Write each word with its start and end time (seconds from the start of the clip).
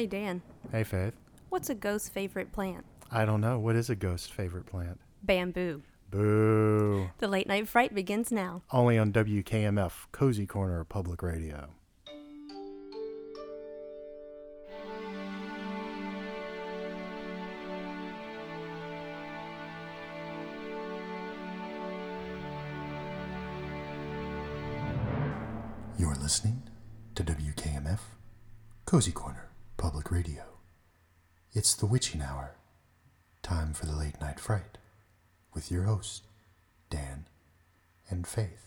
Hey, 0.00 0.06
Dan. 0.06 0.40
Hey, 0.72 0.82
Faith. 0.82 1.12
What's 1.50 1.68
a 1.68 1.74
ghost's 1.74 2.08
favorite 2.08 2.52
plant? 2.52 2.86
I 3.12 3.26
don't 3.26 3.42
know. 3.42 3.58
What 3.58 3.76
is 3.76 3.90
a 3.90 3.94
ghost's 3.94 4.28
favorite 4.28 4.64
plant? 4.64 4.98
Bamboo. 5.22 5.82
Boo. 6.10 7.10
The 7.18 7.28
late 7.28 7.46
night 7.46 7.68
fright 7.68 7.94
begins 7.94 8.32
now. 8.32 8.62
Only 8.70 8.96
on 8.96 9.12
WKMF, 9.12 9.92
Cozy 10.10 10.46
Corner 10.46 10.84
Public 10.84 11.22
Radio. 11.22 11.68
You're 25.98 26.14
listening 26.14 26.62
to 27.16 27.22
WKMF, 27.22 27.98
Cozy 28.86 29.12
Corner. 29.12 29.29
It's 31.60 31.74
the 31.74 31.84
witching 31.84 32.22
hour. 32.22 32.52
Time 33.42 33.74
for 33.74 33.84
the 33.84 33.92
late 33.94 34.18
night 34.18 34.40
fright 34.40 34.78
with 35.52 35.70
your 35.70 35.82
host, 35.82 36.22
Dan 36.88 37.26
and 38.08 38.26
Faith. 38.26 38.66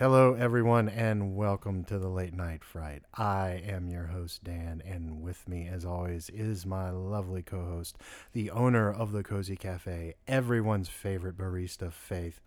Hello, 0.00 0.32
everyone, 0.32 0.88
and 0.88 1.36
welcome 1.36 1.84
to 1.84 1.98
the 1.98 2.08
Late 2.08 2.32
Night 2.32 2.64
Fright. 2.64 3.02
I 3.12 3.62
am 3.66 3.86
your 3.86 4.06
host, 4.06 4.42
Dan, 4.42 4.82
and 4.86 5.20
with 5.20 5.46
me, 5.46 5.68
as 5.70 5.84
always, 5.84 6.30
is 6.30 6.64
my 6.64 6.88
lovely 6.88 7.42
co 7.42 7.62
host, 7.66 7.98
the 8.32 8.50
owner 8.50 8.90
of 8.90 9.12
the 9.12 9.22
Cozy 9.22 9.56
Cafe, 9.56 10.14
everyone's 10.26 10.88
favorite 10.88 11.36
barista, 11.36 11.92
Faith. 11.92 12.40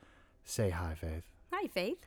Say 0.43 0.71
hi, 0.71 0.95
Faith. 0.95 1.25
Hi, 1.51 1.67
Faith. 1.67 1.99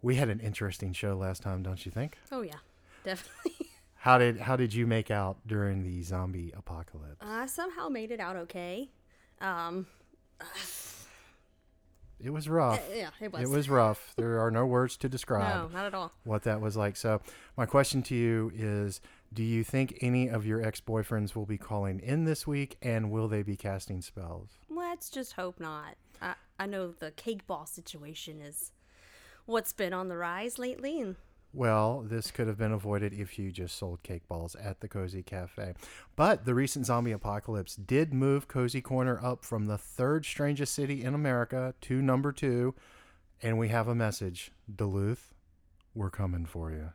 We 0.00 0.14
had 0.14 0.30
an 0.30 0.40
interesting 0.40 0.94
show 0.94 1.14
last 1.14 1.42
time, 1.42 1.62
don't 1.62 1.84
you 1.84 1.92
think? 1.92 2.16
Oh, 2.32 2.40
yeah. 2.40 2.60
Definitely. 3.04 3.72
How 3.96 4.16
did 4.16 4.40
how 4.40 4.56
did 4.56 4.72
you 4.72 4.86
make 4.86 5.10
out 5.10 5.36
during 5.46 5.82
the 5.82 6.02
zombie 6.02 6.52
apocalypse? 6.56 7.18
I 7.20 7.44
somehow 7.44 7.88
made 7.88 8.10
it 8.10 8.20
out 8.20 8.36
okay. 8.36 8.90
Um, 9.40 9.86
It 12.20 12.30
was 12.30 12.48
rough. 12.48 12.80
Eh, 12.92 12.98
yeah, 12.98 13.10
it 13.20 13.32
was. 13.32 13.42
It 13.42 13.48
was 13.48 13.68
rough. 13.68 14.14
There 14.16 14.40
are 14.40 14.50
no 14.50 14.64
words 14.66 14.96
to 14.98 15.08
describe. 15.08 15.54
no, 15.54 15.68
not 15.68 15.86
at 15.86 15.94
all. 15.94 16.12
what 16.24 16.42
that 16.44 16.60
was 16.60 16.76
like. 16.76 16.96
So, 16.96 17.20
my 17.56 17.66
question 17.66 18.02
to 18.04 18.14
you 18.14 18.52
is 18.54 19.00
Do 19.32 19.42
you 19.42 19.64
think 19.64 19.98
any 20.00 20.28
of 20.28 20.46
your 20.46 20.62
ex 20.62 20.80
boyfriends 20.80 21.34
will 21.34 21.46
be 21.46 21.58
calling 21.58 22.00
in 22.00 22.24
this 22.24 22.46
week 22.46 22.76
and 22.80 23.10
will 23.10 23.28
they 23.28 23.42
be 23.42 23.56
casting 23.56 24.00
spells? 24.00 24.50
Let's 24.70 25.10
just 25.10 25.32
hope 25.34 25.58
not. 25.60 25.96
I, 26.22 26.34
I 26.58 26.66
know 26.66 26.92
the 26.92 27.10
cake 27.10 27.46
ball 27.46 27.66
situation 27.66 28.40
is 28.40 28.70
what's 29.46 29.72
been 29.72 29.92
on 29.92 30.08
the 30.08 30.16
rise 30.16 30.58
lately, 30.58 31.00
and 31.00 31.16
Well, 31.54 32.04
this 32.04 32.32
could 32.32 32.48
have 32.48 32.58
been 32.58 32.72
avoided 32.72 33.12
if 33.12 33.38
you 33.38 33.52
just 33.52 33.78
sold 33.78 34.02
cake 34.02 34.26
balls 34.26 34.56
at 34.56 34.80
the 34.80 34.88
Cozy 34.88 35.22
Cafe. 35.22 35.74
But 36.16 36.44
the 36.44 36.54
recent 36.54 36.86
zombie 36.86 37.12
apocalypse 37.12 37.76
did 37.76 38.12
move 38.12 38.48
Cozy 38.48 38.80
Corner 38.80 39.24
up 39.24 39.44
from 39.44 39.66
the 39.66 39.78
third 39.78 40.26
strangest 40.26 40.74
city 40.74 41.04
in 41.04 41.14
America 41.14 41.72
to 41.82 42.02
number 42.02 42.32
two. 42.32 42.74
And 43.40 43.56
we 43.56 43.68
have 43.68 43.86
a 43.86 43.94
message 43.94 44.50
Duluth, 44.74 45.32
we're 45.94 46.10
coming 46.10 46.44
for 46.44 46.72
you. 46.72 46.90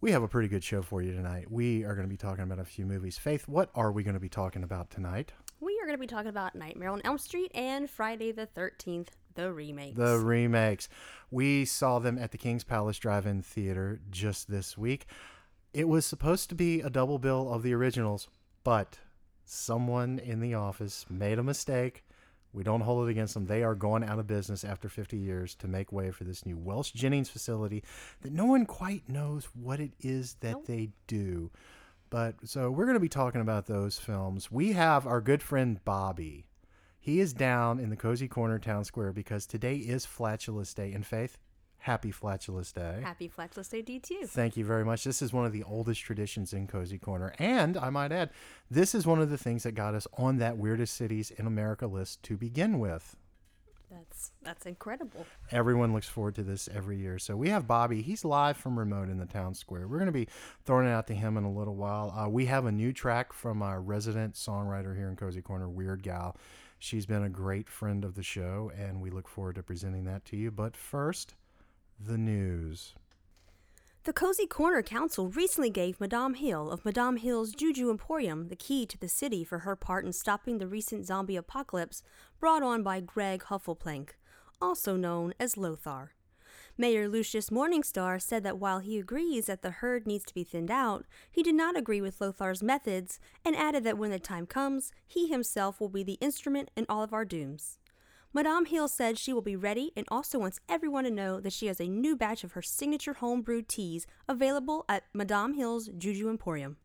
We 0.00 0.12
have 0.12 0.22
a 0.22 0.28
pretty 0.28 0.48
good 0.48 0.64
show 0.64 0.80
for 0.80 1.02
you 1.02 1.12
tonight. 1.12 1.50
We 1.50 1.84
are 1.84 1.94
going 1.94 2.06
to 2.06 2.10
be 2.10 2.16
talking 2.16 2.44
about 2.44 2.58
a 2.58 2.64
few 2.64 2.86
movies. 2.86 3.18
Faith, 3.18 3.46
what 3.46 3.68
are 3.74 3.92
we 3.92 4.02
going 4.02 4.14
to 4.14 4.20
be 4.20 4.30
talking 4.30 4.62
about 4.62 4.90
tonight? 4.90 5.32
we 5.60 5.78
are 5.80 5.86
going 5.86 5.96
to 5.96 6.00
be 6.00 6.06
talking 6.06 6.30
about 6.30 6.54
Nightmare 6.54 6.88
on 6.88 7.02
Elm 7.04 7.18
Street 7.18 7.50
and 7.54 7.88
Friday 7.88 8.32
the 8.32 8.46
13th, 8.46 9.08
the 9.34 9.52
remakes. 9.52 9.96
The 9.96 10.18
remakes. 10.18 10.88
We 11.30 11.64
saw 11.64 11.98
them 11.98 12.18
at 12.18 12.32
the 12.32 12.38
King's 12.38 12.64
Palace 12.64 12.98
Drive 12.98 13.26
In 13.26 13.42
Theater 13.42 14.00
just 14.10 14.50
this 14.50 14.76
week. 14.76 15.06
It 15.72 15.88
was 15.88 16.04
supposed 16.04 16.48
to 16.48 16.54
be 16.54 16.80
a 16.80 16.90
double 16.90 17.18
bill 17.18 17.52
of 17.52 17.62
the 17.62 17.72
originals, 17.74 18.28
but 18.64 18.98
someone 19.44 20.18
in 20.18 20.40
the 20.40 20.54
office 20.54 21.06
made 21.08 21.38
a 21.38 21.42
mistake. 21.44 22.04
We 22.52 22.64
don't 22.64 22.80
hold 22.80 23.06
it 23.06 23.10
against 23.12 23.34
them. 23.34 23.46
They 23.46 23.62
are 23.62 23.76
going 23.76 24.02
out 24.02 24.18
of 24.18 24.26
business 24.26 24.64
after 24.64 24.88
50 24.88 25.16
years 25.16 25.54
to 25.56 25.68
make 25.68 25.92
way 25.92 26.10
for 26.10 26.24
this 26.24 26.44
new 26.44 26.56
Welsh 26.58 26.90
Jennings 26.90 27.30
facility 27.30 27.84
that 28.22 28.32
no 28.32 28.44
one 28.46 28.66
quite 28.66 29.08
knows 29.08 29.44
what 29.54 29.78
it 29.78 29.92
is 30.00 30.34
that 30.40 30.52
Nope. 30.52 30.66
they 30.66 30.90
do. 31.06 31.52
But 32.10 32.34
so 32.44 32.68
we're 32.72 32.86
going 32.86 32.94
to 32.94 33.00
be 33.00 33.08
talking 33.08 33.40
about 33.40 33.66
those 33.66 33.98
films. 33.98 34.50
We 34.50 34.72
have 34.72 35.06
our 35.06 35.20
good 35.20 35.42
friend 35.44 35.78
Bobby. 35.84 36.46
He 37.02 37.20
is 37.20 37.32
down 37.32 37.80
in 37.80 37.88
the 37.88 37.96
cozy 37.96 38.28
corner 38.28 38.58
town 38.58 38.84
square 38.84 39.10
because 39.10 39.46
today 39.46 39.76
is 39.76 40.04
Flatulus 40.04 40.74
Day. 40.74 40.92
In 40.92 41.02
faith, 41.02 41.38
happy 41.78 42.12
Flatulus 42.12 42.74
Day. 42.74 43.00
Happy 43.02 43.26
Flatulus 43.26 43.70
Day 43.70 43.80
to 43.80 44.14
you. 44.14 44.26
Thank 44.26 44.58
you 44.58 44.66
very 44.66 44.84
much. 44.84 45.02
This 45.02 45.22
is 45.22 45.32
one 45.32 45.46
of 45.46 45.52
the 45.52 45.62
oldest 45.62 46.02
traditions 46.02 46.52
in 46.52 46.66
Cozy 46.66 46.98
Corner. 46.98 47.32
And 47.38 47.78
I 47.78 47.88
might 47.88 48.12
add, 48.12 48.28
this 48.70 48.94
is 48.94 49.06
one 49.06 49.18
of 49.18 49.30
the 49.30 49.38
things 49.38 49.62
that 49.62 49.72
got 49.72 49.94
us 49.94 50.06
on 50.18 50.36
that 50.38 50.58
weirdest 50.58 50.94
cities 50.94 51.30
in 51.30 51.46
America 51.46 51.86
list 51.86 52.22
to 52.24 52.36
begin 52.36 52.78
with. 52.78 53.16
That's 53.90 54.30
that's 54.42 54.66
incredible. 54.66 55.26
Everyone 55.50 55.92
looks 55.92 56.06
forward 56.06 56.36
to 56.36 56.44
this 56.44 56.68
every 56.72 56.98
year. 56.98 57.18
So 57.18 57.34
we 57.34 57.48
have 57.48 57.66
Bobby. 57.66 58.02
He's 58.02 58.24
live 58.24 58.56
from 58.56 58.78
remote 58.78 59.08
in 59.08 59.18
the 59.18 59.26
town 59.26 59.54
square. 59.54 59.88
We're 59.88 59.98
going 59.98 60.06
to 60.06 60.12
be 60.12 60.28
throwing 60.64 60.86
it 60.86 60.90
out 60.90 61.08
to 61.08 61.14
him 61.14 61.36
in 61.36 61.42
a 61.42 61.50
little 61.50 61.74
while. 61.74 62.14
Uh, 62.16 62.28
we 62.28 62.46
have 62.46 62.66
a 62.66 62.72
new 62.72 62.92
track 62.92 63.32
from 63.32 63.62
our 63.62 63.80
resident 63.80 64.34
songwriter 64.34 64.96
here 64.96 65.08
in 65.08 65.16
Cozy 65.16 65.42
Corner, 65.42 65.68
Weird 65.68 66.04
Gal. 66.04 66.36
She's 66.82 67.04
been 67.04 67.22
a 67.22 67.28
great 67.28 67.68
friend 67.68 68.06
of 68.06 68.14
the 68.14 68.22
show, 68.22 68.72
and 68.74 69.02
we 69.02 69.10
look 69.10 69.28
forward 69.28 69.56
to 69.56 69.62
presenting 69.62 70.04
that 70.04 70.24
to 70.24 70.36
you. 70.36 70.50
But 70.50 70.74
first, 70.74 71.34
the 71.98 72.16
news. 72.16 72.94
The 74.04 74.14
Cozy 74.14 74.46
Corner 74.46 74.82
Council 74.82 75.28
recently 75.28 75.68
gave 75.68 76.00
Madame 76.00 76.32
Hill 76.32 76.70
of 76.70 76.86
Madame 76.86 77.18
Hill's 77.18 77.52
Juju 77.52 77.90
Emporium 77.90 78.48
the 78.48 78.56
key 78.56 78.86
to 78.86 78.96
the 78.96 79.10
city 79.10 79.44
for 79.44 79.58
her 79.58 79.76
part 79.76 80.06
in 80.06 80.14
stopping 80.14 80.56
the 80.56 80.66
recent 80.66 81.04
zombie 81.04 81.36
apocalypse 81.36 82.02
brought 82.40 82.62
on 82.62 82.82
by 82.82 83.00
Greg 83.00 83.42
Huffleplank, 83.44 84.12
also 84.58 84.96
known 84.96 85.34
as 85.38 85.58
Lothar. 85.58 86.12
Mayor 86.78 87.08
Lucius 87.08 87.50
Morningstar 87.50 88.20
said 88.20 88.42
that 88.44 88.58
while 88.58 88.78
he 88.78 88.98
agrees 88.98 89.46
that 89.46 89.62
the 89.62 89.70
herd 89.70 90.06
needs 90.06 90.24
to 90.24 90.34
be 90.34 90.44
thinned 90.44 90.70
out, 90.70 91.04
he 91.30 91.42
did 91.42 91.54
not 91.54 91.76
agree 91.76 92.00
with 92.00 92.18
Lothar's 92.18 92.62
methods 92.62 93.20
and 93.44 93.54
added 93.54 93.84
that 93.84 93.98
when 93.98 94.10
the 94.10 94.18
time 94.18 94.46
comes, 94.46 94.92
he 95.06 95.28
himself 95.28 95.80
will 95.80 95.88
be 95.88 96.02
the 96.02 96.18
instrument 96.20 96.70
in 96.76 96.86
all 96.88 97.02
of 97.02 97.12
our 97.12 97.24
dooms. 97.24 97.78
Madame 98.32 98.66
Hill 98.66 98.86
said 98.86 99.18
she 99.18 99.32
will 99.32 99.42
be 99.42 99.56
ready 99.56 99.90
and 99.96 100.06
also 100.08 100.38
wants 100.38 100.60
everyone 100.68 101.02
to 101.02 101.10
know 101.10 101.40
that 101.40 101.52
she 101.52 101.66
has 101.66 101.80
a 101.80 101.88
new 101.88 102.14
batch 102.14 102.44
of 102.44 102.52
her 102.52 102.62
signature 102.62 103.14
homebrewed 103.14 103.66
teas 103.66 104.06
available 104.28 104.84
at 104.88 105.04
Madame 105.12 105.54
Hill's 105.54 105.88
Juju 105.98 106.28
Emporium. 106.28 106.76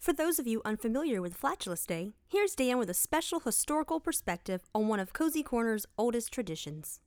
For 0.00 0.12
those 0.12 0.38
of 0.38 0.46
you 0.46 0.62
unfamiliar 0.64 1.20
with 1.20 1.36
Flatulus 1.36 1.86
Day, 1.86 2.12
here's 2.28 2.54
Dan 2.54 2.78
with 2.78 2.90
a 2.90 2.94
special 2.94 3.40
historical 3.40 4.00
perspective 4.00 4.62
on 4.74 4.88
one 4.88 5.00
of 5.00 5.12
Cozy 5.12 5.42
Corner's 5.42 5.86
oldest 5.96 6.32
traditions. 6.32 7.00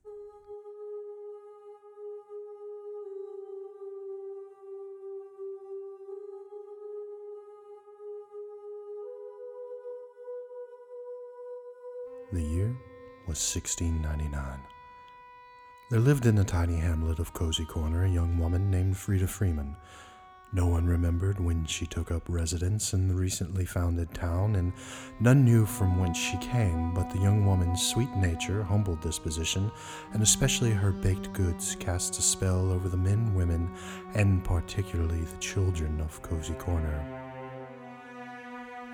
Was 13.26 13.54
1699. 13.54 14.60
There 15.90 16.00
lived 16.00 16.26
in 16.26 16.36
the 16.36 16.44
tiny 16.44 16.76
hamlet 16.76 17.18
of 17.18 17.34
Cozy 17.34 17.64
Corner 17.64 18.04
a 18.04 18.08
young 18.08 18.38
woman 18.38 18.70
named 18.70 18.96
Frida 18.96 19.26
Freeman. 19.26 19.76
No 20.54 20.66
one 20.66 20.86
remembered 20.86 21.40
when 21.40 21.64
she 21.64 21.86
took 21.86 22.10
up 22.10 22.22
residence 22.28 22.92
in 22.92 23.08
the 23.08 23.14
recently 23.14 23.64
founded 23.64 24.12
town, 24.12 24.56
and 24.56 24.72
none 25.18 25.44
knew 25.44 25.64
from 25.64 25.98
whence 25.98 26.18
she 26.18 26.36
came, 26.38 26.92
but 26.92 27.10
the 27.10 27.18
young 27.18 27.46
woman's 27.46 27.86
sweet 27.86 28.10
nature, 28.16 28.62
humble 28.62 28.96
disposition, 28.96 29.70
and 30.12 30.22
especially 30.22 30.70
her 30.70 30.92
baked 30.92 31.32
goods 31.32 31.76
cast 31.80 32.18
a 32.18 32.22
spell 32.22 32.70
over 32.70 32.90
the 32.90 32.96
men, 32.96 33.34
women, 33.34 33.70
and 34.14 34.44
particularly 34.44 35.20
the 35.20 35.38
children 35.38 36.00
of 36.02 36.20
Cozy 36.22 36.54
Corner. 36.54 37.02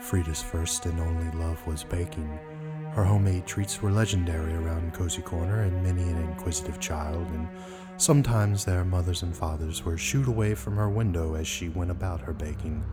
Frida's 0.01 0.43
first 0.43 0.87
and 0.87 1.01
only 1.01 1.31
love 1.39 1.65
was 1.67 1.83
baking. 1.83 2.39
Her 2.93 3.05
homemade 3.05 3.47
treats 3.47 3.81
were 3.81 3.93
legendary 3.93 4.55
around 4.55 4.95
Cozy 4.95 5.23
Corner, 5.23 5.63
and 5.63 5.83
many 5.83 6.03
an 6.03 6.19
inquisitive 6.19 6.81
child, 6.81 7.29
and 7.31 7.49
sometimes 7.97 8.65
their 8.65 8.85
mothers 8.85 9.23
and 9.23 9.37
fathers 9.37 9.85
were 9.85 9.97
shooed 9.97 10.27
away 10.27 10.55
from 10.55 10.77
her 10.77 10.89
window 10.89 11.35
as 11.35 11.47
she 11.47 11.69
went 11.69 11.91
about 11.91 12.21
her 12.21 12.33
baking. 12.33 12.85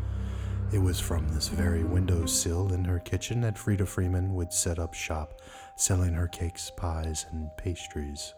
It 0.71 0.79
was 0.79 0.99
from 0.99 1.29
this 1.29 1.47
very 1.47 1.83
window 1.83 2.25
sill 2.25 2.73
in 2.73 2.83
her 2.85 2.99
kitchen 2.99 3.41
that 3.41 3.57
Frida 3.57 3.85
Freeman 3.85 4.33
would 4.33 4.51
set 4.51 4.79
up 4.79 4.93
shop, 4.93 5.41
selling 5.75 6.13
her 6.13 6.27
cakes, 6.27 6.71
pies, 6.75 7.25
and 7.31 7.49
pastries. 7.57 8.33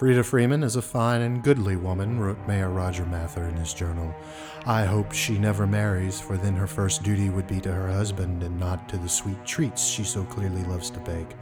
Frida 0.00 0.24
Freeman 0.24 0.62
is 0.62 0.76
a 0.76 0.80
fine 0.80 1.20
and 1.20 1.42
goodly 1.42 1.76
woman, 1.76 2.18
wrote 2.18 2.48
Mayor 2.48 2.70
Roger 2.70 3.04
Mather 3.04 3.44
in 3.44 3.56
his 3.56 3.74
journal. 3.74 4.14
I 4.64 4.86
hope 4.86 5.12
she 5.12 5.38
never 5.38 5.66
marries, 5.66 6.18
for 6.18 6.38
then 6.38 6.56
her 6.56 6.66
first 6.66 7.02
duty 7.02 7.28
would 7.28 7.46
be 7.46 7.60
to 7.60 7.70
her 7.70 7.92
husband 7.92 8.42
and 8.42 8.58
not 8.58 8.88
to 8.88 8.96
the 8.96 9.10
sweet 9.10 9.44
treats 9.44 9.86
she 9.86 10.02
so 10.04 10.24
clearly 10.24 10.64
loves 10.64 10.88
to 10.88 11.00
bake. 11.00 11.36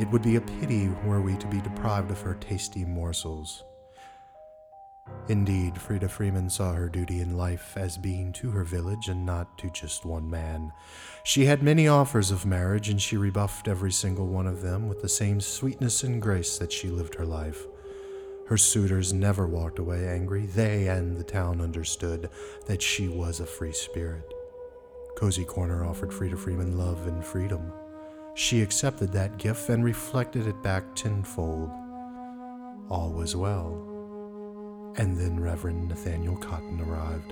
It 0.00 0.08
would 0.08 0.22
be 0.22 0.36
a 0.36 0.40
pity 0.40 0.88
were 1.04 1.20
we 1.20 1.36
to 1.36 1.46
be 1.48 1.60
deprived 1.60 2.10
of 2.10 2.22
her 2.22 2.32
tasty 2.40 2.82
morsels. 2.82 3.62
Indeed, 5.28 5.78
Frida 5.78 6.08
Freeman 6.08 6.48
saw 6.48 6.72
her 6.72 6.88
duty 6.88 7.20
in 7.20 7.36
life 7.36 7.76
as 7.76 7.98
being 7.98 8.32
to 8.34 8.50
her 8.52 8.64
village 8.64 9.08
and 9.08 9.26
not 9.26 9.58
to 9.58 9.68
just 9.68 10.06
one 10.06 10.30
man. 10.30 10.72
She 11.24 11.44
had 11.44 11.62
many 11.62 11.88
offers 11.88 12.30
of 12.30 12.46
marriage, 12.46 12.88
and 12.88 13.02
she 13.02 13.18
rebuffed 13.18 13.68
every 13.68 13.92
single 13.92 14.28
one 14.28 14.46
of 14.46 14.62
them 14.62 14.88
with 14.88 15.02
the 15.02 15.10
same 15.10 15.42
sweetness 15.42 16.04
and 16.04 16.22
grace 16.22 16.56
that 16.56 16.72
she 16.72 16.88
lived 16.88 17.14
her 17.16 17.26
life. 17.26 17.66
Her 18.48 18.56
suitors 18.56 19.12
never 19.12 19.46
walked 19.46 19.78
away 19.78 20.08
angry. 20.08 20.46
They 20.46 20.88
and 20.88 21.18
the 21.18 21.22
town 21.22 21.60
understood 21.60 22.30
that 22.66 22.80
she 22.80 23.06
was 23.06 23.40
a 23.40 23.46
free 23.46 23.74
spirit. 23.74 24.32
Cozy 25.18 25.44
Corner 25.44 25.84
offered 25.84 26.14
Frida 26.14 26.38
Freeman 26.38 26.78
love 26.78 27.06
and 27.06 27.22
freedom. 27.22 27.70
She 28.34 28.62
accepted 28.62 29.12
that 29.12 29.36
gift 29.36 29.68
and 29.68 29.84
reflected 29.84 30.46
it 30.46 30.62
back 30.62 30.94
tenfold. 30.94 31.68
All 32.88 33.12
was 33.14 33.36
well. 33.36 33.84
And 34.96 35.18
then 35.18 35.38
Reverend 35.38 35.86
Nathaniel 35.86 36.38
Cotton 36.38 36.80
arrived. 36.80 37.30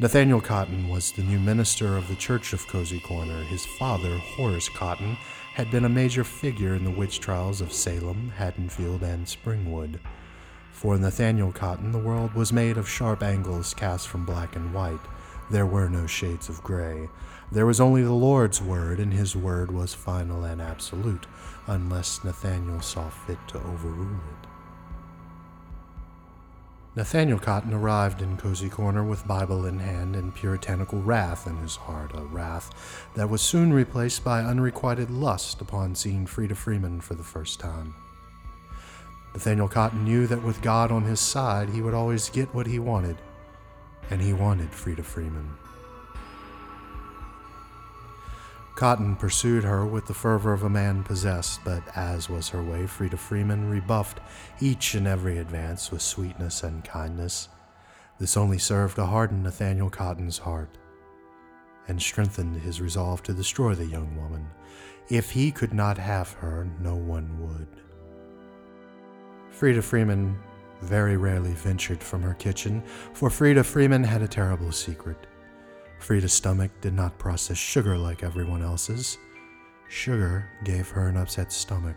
Nathaniel 0.00 0.40
Cotton 0.40 0.88
was 0.88 1.12
the 1.12 1.22
new 1.22 1.38
minister 1.38 1.96
of 1.96 2.08
the 2.08 2.16
Church 2.16 2.52
of 2.52 2.66
Cozy 2.66 2.98
Corner. 3.00 3.44
His 3.44 3.64
father, 3.78 4.18
Horace 4.18 4.68
Cotton, 4.68 5.16
had 5.58 5.72
been 5.72 5.84
a 5.84 5.88
major 5.88 6.22
figure 6.22 6.76
in 6.76 6.84
the 6.84 6.90
witch 6.92 7.18
trials 7.18 7.60
of 7.60 7.72
Salem, 7.72 8.30
Haddonfield, 8.36 9.02
and 9.02 9.26
Springwood. 9.26 9.98
For 10.70 10.96
Nathaniel 10.96 11.50
Cotton, 11.50 11.90
the 11.90 11.98
world 11.98 12.32
was 12.34 12.52
made 12.52 12.76
of 12.76 12.88
sharp 12.88 13.24
angles 13.24 13.74
cast 13.74 14.06
from 14.06 14.24
black 14.24 14.54
and 14.54 14.72
white. 14.72 15.00
There 15.50 15.66
were 15.66 15.88
no 15.88 16.06
shades 16.06 16.48
of 16.48 16.62
gray. 16.62 17.08
There 17.50 17.66
was 17.66 17.80
only 17.80 18.04
the 18.04 18.12
Lord's 18.12 18.62
word, 18.62 19.00
and 19.00 19.12
his 19.12 19.34
word 19.34 19.72
was 19.72 19.94
final 19.94 20.44
and 20.44 20.62
absolute, 20.62 21.26
unless 21.66 22.22
Nathaniel 22.22 22.80
saw 22.80 23.08
fit 23.08 23.38
to 23.48 23.58
overrule 23.58 24.14
it. 24.14 24.47
Nathaniel 26.98 27.38
Cotton 27.38 27.72
arrived 27.72 28.22
in 28.22 28.36
Cozy 28.36 28.68
Corner 28.68 29.04
with 29.04 29.24
Bible 29.24 29.66
in 29.66 29.78
hand 29.78 30.16
and 30.16 30.34
puritanical 30.34 31.00
wrath 31.00 31.46
in 31.46 31.56
his 31.58 31.76
heart, 31.76 32.10
a 32.12 32.24
wrath 32.24 33.06
that 33.14 33.30
was 33.30 33.40
soon 33.40 33.72
replaced 33.72 34.24
by 34.24 34.40
unrequited 34.42 35.08
lust 35.08 35.60
upon 35.60 35.94
seeing 35.94 36.26
Frida 36.26 36.56
Freeman 36.56 37.00
for 37.00 37.14
the 37.14 37.22
first 37.22 37.60
time. 37.60 37.94
Nathaniel 39.32 39.68
Cotton 39.68 40.04
knew 40.04 40.26
that 40.26 40.42
with 40.42 40.60
God 40.60 40.90
on 40.90 41.04
his 41.04 41.20
side, 41.20 41.68
he 41.68 41.82
would 41.82 41.94
always 41.94 42.30
get 42.30 42.52
what 42.52 42.66
he 42.66 42.80
wanted, 42.80 43.18
and 44.10 44.20
he 44.20 44.32
wanted 44.32 44.72
Frida 44.72 45.04
Freeman. 45.04 45.56
Cotton 48.78 49.16
pursued 49.16 49.64
her 49.64 49.84
with 49.84 50.06
the 50.06 50.14
fervor 50.14 50.52
of 50.52 50.62
a 50.62 50.70
man 50.70 51.02
possessed, 51.02 51.58
but 51.64 51.82
as 51.96 52.30
was 52.30 52.48
her 52.50 52.62
way, 52.62 52.86
Frida 52.86 53.16
Freeman 53.16 53.68
rebuffed 53.68 54.20
each 54.60 54.94
and 54.94 55.04
every 55.04 55.38
advance 55.38 55.90
with 55.90 56.00
sweetness 56.00 56.62
and 56.62 56.84
kindness. 56.84 57.48
This 58.20 58.36
only 58.36 58.58
served 58.58 58.94
to 58.94 59.04
harden 59.04 59.42
Nathaniel 59.42 59.90
Cotton's 59.90 60.38
heart 60.38 60.78
and 61.88 62.00
strengthened 62.00 62.62
his 62.62 62.80
resolve 62.80 63.20
to 63.24 63.32
destroy 63.32 63.74
the 63.74 63.84
young 63.84 64.16
woman. 64.16 64.46
If 65.08 65.32
he 65.32 65.50
could 65.50 65.74
not 65.74 65.98
have 65.98 66.34
her, 66.34 66.68
no 66.80 66.94
one 66.94 67.36
would. 67.40 67.82
Frida 69.50 69.82
Freeman 69.82 70.38
very 70.82 71.16
rarely 71.16 71.52
ventured 71.52 72.00
from 72.00 72.22
her 72.22 72.34
kitchen, 72.34 72.84
for 73.12 73.28
Frida 73.28 73.64
Freeman 73.64 74.04
had 74.04 74.22
a 74.22 74.28
terrible 74.28 74.70
secret. 74.70 75.26
Frida's 75.98 76.32
stomach 76.32 76.70
did 76.80 76.94
not 76.94 77.18
process 77.18 77.58
sugar 77.58 77.98
like 77.98 78.22
everyone 78.22 78.62
else's. 78.62 79.18
Sugar 79.88 80.48
gave 80.64 80.88
her 80.88 81.08
an 81.08 81.16
upset 81.16 81.52
stomach. 81.52 81.96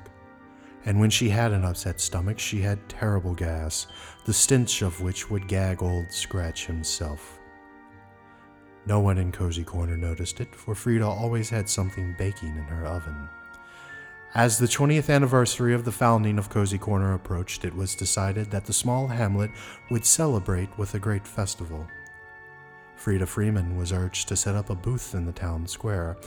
And 0.86 1.00
when 1.00 1.10
she 1.10 1.30
had 1.30 1.52
an 1.52 1.64
upset 1.64 2.02
stomach, 2.02 2.40
she 2.40 2.62
had 2.62 2.90
terrible 2.90 3.36
gas, 3.36 3.88
the 4.26 4.34
stench 4.34 4.82
of 4.82 5.02
which 5.02 5.30
would 5.30 5.48
gag 5.48 5.84
old 5.84 6.12
Scratch 6.12 6.66
himself. 6.66 7.40
No 8.88 9.00
one 9.00 9.20
in 9.20 9.32
Cozy 9.32 9.64
Corner 9.64 9.96
noticed 9.96 10.40
it, 10.40 10.56
for 10.56 10.74
Frida 10.74 11.06
always 11.06 11.50
had 11.50 11.70
something 11.70 12.16
baking 12.18 12.58
in 12.58 12.64
her 12.64 12.86
oven. 12.86 13.30
As 14.34 14.58
the 14.58 14.66
20th 14.66 15.14
anniversary 15.14 15.74
of 15.74 15.86
the 15.86 15.92
founding 15.92 16.40
of 16.40 16.50
Cozy 16.50 16.80
Corner 16.80 17.14
approached, 17.14 17.64
it 17.64 17.76
was 17.76 17.94
decided 17.94 18.50
that 18.50 18.66
the 18.66 18.74
small 18.74 19.08
hamlet 19.08 19.52
would 19.92 20.06
celebrate 20.06 20.76
with 20.80 20.96
a 20.96 21.00
great 21.00 21.28
festival. 21.28 21.86
Frida 23.02 23.26
Freeman 23.26 23.78
was 23.78 23.92
urged 23.92 24.28
to 24.28 24.36
set 24.36 24.54
up 24.54 24.70
a 24.70 24.76
booth 24.76 25.16
in 25.16 25.26
the 25.26 25.32
town 25.32 25.66
square. 25.66 26.18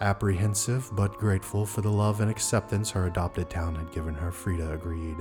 Apprehensive 0.00 0.88
but 0.92 1.18
grateful 1.18 1.66
for 1.66 1.80
the 1.80 1.90
love 1.90 2.20
and 2.20 2.30
acceptance 2.30 2.88
her 2.92 3.08
adopted 3.08 3.50
town 3.50 3.74
had 3.74 3.90
given 3.90 4.14
her, 4.14 4.30
Frida 4.30 4.72
agreed. 4.72 5.16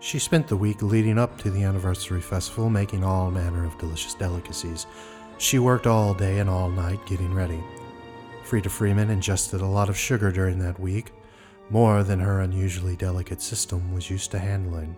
She 0.00 0.18
spent 0.18 0.48
the 0.48 0.56
week 0.56 0.82
leading 0.82 1.16
up 1.16 1.38
to 1.38 1.50
the 1.50 1.62
anniversary 1.62 2.20
festival 2.20 2.68
making 2.68 3.04
all 3.04 3.30
manner 3.30 3.64
of 3.64 3.78
delicious 3.78 4.14
delicacies. 4.14 4.88
She 5.38 5.60
worked 5.60 5.86
all 5.86 6.12
day 6.12 6.40
and 6.40 6.50
all 6.50 6.70
night 6.70 7.06
getting 7.06 7.32
ready. 7.32 7.62
Frida 8.42 8.68
Freeman 8.68 9.10
ingested 9.10 9.60
a 9.60 9.66
lot 9.66 9.88
of 9.88 9.96
sugar 9.96 10.32
during 10.32 10.58
that 10.58 10.80
week, 10.80 11.12
more 11.70 12.02
than 12.02 12.18
her 12.18 12.40
unusually 12.40 12.96
delicate 12.96 13.40
system 13.40 13.94
was 13.94 14.10
used 14.10 14.32
to 14.32 14.40
handling. 14.40 14.96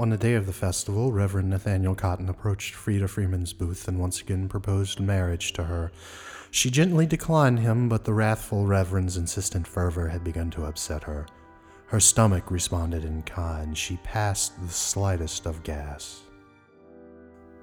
On 0.00 0.10
the 0.10 0.16
day 0.16 0.34
of 0.34 0.46
the 0.46 0.52
festival, 0.52 1.10
Reverend 1.10 1.50
Nathaniel 1.50 1.96
Cotton 1.96 2.28
approached 2.28 2.76
Frida 2.76 3.08
Freeman's 3.08 3.52
booth 3.52 3.88
and 3.88 3.98
once 3.98 4.20
again 4.20 4.48
proposed 4.48 5.00
marriage 5.00 5.52
to 5.54 5.64
her. 5.64 5.90
She 6.52 6.70
gently 6.70 7.04
declined 7.04 7.58
him, 7.58 7.88
but 7.88 8.04
the 8.04 8.14
wrathful 8.14 8.64
Reverend's 8.64 9.16
insistent 9.16 9.66
fervor 9.66 10.06
had 10.06 10.22
begun 10.22 10.52
to 10.52 10.66
upset 10.66 11.02
her. 11.02 11.26
Her 11.86 11.98
stomach 11.98 12.48
responded 12.52 13.04
in 13.04 13.22
kind. 13.22 13.76
She 13.76 13.96
passed 14.04 14.60
the 14.62 14.72
slightest 14.72 15.46
of 15.46 15.64
gas. 15.64 16.20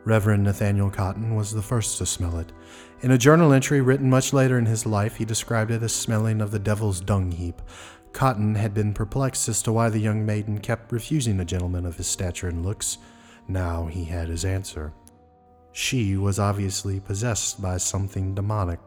Reverend 0.03 0.43
Nathaniel 0.43 0.91
Cotton 0.91 1.35
was 1.35 1.51
the 1.51 1.61
first 1.61 1.97
to 1.97 2.05
smell 2.05 2.37
it. 2.37 2.51
In 3.01 3.11
a 3.11 3.17
journal 3.17 3.53
entry 3.53 3.81
written 3.81 4.09
much 4.09 4.33
later 4.33 4.59
in 4.59 4.65
his 4.65 4.85
life, 4.85 5.15
he 5.15 5.25
described 5.25 5.71
it 5.71 5.81
as 5.81 5.93
smelling 5.93 6.41
of 6.41 6.51
the 6.51 6.59
devil's 6.59 6.99
dung 6.99 7.31
heap, 7.31 7.61
Cotton 8.15 8.55
had 8.55 8.73
been 8.73 8.93
perplexed 8.93 9.49
as 9.49 9.61
to 9.63 9.73
why 9.73 9.89
the 9.89 9.99
young 9.99 10.25
maiden 10.25 10.59
kept 10.59 10.93
refusing 10.93 11.37
a 11.41 11.45
gentleman 11.45 11.85
of 11.85 11.97
his 11.97 12.07
stature 12.07 12.47
and 12.47 12.65
looks. 12.65 12.97
Now 13.49 13.87
he 13.87 14.05
had 14.05 14.29
his 14.29 14.45
answer. 14.45 14.93
She 15.73 16.15
was 16.15 16.39
obviously 16.39 17.01
possessed 17.01 17.61
by 17.61 17.75
something 17.75 18.33
demonic. 18.33 18.79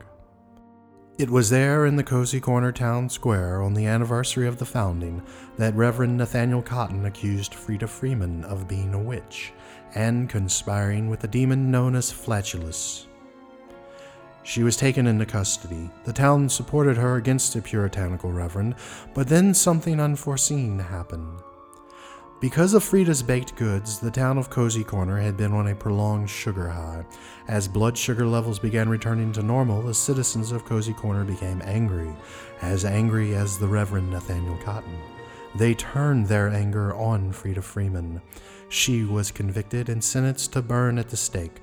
It 1.19 1.29
was 1.29 1.51
there 1.51 1.85
in 1.85 1.97
the 1.97 2.03
cozy 2.03 2.41
corner 2.41 2.73
town 2.73 3.11
square 3.11 3.61
on 3.61 3.75
the 3.75 3.85
anniversary 3.85 4.49
of 4.49 4.59
the 4.59 4.65
founding 4.65 5.23
that 5.59 5.75
Reverend 5.75 6.17
Nathaniel 6.17 6.63
Cotton 6.63 7.05
accused 7.05 7.53
Frida 7.53 7.87
Freeman 7.87 8.45
of 8.45 8.67
being 8.67 8.95
a 8.95 8.99
witch 8.99 9.53
and 9.95 10.31
conspiring 10.31 11.11
with 11.11 11.23
a 11.25 11.29
demon 11.29 11.71
known 11.71 11.95
as 11.97 12.11
Flatulus. 12.11 13.08
She 14.49 14.63
was 14.63 14.79
taken 14.79 15.07
into 15.07 15.27
custody. 15.27 15.91
The 16.07 16.13
town 16.15 16.49
supported 16.49 16.97
her 16.97 17.17
against 17.17 17.53
the 17.53 17.61
puritanical 17.61 18.33
reverend, 18.33 18.77
but 19.13 19.29
then 19.29 19.53
something 19.53 20.01
unforeseen 20.01 20.79
happened. 20.79 21.41
Because 22.41 22.73
of 22.73 22.83
Frida's 22.83 23.23
baked 23.23 23.57
goods, 23.57 24.01
the 24.01 24.11
town 24.11 24.39
of 24.39 24.49
Cozy 24.49 24.83
Corner 24.83 25.19
had 25.19 25.37
been 25.37 25.53
on 25.53 25.69
a 25.69 25.75
prolonged 25.75 26.31
sugar 26.31 26.67
high. 26.67 27.05
As 27.47 27.69
blood 27.69 27.99
sugar 27.99 28.25
levels 28.25 28.59
began 28.59 28.89
returning 28.89 29.33
to 29.33 29.43
normal, 29.43 29.83
the 29.83 29.93
citizens 29.93 30.51
of 30.51 30.65
Cozy 30.65 30.95
Corner 30.95 31.25
became 31.25 31.61
angry, 31.67 32.11
as 32.63 32.87
angry 32.87 33.35
as 33.35 33.59
the 33.59 33.69
Reverend 33.69 34.11
Nathaniel 34.11 34.57
Cotton. 34.65 34.99
They 35.57 35.75
turned 35.75 36.27
their 36.27 36.49
anger 36.49 36.95
on 36.95 37.33
Frida 37.33 37.61
Freeman. 37.61 38.23
She 38.71 39.05
was 39.05 39.31
convicted 39.31 39.91
and 39.91 40.03
sentenced 40.03 40.55
to 40.55 40.63
burn 40.63 40.97
at 40.97 41.11
the 41.11 41.19
stake. 41.19 41.61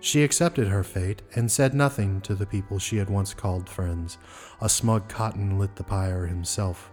She 0.00 0.24
accepted 0.24 0.68
her 0.68 0.82
fate 0.82 1.22
and 1.36 1.50
said 1.50 1.74
nothing 1.74 2.22
to 2.22 2.34
the 2.34 2.46
people 2.46 2.78
she 2.78 2.96
had 2.96 3.10
once 3.10 3.34
called 3.34 3.68
friends. 3.68 4.16
A 4.60 4.68
smug 4.68 5.08
cotton 5.08 5.58
lit 5.58 5.76
the 5.76 5.84
pyre 5.84 6.26
himself. 6.26 6.90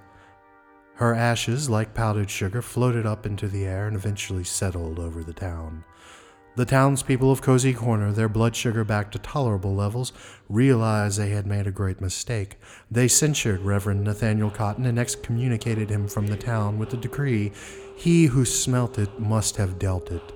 Her 0.95 1.13
ashes, 1.13 1.69
like 1.69 1.93
powdered 1.93 2.29
sugar, 2.29 2.61
floated 2.61 3.05
up 3.05 3.25
into 3.25 3.47
the 3.47 3.65
air 3.65 3.87
and 3.87 3.95
eventually 3.95 4.43
settled 4.43 4.99
over 4.99 5.23
the 5.23 5.33
town. 5.33 5.85
The 6.57 6.65
townspeople 6.65 7.31
of 7.31 7.43
Cozy 7.43 7.71
Corner, 7.71 8.11
their 8.11 8.27
blood 8.27 8.55
sugar 8.55 8.83
back 8.83 9.11
to 9.11 9.19
tolerable 9.19 9.75
levels, 9.75 10.11
realized 10.49 11.19
they 11.19 11.29
had 11.29 11.45
made 11.45 11.67
a 11.67 11.71
great 11.71 12.01
mistake. 12.01 12.57
They 12.89 13.07
censured 13.07 13.61
Reverend 13.61 14.03
Nathaniel 14.03 14.49
Cotton 14.49 14.87
and 14.87 14.97
excommunicated 14.97 15.91
him 15.91 16.07
from 16.07 16.25
the 16.25 16.35
town 16.35 16.79
with 16.79 16.89
the 16.89 16.97
decree 16.97 17.51
he 17.95 18.25
who 18.25 18.43
smelt 18.43 18.97
it 18.97 19.19
must 19.19 19.57
have 19.57 19.77
dealt 19.77 20.11
it. 20.11 20.33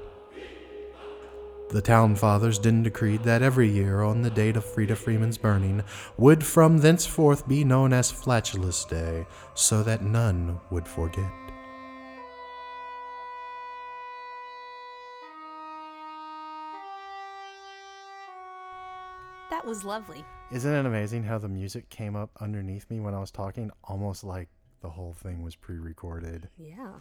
The 1.72 1.82
town 1.82 2.18
fathers 2.18 2.60
then 2.60 2.84
decreed 2.84 3.24
that 3.24 3.42
every 3.42 3.70
year, 3.70 4.02
on 4.02 4.24
the 4.24 4.30
date 4.30 4.58
of 4.58 4.66
Frida 4.66 4.94
Freeman's 4.98 5.38
burning, 5.38 5.82
would 6.18 6.46
from 6.46 6.80
thenceforth 6.80 7.48
be 7.48 7.64
known 7.64 7.94
as 7.94 8.12
Flatulence 8.12 8.84
Day, 8.84 9.26
so 9.54 9.82
that 9.84 10.04
none 10.04 10.60
would 10.70 10.86
forget. 10.86 11.32
That 19.50 19.66
was 19.66 19.86
lovely. 19.86 20.26
Isn't 20.52 20.74
it 20.74 20.86
amazing 20.86 21.24
how 21.24 21.38
the 21.38 21.48
music 21.48 21.90
came 21.90 22.18
up 22.18 22.32
underneath 22.42 22.90
me 22.90 23.00
when 23.00 23.14
I 23.14 23.20
was 23.20 23.32
talking, 23.32 23.72
almost 23.86 24.26
like 24.26 24.50
the 24.82 24.90
whole 24.90 25.14
thing 25.14 25.42
was 25.42 25.56
pre 25.56 25.78
recorded? 25.78 26.50
Yeah. 26.58 26.96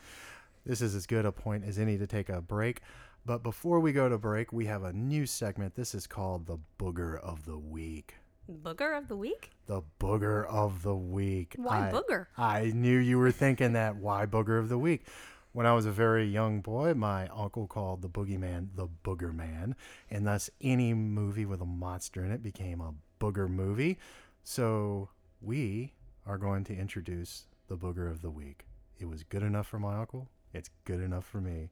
This 0.64 0.80
is 0.80 0.94
as 0.94 1.06
good 1.06 1.26
a 1.26 1.32
point 1.32 1.64
as 1.64 1.78
any 1.78 1.98
to 1.98 2.06
take 2.06 2.28
a 2.28 2.40
break. 2.40 2.82
But 3.24 3.42
before 3.42 3.80
we 3.80 3.92
go 3.92 4.08
to 4.08 4.18
break, 4.18 4.52
we 4.52 4.66
have 4.66 4.82
a 4.82 4.92
new 4.92 5.26
segment. 5.26 5.74
This 5.74 5.94
is 5.94 6.06
called 6.06 6.46
the 6.46 6.58
Booger 6.78 7.18
of 7.20 7.44
the 7.44 7.58
Week. 7.58 8.14
Booger 8.50 8.96
of 8.96 9.06
the 9.08 9.16
week? 9.16 9.50
The 9.66 9.82
Booger 10.00 10.46
of 10.46 10.82
the 10.82 10.96
Week. 10.96 11.54
Why 11.56 11.88
I- 11.88 11.92
booger? 11.92 12.26
I 12.36 12.72
knew 12.74 12.98
you 12.98 13.18
were 13.18 13.30
thinking 13.30 13.74
that. 13.74 13.96
Why 13.96 14.26
Booger 14.26 14.58
of 14.58 14.68
the 14.68 14.78
Week? 14.78 15.06
When 15.52 15.66
I 15.66 15.72
was 15.72 15.84
a 15.84 15.90
very 15.92 16.24
young 16.26 16.60
boy, 16.60 16.94
my 16.94 17.26
uncle 17.28 17.66
called 17.66 18.02
the 18.02 18.08
boogeyman 18.08 18.68
the 18.76 18.88
Booger 19.04 19.34
Man, 19.34 19.74
and 20.08 20.26
thus 20.26 20.48
any 20.60 20.94
movie 20.94 21.44
with 21.44 21.60
a 21.60 21.66
monster 21.66 22.24
in 22.24 22.30
it 22.30 22.42
became 22.42 22.80
a 22.80 22.94
booger 23.20 23.48
movie. 23.48 23.98
So 24.44 25.08
we 25.40 25.92
are 26.24 26.38
going 26.38 26.64
to 26.64 26.76
introduce 26.76 27.46
the 27.66 27.76
Booger 27.76 28.08
of 28.10 28.22
the 28.22 28.30
Week. 28.30 28.64
It 28.98 29.06
was 29.06 29.24
good 29.24 29.42
enough 29.42 29.66
for 29.66 29.78
my 29.78 29.98
uncle. 29.98 30.28
It's 30.52 30.70
good 30.84 31.00
enough 31.00 31.24
for 31.24 31.40
me. 31.40 31.70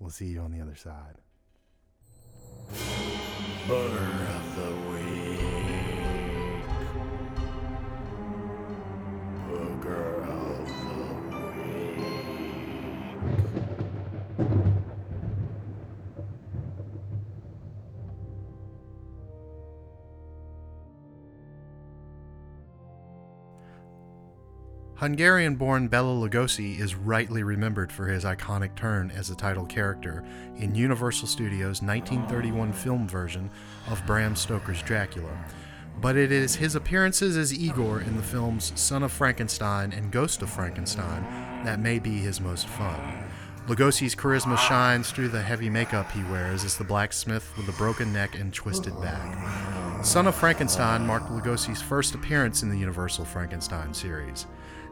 We'll 0.00 0.10
see 0.10 0.26
you 0.28 0.40
on 0.40 0.50
the 0.50 0.60
other 0.62 0.74
side. 0.74 1.18
Booger 3.68 4.36
of 4.36 4.56
the 4.56 4.90
Week. 4.90 4.99
Hungarian 25.00 25.54
born 25.54 25.88
Bela 25.88 26.12
Lugosi 26.12 26.78
is 26.78 26.94
rightly 26.94 27.42
remembered 27.42 27.90
for 27.90 28.06
his 28.06 28.24
iconic 28.24 28.74
turn 28.74 29.10
as 29.12 29.28
the 29.28 29.34
title 29.34 29.64
character 29.64 30.22
in 30.58 30.74
Universal 30.74 31.26
Studios' 31.26 31.80
1931 31.80 32.74
film 32.74 33.08
version 33.08 33.50
of 33.88 34.04
Bram 34.04 34.36
Stoker's 34.36 34.82
Dracula. 34.82 35.42
But 36.02 36.18
it 36.18 36.30
is 36.30 36.56
his 36.56 36.74
appearances 36.74 37.38
as 37.38 37.50
Igor 37.50 38.02
in 38.02 38.18
the 38.18 38.22
films 38.22 38.78
Son 38.78 39.02
of 39.02 39.10
Frankenstein 39.10 39.94
and 39.94 40.12
Ghost 40.12 40.42
of 40.42 40.50
Frankenstein 40.50 41.22
that 41.64 41.80
may 41.80 41.98
be 41.98 42.18
his 42.18 42.38
most 42.38 42.68
fun. 42.68 43.24
Lugosi's 43.68 44.14
charisma 44.14 44.58
shines 44.58 45.10
through 45.10 45.28
the 45.28 45.40
heavy 45.40 45.70
makeup 45.70 46.10
he 46.12 46.22
wears 46.24 46.62
as 46.62 46.76
the 46.76 46.84
blacksmith 46.84 47.56
with 47.56 47.66
a 47.70 47.78
broken 47.78 48.12
neck 48.12 48.38
and 48.38 48.52
twisted 48.52 49.00
back. 49.00 50.04
Son 50.04 50.26
of 50.26 50.34
Frankenstein 50.34 51.06
marked 51.06 51.30
Lugosi's 51.30 51.80
first 51.80 52.14
appearance 52.14 52.62
in 52.62 52.68
the 52.68 52.78
Universal 52.78 53.24
Frankenstein 53.24 53.94
series. 53.94 54.44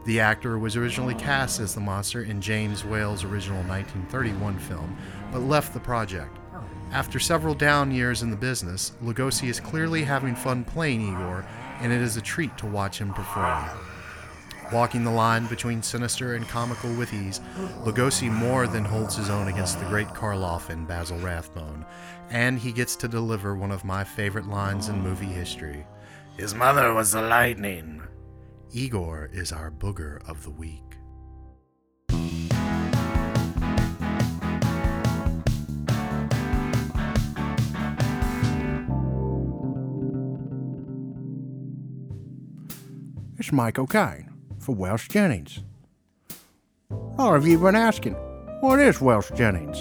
The 0.05 0.21
actor 0.21 0.59
was 0.59 0.77
originally 0.77 1.15
cast 1.15 1.61
as 1.61 1.75
the 1.75 1.81
monster 1.81 2.23
in 2.23 2.41
James 2.41 2.85
Whale's 2.85 3.25
original 3.25 3.63
1931 3.65 4.59
film, 4.59 4.97
but 5.33 5.41
left 5.41 5.75
the 5.75 5.81
project. 5.81 6.39
Oh. 6.55 6.63
After 6.93 7.19
several 7.19 7.55
down 7.55 7.91
years 7.91 8.23
in 8.23 8.31
the 8.31 8.37
business, 8.37 8.93
Lugosi 9.03 9.49
is 9.49 9.61
clearly 9.61 10.03
having 10.05 10.35
fun 10.35 10.65
playing 10.65 11.03
Igor, 11.03 11.45
and 11.81 11.93
it 11.93 12.01
is 12.01 12.17
a 12.17 12.23
treat 12.23 12.57
to 12.59 12.67
watch 12.67 12.99
him 12.99 13.13
perform. 13.13 13.65
Walking 14.73 15.03
the 15.03 15.11
line 15.11 15.47
between 15.47 15.83
sinister 15.83 16.35
and 16.35 16.47
comical 16.47 16.93
with 16.95 17.15
ease, 17.15 17.41
Lugosi 17.85 18.31
more 18.31 18.67
than 18.67 18.85
holds 18.85 19.17
his 19.17 19.31
own 19.31 19.49
against 19.49 19.79
the 19.79 19.87
great 19.87 20.09
Karloff 20.09 20.69
and 20.69 20.87
Basil 20.87 21.19
Rathbone, 21.19 21.87
and 22.31 22.59
he 22.59 22.73
gets 22.73 22.95
to 22.97 23.09
deliver 23.09 23.55
one 23.55 23.71
of 23.71 23.85
my 23.85 24.05
favorite 24.05 24.47
lines 24.47 24.89
in 24.89 25.01
movie 25.01 25.27
history. 25.27 25.87
His 26.37 26.55
mother 26.55 26.93
was 26.93 27.13
the 27.13 27.23
lightning. 27.23 28.03
Igor 28.73 29.31
is 29.33 29.51
our 29.51 29.71
booger 29.71 30.29
of 30.29 30.43
the 30.43 30.51
week. 30.51 30.83
It's 43.39 43.53
Mike 43.53 43.79
O'Kane 43.79 44.31
for 44.59 44.75
Welsh 44.75 45.09
Jennings. 45.09 45.61
A 46.91 46.95
lot 46.95 47.37
of 47.37 47.47
you 47.47 47.53
have 47.53 47.63
been 47.63 47.75
asking, 47.75 48.13
what 48.61 48.79
is 48.81 49.01
Welsh 49.01 49.31
Jennings? 49.35 49.79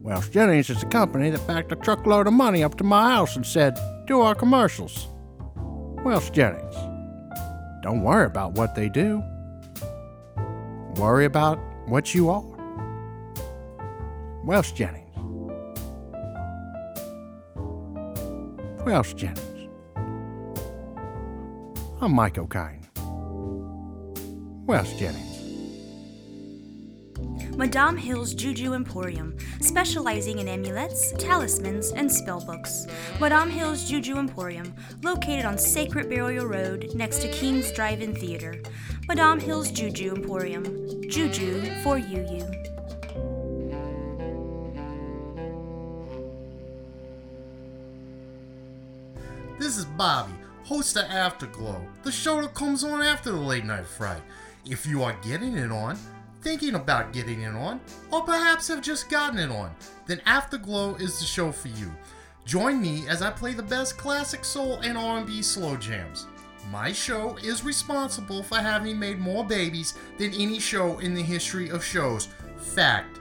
Welsh 0.00 0.28
Jennings 0.28 0.70
is 0.70 0.84
a 0.84 0.86
company 0.86 1.30
that 1.30 1.44
backed 1.48 1.72
a 1.72 1.76
truckload 1.76 2.28
of 2.28 2.34
money 2.34 2.62
up 2.62 2.76
to 2.76 2.84
my 2.84 3.10
house 3.10 3.34
and 3.34 3.44
said, 3.44 3.76
do 4.06 4.20
our 4.20 4.36
commercials. 4.36 5.08
Welsh 6.04 6.30
Jennings. 6.30 6.93
Don't 7.84 8.00
worry 8.00 8.24
about 8.24 8.52
what 8.52 8.74
they 8.74 8.88
do. 8.88 9.22
Worry 10.96 11.26
about 11.26 11.58
what 11.84 12.14
you 12.14 12.30
are. 12.30 12.42
Welsh 14.42 14.72
Jennings. 14.72 15.14
Welsh 18.86 19.12
Jennings. 19.12 19.68
I'm 22.00 22.14
Mike 22.14 22.38
O'Kane. 22.38 22.88
Welsh 24.64 24.94
Jennings. 24.98 25.33
Madame 27.56 27.96
Hill's 27.96 28.34
Juju 28.34 28.74
Emporium, 28.74 29.36
specializing 29.60 30.40
in 30.40 30.48
amulets, 30.48 31.12
talismans, 31.18 31.92
and 31.92 32.10
spellbooks. 32.10 32.90
Madame 33.20 33.48
Hill's 33.48 33.88
Juju 33.88 34.16
Emporium, 34.16 34.74
located 35.02 35.44
on 35.44 35.56
Sacred 35.56 36.08
Burial 36.08 36.46
Road 36.46 36.90
next 36.94 37.18
to 37.18 37.28
King's 37.28 37.70
Drive-In 37.70 38.16
Theater. 38.16 38.60
Madame 39.06 39.38
Hill's 39.38 39.70
Juju 39.70 40.14
Emporium, 40.16 40.64
Juju 41.08 41.80
for 41.82 41.96
you 41.96 42.26
you. 42.28 42.44
This 49.60 49.78
is 49.78 49.84
Bobby, 49.84 50.32
host 50.64 50.96
of 50.96 51.04
Afterglow, 51.04 51.80
the 52.02 52.10
show 52.10 52.42
that 52.42 52.54
comes 52.54 52.82
on 52.82 53.00
after 53.00 53.30
the 53.30 53.38
late 53.38 53.64
night 53.64 53.86
fright. 53.86 54.22
If 54.66 54.86
you 54.86 55.04
are 55.04 55.16
getting 55.22 55.56
it 55.56 55.70
on, 55.70 55.96
thinking 56.44 56.74
about 56.74 57.14
getting 57.14 57.40
it 57.40 57.54
on, 57.54 57.80
or 58.12 58.22
perhaps 58.22 58.68
have 58.68 58.82
just 58.82 59.08
gotten 59.08 59.38
it 59.38 59.50
on, 59.50 59.74
then 60.06 60.20
Afterglow 60.26 60.94
is 60.96 61.18
the 61.18 61.24
show 61.24 61.50
for 61.50 61.68
you. 61.68 61.90
Join 62.44 62.80
me 62.80 63.08
as 63.08 63.22
I 63.22 63.30
play 63.30 63.54
the 63.54 63.62
best 63.62 63.96
classic 63.96 64.44
soul 64.44 64.78
and 64.80 64.98
R&B 64.98 65.40
slow 65.40 65.76
jams. 65.76 66.26
My 66.70 66.92
show 66.92 67.36
is 67.42 67.64
responsible 67.64 68.42
for 68.42 68.58
having 68.58 68.98
made 68.98 69.18
more 69.18 69.44
babies 69.44 69.94
than 70.18 70.34
any 70.34 70.58
show 70.58 70.98
in 70.98 71.14
the 71.14 71.22
history 71.22 71.70
of 71.70 71.82
shows. 71.82 72.28
Fact. 72.58 73.20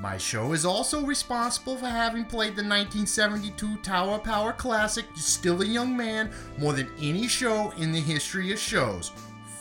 My 0.00 0.16
show 0.16 0.52
is 0.52 0.64
also 0.64 1.04
responsible 1.04 1.76
for 1.76 1.86
having 1.86 2.24
played 2.24 2.56
the 2.56 2.62
1972 2.62 3.76
Tower 3.78 4.18
Power 4.18 4.52
classic 4.52 5.04
Still 5.14 5.62
a 5.62 5.66
Young 5.66 5.96
Man 5.96 6.30
more 6.58 6.72
than 6.72 6.90
any 6.98 7.28
show 7.28 7.72
in 7.78 7.92
the 7.92 8.00
history 8.00 8.52
of 8.52 8.58
shows. 8.58 9.12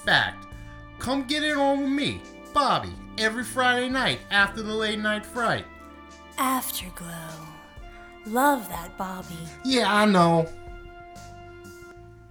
Fact. 0.05 0.45
Come 0.99 1.23
get 1.23 1.43
it 1.43 1.57
on 1.57 1.81
with 1.83 1.91
me, 1.91 2.21
Bobby, 2.55 2.93
every 3.17 3.43
Friday 3.43 3.89
night 3.89 4.19
after 4.31 4.61
the 4.63 4.73
late 4.73 4.97
night 4.97 5.25
fright. 5.25 5.65
Afterglow. 6.37 7.09
Love 8.25 8.69
that, 8.69 8.97
Bobby. 8.97 9.37
Yeah, 9.65 9.93
I 9.93 10.05
know. 10.05 10.47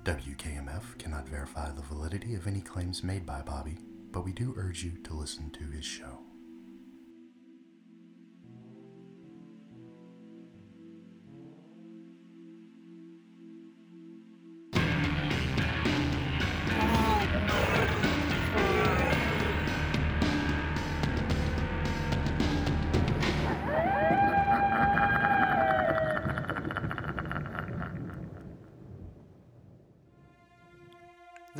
WKMF 0.05 0.97
cannot 0.97 1.29
verify 1.29 1.71
the 1.73 1.83
validity 1.83 2.35
of 2.37 2.47
any 2.47 2.63
claims 2.63 3.05
made 3.05 3.27
by 3.27 3.43
Bobby, 3.43 3.77
but 4.13 4.25
we 4.25 4.33
do 4.33 4.55
urge 4.57 4.83
you 4.83 4.93
to 5.05 5.13
listen 5.13 5.51
to 5.51 5.65
his 5.65 5.85
show. 5.85 6.14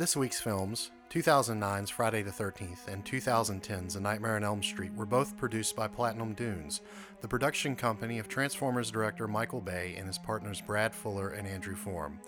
This 0.05 0.15
week's 0.15 0.39
films 0.39 0.91
2009's 1.09 1.89
Friday 1.89 2.21
the 2.21 2.29
13th 2.29 2.87
and 2.87 3.03
2010's 3.03 3.95
A 3.95 3.99
Nightmare 3.99 4.35
on 4.35 4.43
Elm 4.43 4.61
Street 4.61 4.93
were 4.93 5.07
both 5.07 5.35
produced 5.35 5.75
by 5.75 5.87
Platinum 5.87 6.35
Dunes, 6.35 6.81
the 7.21 7.27
production 7.27 7.75
company 7.75 8.19
of 8.19 8.27
Transformers 8.27 8.91
director 8.91 9.27
Michael 9.27 9.61
Bay 9.61 9.95
and 9.97 10.05
his 10.05 10.19
partners 10.19 10.61
Brad 10.61 10.93
Fuller 10.93 11.29
and 11.29 11.47
Andrew 11.47 11.75
Form. 11.75 12.19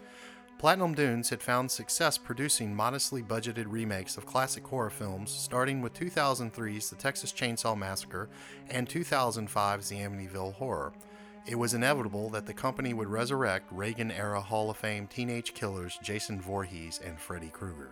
Platinum 0.57 0.95
Dunes 0.95 1.29
had 1.29 1.39
found 1.39 1.69
success 1.69 2.17
producing 2.17 2.75
modestly 2.75 3.21
budgeted 3.21 3.65
remakes 3.67 4.17
of 4.17 4.25
classic 4.25 4.65
horror 4.65 4.89
films, 4.89 5.29
starting 5.29 5.79
with 5.79 5.93
2003's 5.93 6.89
The 6.89 6.95
Texas 6.95 7.31
Chainsaw 7.31 7.77
Massacre 7.77 8.27
and 8.71 8.89
2005's 8.89 9.89
The 9.89 9.97
Amityville 9.97 10.55
Horror. 10.55 10.93
It 11.47 11.57
was 11.57 11.73
inevitable 11.73 12.29
that 12.31 12.45
the 12.45 12.53
company 12.53 12.93
would 12.93 13.07
resurrect 13.07 13.71
Reagan 13.71 14.11
era 14.11 14.41
Hall 14.41 14.69
of 14.69 14.75
Fame 14.75 15.07
teenage 15.07 15.53
killers 15.53 15.97
Jason 16.03 16.41
Voorhees 16.41 16.99
and 17.01 17.17
Freddy 17.17 17.47
Krueger. 17.47 17.91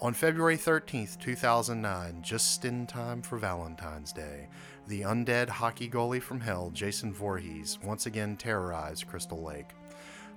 On 0.00 0.14
February 0.14 0.56
13, 0.56 1.08
2009, 1.20 2.22
just 2.22 2.64
in 2.64 2.86
time 2.86 3.20
for 3.20 3.36
Valentine's 3.36 4.14
Day, 4.14 4.48
the 4.86 5.02
undead 5.02 5.50
hockey 5.50 5.90
goalie 5.90 6.22
from 6.22 6.40
hell, 6.40 6.70
Jason 6.70 7.12
Voorhees, 7.12 7.78
once 7.84 8.06
again 8.06 8.34
terrorized 8.34 9.08
Crystal 9.08 9.42
Lake. 9.42 9.68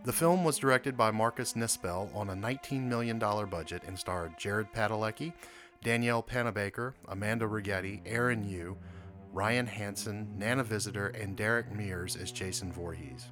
The 0.04 0.12
film 0.12 0.44
was 0.44 0.58
directed 0.58 0.98
by 0.98 1.12
Marcus 1.12 1.54
Nispel 1.54 2.14
on 2.14 2.30
a 2.30 2.36
$19 2.36 2.82
million 2.84 3.18
budget 3.18 3.84
and 3.88 3.98
starred 3.98 4.38
Jared 4.38 4.74
Padalecki, 4.74 5.32
Danielle 5.82 6.24
Panabaker, 6.24 6.94
Amanda 7.08 7.46
Righetti, 7.46 8.02
Aaron 8.06 8.44
Yoo, 8.44 8.76
Ryan 9.38 9.68
Hansen, 9.68 10.28
Nana 10.36 10.64
Visitor, 10.64 11.10
and 11.10 11.38
Derek 11.38 11.72
Mears 11.72 12.16
as 12.16 12.32
Jason 12.32 12.74
Voorhees. 12.74 13.28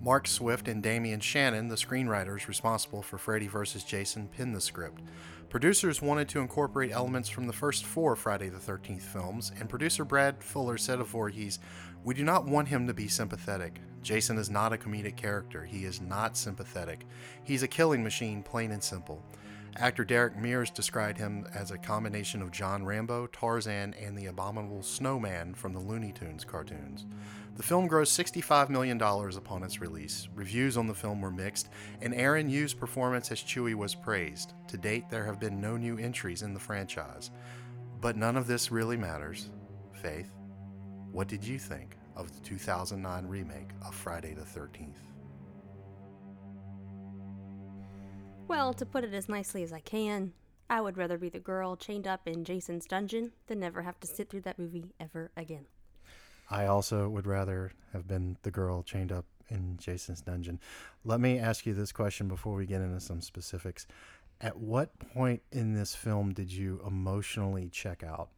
Mark 0.00 0.26
Swift 0.26 0.66
and 0.66 0.82
Damian 0.82 1.20
Shannon, 1.20 1.68
the 1.68 1.76
screenwriters 1.76 2.48
responsible 2.48 3.00
for 3.00 3.16
Freddy 3.16 3.46
vs. 3.46 3.84
Jason, 3.84 4.26
penned 4.26 4.56
the 4.56 4.60
script. 4.60 5.02
Producers 5.50 6.02
wanted 6.02 6.28
to 6.30 6.40
incorporate 6.40 6.90
elements 6.90 7.28
from 7.28 7.46
the 7.46 7.52
first 7.52 7.84
four 7.84 8.16
Friday 8.16 8.48
the 8.48 8.58
13th 8.58 9.02
films, 9.02 9.52
and 9.60 9.68
producer 9.68 10.04
Brad 10.04 10.42
Fuller 10.42 10.78
said 10.78 10.98
of 10.98 11.06
Voorhees, 11.06 11.60
We 12.02 12.12
do 12.12 12.24
not 12.24 12.44
want 12.44 12.66
him 12.66 12.88
to 12.88 12.94
be 12.94 13.06
sympathetic. 13.06 13.80
Jason 14.02 14.36
is 14.36 14.50
not 14.50 14.72
a 14.72 14.76
comedic 14.76 15.14
character. 15.16 15.64
He 15.64 15.84
is 15.84 16.00
not 16.00 16.36
sympathetic. 16.36 17.06
He's 17.44 17.62
a 17.62 17.68
killing 17.68 18.02
machine, 18.02 18.42
plain 18.42 18.72
and 18.72 18.82
simple. 18.82 19.24
Actor 19.78 20.06
Derek 20.06 20.38
Mears 20.38 20.70
described 20.70 21.18
him 21.18 21.46
as 21.54 21.70
a 21.70 21.76
combination 21.76 22.40
of 22.40 22.50
John 22.50 22.84
Rambo, 22.84 23.26
Tarzan, 23.26 23.94
and 23.94 24.16
the 24.16 24.26
abominable 24.26 24.82
snowman 24.82 25.52
from 25.52 25.74
the 25.74 25.80
Looney 25.80 26.12
Tunes 26.12 26.44
cartoons. 26.44 27.04
The 27.56 27.62
film 27.62 27.86
grossed 27.86 28.18
$65 28.24 28.70
million 28.70 29.00
upon 29.00 29.62
its 29.62 29.80
release. 29.80 30.28
Reviews 30.34 30.78
on 30.78 30.86
the 30.86 30.94
film 30.94 31.20
were 31.20 31.30
mixed, 31.30 31.68
and 32.00 32.14
Aaron 32.14 32.48
Yoo's 32.48 32.72
performance 32.72 33.30
as 33.30 33.42
Chewie 33.42 33.74
was 33.74 33.94
praised. 33.94 34.54
To 34.68 34.78
date, 34.78 35.10
there 35.10 35.24
have 35.24 35.40
been 35.40 35.60
no 35.60 35.76
new 35.76 35.98
entries 35.98 36.42
in 36.42 36.54
the 36.54 36.60
franchise. 36.60 37.30
But 38.00 38.16
none 38.16 38.36
of 38.36 38.46
this 38.46 38.70
really 38.70 38.96
matters. 38.96 39.50
Faith, 39.92 40.30
what 41.12 41.28
did 41.28 41.44
you 41.44 41.58
think 41.58 41.96
of 42.14 42.32
the 42.32 42.40
2009 42.40 43.26
remake 43.26 43.70
of 43.86 43.94
Friday 43.94 44.32
the 44.32 44.42
13th? 44.42 45.15
Well, 48.48 48.72
to 48.74 48.86
put 48.86 49.02
it 49.02 49.12
as 49.12 49.28
nicely 49.28 49.64
as 49.64 49.72
I 49.72 49.80
can, 49.80 50.32
I 50.70 50.80
would 50.80 50.96
rather 50.96 51.18
be 51.18 51.28
the 51.28 51.40
girl 51.40 51.76
chained 51.76 52.06
up 52.06 52.28
in 52.28 52.44
Jason's 52.44 52.86
dungeon 52.86 53.32
than 53.48 53.58
never 53.58 53.82
have 53.82 53.98
to 54.00 54.06
sit 54.06 54.30
through 54.30 54.42
that 54.42 54.58
movie 54.58 54.92
ever 55.00 55.32
again. 55.36 55.66
I 56.48 56.66
also 56.66 57.08
would 57.08 57.26
rather 57.26 57.72
have 57.92 58.06
been 58.06 58.36
the 58.42 58.52
girl 58.52 58.84
chained 58.84 59.10
up 59.10 59.24
in 59.48 59.76
Jason's 59.78 60.20
dungeon. 60.20 60.60
Let 61.04 61.18
me 61.18 61.40
ask 61.40 61.66
you 61.66 61.74
this 61.74 61.90
question 61.90 62.28
before 62.28 62.54
we 62.54 62.66
get 62.66 62.82
into 62.82 63.00
some 63.00 63.20
specifics. 63.20 63.86
At 64.40 64.56
what 64.56 64.96
point 64.98 65.42
in 65.50 65.74
this 65.74 65.96
film 65.96 66.32
did 66.32 66.52
you 66.52 66.80
emotionally 66.86 67.68
check 67.68 68.04
out? 68.04 68.28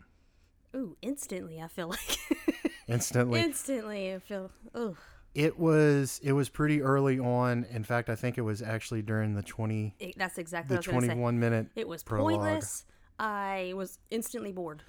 Ooh, 0.74 0.96
instantly, 1.02 1.60
I 1.60 1.68
feel 1.68 1.88
like. 1.88 2.18
Instantly. 2.88 3.40
instantly, 3.40 4.14
I 4.14 4.18
feel. 4.18 4.50
Ooh. 4.74 4.96
It 5.34 5.58
was 5.58 6.20
it 6.22 6.32
was 6.32 6.48
pretty 6.48 6.82
early 6.82 7.18
on. 7.18 7.64
In 7.70 7.84
fact, 7.84 8.08
I 8.08 8.14
think 8.16 8.38
it 8.38 8.42
was 8.42 8.62
actually 8.62 9.02
during 9.02 9.34
the 9.34 9.42
twenty 9.42 9.94
It, 9.98 10.16
that's 10.16 10.38
exactly 10.38 10.76
the 10.76 10.80
what 10.80 10.92
I 10.92 10.96
was 10.96 11.08
going 11.08 11.36
say. 11.36 11.38
minute. 11.40 11.66
It 11.76 11.86
was 11.86 12.02
prologue. 12.02 12.40
pointless. 12.40 12.84
I 13.18 13.72
was 13.76 13.98
instantly 14.10 14.52
bored. 14.52 14.82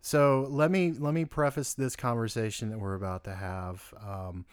So 0.00 0.46
let 0.50 0.70
me 0.70 0.92
let 0.92 1.14
me 1.14 1.24
preface 1.24 1.74
this 1.74 1.96
conversation 1.96 2.70
that 2.70 2.78
we're 2.78 2.94
about 2.94 3.24
to 3.24 3.34
have. 3.34 3.92
Um, 4.06 4.44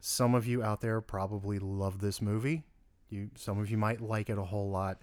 some 0.00 0.34
of 0.34 0.46
you 0.46 0.62
out 0.62 0.80
there 0.80 1.00
probably 1.00 1.58
love 1.58 2.00
this 2.00 2.20
movie. 2.20 2.64
You 3.08 3.30
some 3.36 3.58
of 3.58 3.70
you 3.70 3.78
might 3.78 4.00
like 4.00 4.28
it 4.30 4.38
a 4.38 4.44
whole 4.44 4.70
lot. 4.70 4.98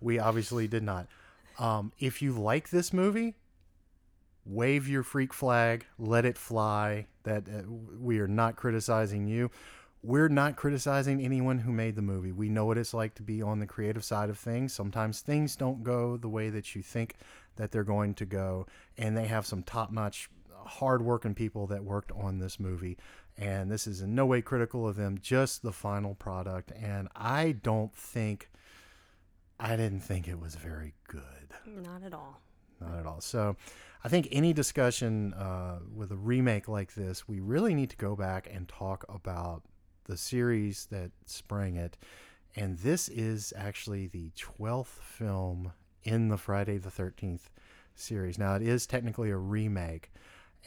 We 0.00 0.18
obviously 0.18 0.68
did 0.68 0.82
not. 0.82 1.06
Um, 1.58 1.92
if 1.98 2.22
you 2.22 2.32
like 2.32 2.70
this 2.70 2.92
movie, 2.92 3.34
wave 4.48 4.88
your 4.88 5.02
freak 5.02 5.32
flag, 5.32 5.86
let 5.98 6.24
it 6.24 6.38
fly. 6.38 7.06
That 7.24 7.48
uh, 7.48 7.62
we 8.00 8.18
are 8.20 8.28
not 8.28 8.56
criticizing 8.56 9.26
you. 9.26 9.50
We're 10.02 10.28
not 10.28 10.56
criticizing 10.56 11.20
anyone 11.20 11.58
who 11.58 11.72
made 11.72 11.96
the 11.96 12.02
movie. 12.02 12.32
We 12.32 12.48
know 12.48 12.64
what 12.64 12.78
it's 12.78 12.94
like 12.94 13.14
to 13.16 13.22
be 13.22 13.42
on 13.42 13.58
the 13.58 13.66
creative 13.66 14.04
side 14.04 14.30
of 14.30 14.38
things. 14.38 14.72
Sometimes 14.72 15.20
things 15.20 15.56
don't 15.56 15.82
go 15.82 16.16
the 16.16 16.28
way 16.28 16.50
that 16.50 16.74
you 16.74 16.82
think 16.82 17.16
that 17.56 17.72
they're 17.72 17.82
going 17.84 18.14
to 18.14 18.24
go, 18.24 18.66
and 18.96 19.16
they 19.16 19.26
have 19.26 19.44
some 19.44 19.64
top-notch, 19.64 20.30
hard-working 20.64 21.34
people 21.34 21.66
that 21.66 21.82
worked 21.82 22.12
on 22.12 22.38
this 22.38 22.60
movie. 22.60 22.96
And 23.36 23.70
this 23.70 23.88
is 23.88 24.00
in 24.00 24.14
no 24.14 24.24
way 24.24 24.40
critical 24.40 24.86
of 24.88 24.94
them, 24.94 25.18
just 25.20 25.62
the 25.62 25.72
final 25.72 26.14
product. 26.14 26.70
And 26.80 27.08
I 27.16 27.52
don't 27.52 27.94
think, 27.94 28.50
I 29.58 29.76
didn't 29.76 30.00
think 30.00 30.28
it 30.28 30.40
was 30.40 30.54
very 30.54 30.94
good 31.08 31.22
Not 31.66 32.04
at 32.04 32.14
all. 32.14 32.40
not 32.80 32.98
at 32.98 33.06
all. 33.06 33.20
So, 33.20 33.56
I 34.04 34.08
think 34.08 34.28
any 34.30 34.52
discussion 34.52 35.34
uh, 35.34 35.80
with 35.94 36.12
a 36.12 36.16
remake 36.16 36.68
like 36.68 36.94
this, 36.94 37.26
we 37.26 37.40
really 37.40 37.74
need 37.74 37.90
to 37.90 37.96
go 37.96 38.14
back 38.14 38.48
and 38.52 38.68
talk 38.68 39.04
about 39.08 39.62
the 40.04 40.16
series 40.16 40.86
that 40.90 41.10
sprang 41.26 41.76
it. 41.76 41.96
And 42.54 42.78
this 42.78 43.08
is 43.08 43.52
actually 43.56 44.06
the 44.06 44.30
12th 44.36 44.86
film 44.86 45.72
in 46.04 46.28
the 46.28 46.38
Friday 46.38 46.78
the 46.78 46.90
13th 46.90 47.50
series. 47.94 48.38
Now, 48.38 48.54
it 48.54 48.62
is 48.62 48.86
technically 48.86 49.30
a 49.30 49.36
remake. 49.36 50.12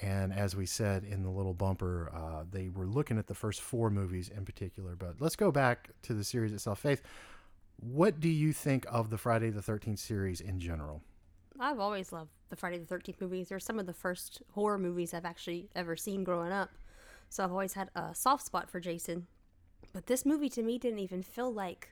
And 0.01 0.33
as 0.33 0.55
we 0.55 0.65
said 0.65 1.03
in 1.03 1.23
the 1.23 1.29
little 1.29 1.53
bumper, 1.53 2.11
uh, 2.13 2.43
they 2.49 2.69
were 2.69 2.85
looking 2.85 3.17
at 3.17 3.27
the 3.27 3.35
first 3.35 3.61
four 3.61 3.89
movies 3.89 4.29
in 4.29 4.45
particular. 4.45 4.95
But 4.95 5.15
let's 5.19 5.35
go 5.35 5.51
back 5.51 5.89
to 6.03 6.13
the 6.13 6.23
series 6.23 6.53
itself. 6.53 6.79
Faith, 6.79 7.01
what 7.77 8.19
do 8.19 8.29
you 8.29 8.53
think 8.53 8.85
of 8.89 9.09
the 9.09 9.17
Friday 9.17 9.49
the 9.49 9.61
13th 9.61 9.99
series 9.99 10.41
in 10.41 10.59
general? 10.59 11.01
I've 11.61 11.79
always 11.79 12.11
loved 12.11 12.31
the 12.49 12.55
Friday 12.55 12.79
the 12.79 12.93
13th 12.93 13.21
movies. 13.21 13.49
They're 13.49 13.59
some 13.59 13.77
of 13.77 13.85
the 13.85 13.93
first 13.93 14.41
horror 14.53 14.79
movies 14.79 15.13
I've 15.13 15.25
actually 15.25 15.69
ever 15.75 15.95
seen 15.95 16.23
growing 16.23 16.51
up. 16.51 16.71
So 17.29 17.43
I've 17.43 17.51
always 17.51 17.73
had 17.73 17.89
a 17.95 18.15
soft 18.15 18.45
spot 18.45 18.69
for 18.69 18.79
Jason. 18.79 19.27
But 19.93 20.07
this 20.07 20.25
movie 20.25 20.49
to 20.49 20.63
me 20.63 20.79
didn't 20.79 20.99
even 20.99 21.21
feel 21.21 21.53
like 21.53 21.89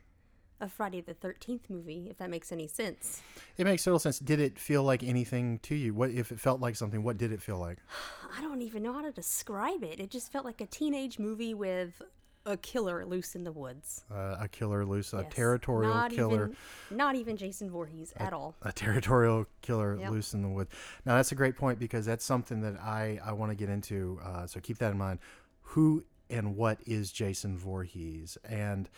a 0.60 0.68
Friday 0.68 1.00
the 1.00 1.14
13th 1.14 1.70
movie, 1.70 2.08
if 2.10 2.18
that 2.18 2.28
makes 2.30 2.52
any 2.52 2.66
sense. 2.66 3.22
It 3.56 3.64
makes 3.64 3.84
total 3.84 3.98
sense. 3.98 4.18
Did 4.18 4.40
it 4.40 4.58
feel 4.58 4.82
like 4.82 5.02
anything 5.02 5.58
to 5.60 5.74
you? 5.74 5.94
What 5.94 6.10
if 6.10 6.32
it 6.32 6.40
felt 6.40 6.60
like 6.60 6.76
something? 6.76 7.02
What 7.02 7.16
did 7.16 7.32
it 7.32 7.40
feel 7.40 7.58
like? 7.58 7.78
I 8.36 8.40
don't 8.42 8.62
even 8.62 8.82
know 8.82 8.92
how 8.92 9.02
to 9.02 9.12
describe 9.12 9.84
it. 9.84 10.00
It 10.00 10.10
just 10.10 10.32
felt 10.32 10.44
like 10.44 10.60
a 10.60 10.66
teenage 10.66 11.18
movie 11.18 11.54
with 11.54 12.02
a 12.46 12.56
killer 12.56 13.04
loose 13.04 13.34
in 13.34 13.44
the 13.44 13.52
woods. 13.52 14.04
Uh, 14.10 14.36
a 14.40 14.48
killer 14.48 14.84
loose, 14.84 15.12
a 15.12 15.24
territorial 15.24 15.92
not 15.94 16.10
killer, 16.10 16.44
Even, 16.90 16.96
not 16.96 17.14
even 17.14 17.36
Jason 17.36 17.70
Voorhees 17.70 18.12
at 18.16 18.32
all. 18.32 18.54
a 18.62 18.72
territorial 18.72 19.46
killer 19.62 19.96
Yep. 19.98 20.10
loose 20.10 20.32
in 20.34 20.42
the 20.42 20.48
woods. 20.48 20.70
Now 21.04 21.16
that's 21.16 21.32
a 21.32 21.34
great 21.34 21.56
point 21.56 21.78
because 21.78 22.06
that's 22.06 22.24
something 22.24 22.60
that 22.62 22.80
I 22.80 23.20
I 23.24 23.32
want 23.32 23.50
to 23.52 23.56
get 23.56 23.68
into. 23.68 24.18
Uh, 24.24 24.46
so 24.46 24.58
keep 24.60 24.78
that 24.78 24.92
in 24.92 24.98
mind. 24.98 25.18
Who 25.62 26.04
and 26.30 26.56
what 26.56 26.78
is 26.86 27.12
Jason 27.12 27.58
Voorhees? 27.58 28.38
And 28.44 28.88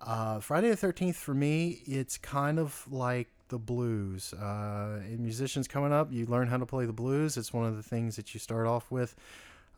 uh, 0.00 0.40
Friday 0.40 0.70
the 0.70 0.76
Thirteenth 0.76 1.16
for 1.16 1.34
me, 1.34 1.82
it's 1.86 2.18
kind 2.18 2.58
of 2.58 2.86
like 2.90 3.28
the 3.48 3.58
blues. 3.58 4.32
Uh, 4.32 5.00
musicians 5.18 5.68
coming 5.68 5.92
up, 5.92 6.10
you 6.12 6.24
learn 6.26 6.48
how 6.48 6.56
to 6.56 6.66
play 6.66 6.86
the 6.86 6.92
blues. 6.92 7.36
It's 7.36 7.52
one 7.52 7.66
of 7.66 7.76
the 7.76 7.82
things 7.82 8.16
that 8.16 8.32
you 8.32 8.40
start 8.40 8.66
off 8.66 8.90
with. 8.90 9.14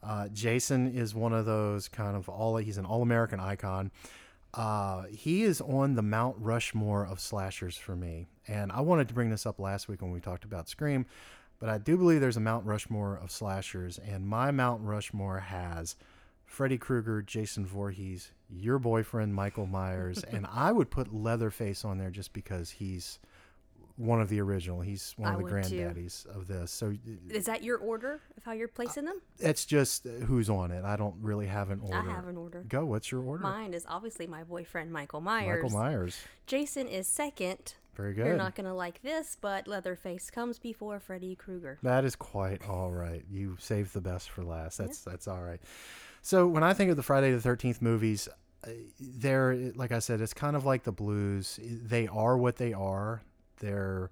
Uh, 0.05 0.29
Jason 0.29 0.95
is 0.95 1.14
one 1.14 1.33
of 1.33 1.47
those 1.47 1.88
kind 1.88 2.17
of 2.17 2.29
all. 2.29 2.57
He's 2.57 2.79
an 2.79 2.85
all-American 2.85 3.40
icon. 3.40 3.90
Uh, 4.53 5.05
he 5.05 5.43
is 5.43 5.61
on 5.61 5.95
the 5.95 6.03
Mount 6.03 6.37
Rushmore 6.38 7.05
of 7.05 7.19
slashers 7.19 7.77
for 7.77 7.97
me, 7.97 8.29
and 8.47 8.71
I 8.71 8.83
wanted 8.83 9.09
to 9.09 9.14
bring 9.14 9.31
this 9.31 9.47
up 9.47 9.59
last 9.59 9.88
week 9.88 10.01
when 10.01 10.12
we 10.12 10.21
talked 10.21 10.45
about 10.45 10.69
Scream, 10.69 11.07
but 11.59 11.69
I 11.69 11.79
do 11.79 11.97
believe 11.97 12.21
there's 12.21 12.37
a 12.37 12.40
Mount 12.40 12.64
Rushmore 12.64 13.17
of 13.17 13.33
slashers, 13.33 13.99
and 13.99 14.29
my 14.29 14.53
Mount 14.53 14.83
Rushmore 14.83 15.40
has 15.40 15.97
Freddy 16.45 16.79
Krueger, 16.79 17.21
Jason 17.21 17.67
Voorhees, 17.67 18.31
your 18.49 18.79
boyfriend 18.79 19.35
Michael 19.35 19.67
Myers, 19.67 20.23
and 20.31 20.47
I 20.53 20.71
would 20.71 20.90
put 20.90 21.12
Leatherface 21.12 21.85
on 21.85 21.99
there 21.99 22.11
just 22.11 22.33
because 22.33 22.71
he's 22.71 23.19
one 23.97 24.21
of 24.21 24.29
the 24.29 24.41
original. 24.41 24.81
He's 24.81 25.15
one 25.17 25.31
I 25.31 25.33
of 25.35 25.39
the 25.39 25.45
would 25.45 25.65
too. 25.65 25.77
granddaddies 25.77 26.27
of 26.27 26.49
this. 26.49 26.71
So 26.73 26.89
uh, 26.89 27.33
Is 27.35 27.47
that 27.47 27.63
your 27.63 27.79
order 27.79 28.21
of 28.37 28.43
how 28.45 28.53
you're 28.53 28.69
placing 28.69 29.05
them? 29.05 29.21
it's 29.39 29.65
just 29.65 30.05
who's 30.27 30.51
on 30.51 30.71
it. 30.71 30.85
I 30.85 30.97
don't 30.97 31.15
really 31.21 31.47
have 31.47 31.71
an 31.71 31.81
order. 31.81 32.11
I 32.11 32.13
have 32.13 32.27
an 32.27 32.37
order. 32.37 32.65
Go. 32.69 32.85
What's 32.87 33.11
your 33.13 33.23
order? 33.23 33.43
Mine 33.43 33.73
is 33.75 33.85
obviously 33.89 34.27
my 34.27 34.43
boyfriend 34.45 34.93
Michael 34.93 35.21
Myers. 35.21 35.63
Michael 35.63 35.79
Myers. 35.79 36.17
Jason 36.47 36.89
is 36.89 37.07
second. 37.07 37.75
Very 37.95 38.13
good. 38.15 38.27
You're 38.27 38.37
not 38.37 38.57
gonna 38.57 38.75
like 38.75 39.01
this, 39.03 39.37
but 39.41 39.69
Leatherface 39.69 40.29
comes 40.29 40.59
before 40.59 40.99
Freddy 40.99 41.37
Krueger. 41.37 41.79
That 41.85 42.05
is 42.05 42.17
quite 42.17 42.69
all 42.69 42.91
right. 42.91 43.23
You 43.31 43.57
saved 43.61 43.95
the 43.95 44.01
best 44.01 44.31
for 44.31 44.43
last. 44.43 44.79
That's 44.79 45.03
that's 45.03 45.29
all 45.29 45.41
right. 45.43 45.61
So 46.21 46.49
when 46.49 46.65
I 46.65 46.75
think 46.75 46.91
of 46.91 46.97
the 46.97 47.05
Friday 47.05 47.31
the 47.31 47.41
Thirteenth 47.41 47.81
movies, 47.81 48.29
uh, 48.67 48.71
they're 48.99 49.55
like 49.77 49.93
I 49.93 50.01
said, 50.01 50.21
it's 50.21 50.35
kind 50.35 50.57
of 50.57 50.65
like 50.65 50.83
the 50.83 50.91
Blues. 50.91 51.61
They 51.63 52.09
are 52.09 52.37
what 52.37 52.57
they 52.57 52.73
are. 52.73 53.23
They're 53.59 54.11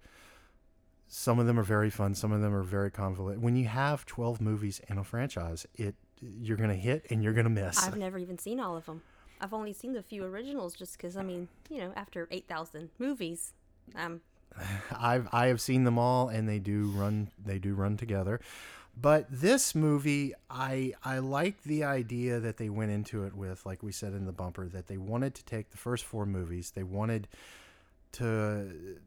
some 1.09 1.39
of 1.39 1.47
them 1.47 1.59
are 1.59 1.65
very 1.65 1.91
fun. 1.91 2.15
Some 2.15 2.33
of 2.33 2.41
them 2.41 2.55
are 2.55 2.63
very 2.63 2.91
convoluted. 2.91 3.43
When 3.43 3.57
you 3.57 3.67
have 3.67 4.07
twelve 4.07 4.41
movies 4.41 4.81
in 4.89 4.99
a 4.99 5.05
franchise, 5.05 5.67
it 5.75 5.95
you're 6.21 6.57
gonna 6.57 6.75
hit 6.75 7.07
and 7.11 7.23
you're 7.23 7.33
gonna 7.33 7.51
miss. 7.51 7.83
I've 7.83 7.97
never 7.97 8.19
even 8.19 8.39
seen 8.39 8.61
all 8.61 8.77
of 8.77 8.87
them. 8.87 9.03
I've 9.41 9.53
only 9.53 9.73
seen 9.73 9.93
the 9.93 10.03
few 10.03 10.25
originals 10.25 10.75
just 10.75 10.97
because, 10.97 11.17
I 11.17 11.23
mean, 11.25 11.49
you 11.69 11.79
know, 11.79 11.93
after 11.97 12.29
8,000 12.31 12.91
movies, 13.01 13.55
um, 13.97 14.21
I've 14.99 15.29
I 15.33 15.47
have 15.47 15.61
seen 15.61 15.85
them 15.85 15.99
all, 15.99 16.29
and 16.29 16.49
they 16.49 16.59
do 16.59 16.93
run 16.95 17.31
they 17.45 17.59
do 17.59 17.75
run 17.75 17.97
together. 17.97 18.41
But 18.95 19.27
this 19.31 19.75
movie, 19.75 20.35
I 20.51 20.93
I 21.03 21.19
like 21.19 21.63
the 21.65 21.85
idea 21.85 22.41
that 22.41 22.59
they 22.59 22.69
went 22.69 22.91
into 22.91 23.25
it 23.25 23.35
with, 23.35 23.65
like 23.65 23.83
we 23.83 23.93
said 23.93 24.13
in 24.13 24.27
the 24.27 24.33
bumper, 24.33 24.69
that 24.69 24.87
they 24.87 24.99
wanted 24.99 25.35
to 25.37 25.45
take 25.45 25.71
the 25.71 25.79
first 25.79 26.05
four 26.05 26.27
movies. 26.27 26.73
They 26.75 26.83
wanted 26.83 27.29
to 28.13 28.99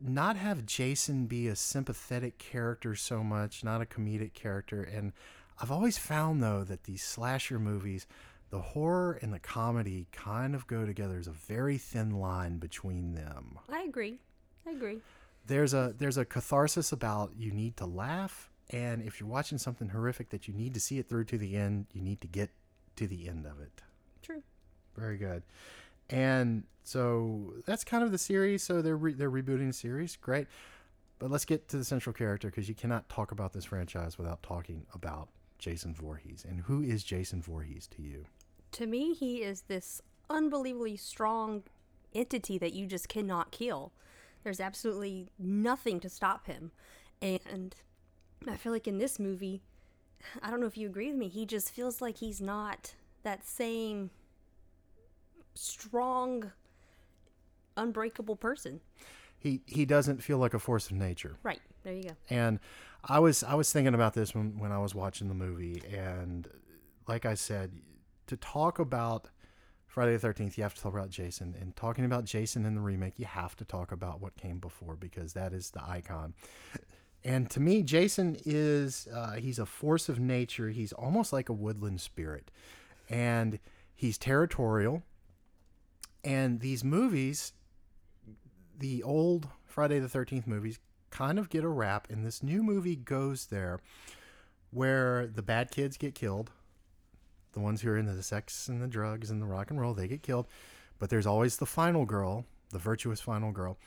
not 0.00 0.36
have 0.36 0.66
Jason 0.66 1.26
be 1.26 1.48
a 1.48 1.56
sympathetic 1.56 2.38
character 2.38 2.94
so 2.94 3.22
much, 3.22 3.62
not 3.64 3.80
a 3.82 3.86
comedic 3.86 4.34
character. 4.34 4.82
And 4.82 5.12
I've 5.60 5.70
always 5.70 5.98
found 5.98 6.42
though 6.42 6.64
that 6.64 6.84
these 6.84 7.02
slasher 7.02 7.58
movies, 7.58 8.06
the 8.50 8.60
horror 8.60 9.18
and 9.22 9.32
the 9.32 9.38
comedy 9.38 10.06
kind 10.12 10.54
of 10.54 10.66
go 10.66 10.84
together. 10.84 11.14
There's 11.14 11.26
a 11.28 11.30
very 11.32 11.78
thin 11.78 12.10
line 12.20 12.58
between 12.58 13.14
them 13.14 13.58
I 13.70 13.82
agree. 13.82 14.18
I 14.66 14.70
agree. 14.72 14.98
there's 15.46 15.74
a 15.74 15.94
there's 15.98 16.18
a 16.18 16.24
catharsis 16.24 16.92
about 16.92 17.32
you 17.36 17.50
need 17.50 17.76
to 17.78 17.86
laugh 17.86 18.48
and 18.70 19.02
if 19.02 19.18
you're 19.18 19.28
watching 19.28 19.58
something 19.58 19.88
horrific 19.88 20.30
that 20.30 20.46
you 20.46 20.54
need 20.54 20.72
to 20.74 20.80
see 20.80 20.98
it 20.98 21.08
through 21.08 21.24
to 21.24 21.36
the 21.36 21.56
end 21.56 21.86
you 21.92 22.00
need 22.00 22.20
to 22.20 22.28
get 22.28 22.50
to 22.94 23.06
the 23.08 23.28
end 23.28 23.44
of 23.44 23.60
it 23.60 23.82
True. 24.22 24.42
very 24.96 25.16
good 25.16 25.42
and 26.12 26.64
so 26.84 27.54
that's 27.66 27.84
kind 27.84 28.04
of 28.04 28.12
the 28.12 28.18
series. 28.18 28.62
So 28.62 28.82
they're 28.82 28.96
re- 28.96 29.14
they're 29.14 29.30
rebooting 29.30 29.68
the 29.68 29.72
series. 29.72 30.16
Great. 30.16 30.46
But 31.18 31.30
let's 31.30 31.44
get 31.44 31.68
to 31.68 31.78
the 31.78 31.84
central 31.84 32.12
character 32.12 32.48
because 32.48 32.68
you 32.68 32.74
cannot 32.74 33.08
talk 33.08 33.32
about 33.32 33.52
this 33.52 33.64
franchise 33.64 34.18
without 34.18 34.42
talking 34.42 34.86
about 34.92 35.28
Jason 35.58 35.94
Voorhees. 35.94 36.44
And 36.48 36.60
who 36.60 36.82
is 36.82 37.04
Jason 37.04 37.40
Voorhees 37.40 37.86
to 37.88 38.02
you? 38.02 38.26
To 38.72 38.86
me, 38.86 39.14
he 39.14 39.36
is 39.42 39.62
this 39.62 40.02
unbelievably 40.28 40.96
strong 40.96 41.62
entity 42.14 42.58
that 42.58 42.72
you 42.72 42.86
just 42.86 43.08
cannot 43.08 43.52
kill. 43.52 43.92
There's 44.42 44.60
absolutely 44.60 45.30
nothing 45.38 46.00
to 46.00 46.08
stop 46.08 46.46
him. 46.46 46.72
And 47.20 47.74
I 48.48 48.56
feel 48.56 48.72
like 48.72 48.88
in 48.88 48.98
this 48.98 49.20
movie, 49.20 49.62
I 50.42 50.50
don't 50.50 50.60
know 50.60 50.66
if 50.66 50.76
you 50.76 50.88
agree 50.88 51.08
with 51.08 51.16
me, 51.16 51.28
he 51.28 51.46
just 51.46 51.70
feels 51.70 52.02
like 52.02 52.16
he's 52.16 52.40
not 52.40 52.94
that 53.22 53.46
same 53.46 54.10
strong, 55.54 56.52
unbreakable 57.76 58.36
person. 58.36 58.80
he 59.38 59.60
he 59.66 59.84
doesn't 59.84 60.22
feel 60.22 60.38
like 60.38 60.54
a 60.54 60.58
force 60.58 60.86
of 60.86 60.92
nature 60.96 61.36
Right. 61.42 61.60
There 61.84 61.94
you 61.94 62.04
go. 62.04 62.16
And 62.30 62.60
I 63.04 63.18
was 63.18 63.42
I 63.42 63.54
was 63.54 63.72
thinking 63.72 63.94
about 63.94 64.14
this 64.14 64.34
when, 64.34 64.58
when 64.58 64.70
I 64.72 64.78
was 64.78 64.94
watching 64.94 65.28
the 65.28 65.34
movie, 65.34 65.82
and 65.92 66.48
like 67.08 67.26
I 67.26 67.34
said, 67.34 67.72
to 68.28 68.36
talk 68.36 68.78
about 68.78 69.28
Friday 69.86 70.12
the 70.12 70.20
Thirteenth, 70.20 70.56
you 70.56 70.62
have 70.62 70.74
to 70.74 70.80
talk 70.80 70.94
about 70.94 71.10
Jason. 71.10 71.56
And 71.60 71.74
talking 71.74 72.04
about 72.04 72.24
Jason 72.24 72.64
in 72.64 72.74
the 72.76 72.80
remake, 72.80 73.18
you 73.18 73.26
have 73.26 73.56
to 73.56 73.64
talk 73.64 73.90
about 73.90 74.20
what 74.20 74.36
came 74.36 74.58
before 74.58 74.94
because 74.94 75.32
that 75.32 75.52
is 75.52 75.70
the 75.72 75.82
icon. 75.84 76.34
And 77.24 77.50
to 77.50 77.60
me, 77.60 77.82
Jason 77.82 78.36
is 78.44 79.08
uh, 79.12 79.32
he's 79.32 79.58
a 79.58 79.66
force 79.66 80.08
of 80.08 80.20
nature. 80.20 80.70
He's 80.70 80.92
almost 80.92 81.32
like 81.32 81.48
a 81.48 81.52
woodland 81.52 82.00
spirit, 82.00 82.50
and 83.10 83.58
he's 83.94 84.16
territorial. 84.18 85.02
And 86.24 86.60
these 86.60 86.84
movies, 86.84 87.52
the 88.78 89.02
old 89.02 89.48
Friday 89.64 89.98
the 89.98 90.08
13th 90.08 90.46
movies 90.46 90.78
kind 91.10 91.38
of 91.38 91.50
get 91.50 91.64
a 91.64 91.68
rap, 91.68 92.08
and 92.10 92.24
this 92.24 92.42
new 92.42 92.62
movie 92.62 92.96
goes 92.96 93.46
there 93.46 93.80
where 94.70 95.26
the 95.26 95.42
bad 95.42 95.70
kids 95.70 95.96
get 95.96 96.14
killed. 96.14 96.50
The 97.52 97.60
ones 97.60 97.82
who 97.82 97.90
are 97.90 97.98
into 97.98 98.14
the 98.14 98.22
sex 98.22 98.68
and 98.68 98.82
the 98.82 98.88
drugs 98.88 99.30
and 99.30 99.40
the 99.40 99.46
rock 99.46 99.70
and 99.70 99.80
roll, 99.80 99.92
they 99.92 100.08
get 100.08 100.22
killed. 100.22 100.46
But 100.98 101.10
there's 101.10 101.26
always 101.26 101.58
the 101.58 101.66
final 101.66 102.06
girl, 102.06 102.46
the 102.70 102.78
virtuous 102.78 103.20
final 103.20 103.52
girl. 103.52 103.78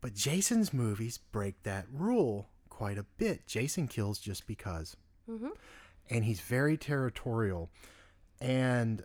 But 0.00 0.14
Jason's 0.14 0.72
movies 0.72 1.18
break 1.18 1.62
that 1.64 1.86
rule 1.92 2.48
quite 2.68 2.98
a 2.98 3.06
bit. 3.16 3.46
Jason 3.46 3.88
kills 3.88 4.18
just 4.18 4.46
because. 4.46 4.96
Mm-hmm. 5.28 5.48
And 6.10 6.24
he's 6.24 6.40
very 6.40 6.76
territorial. 6.76 7.70
And 8.40 9.04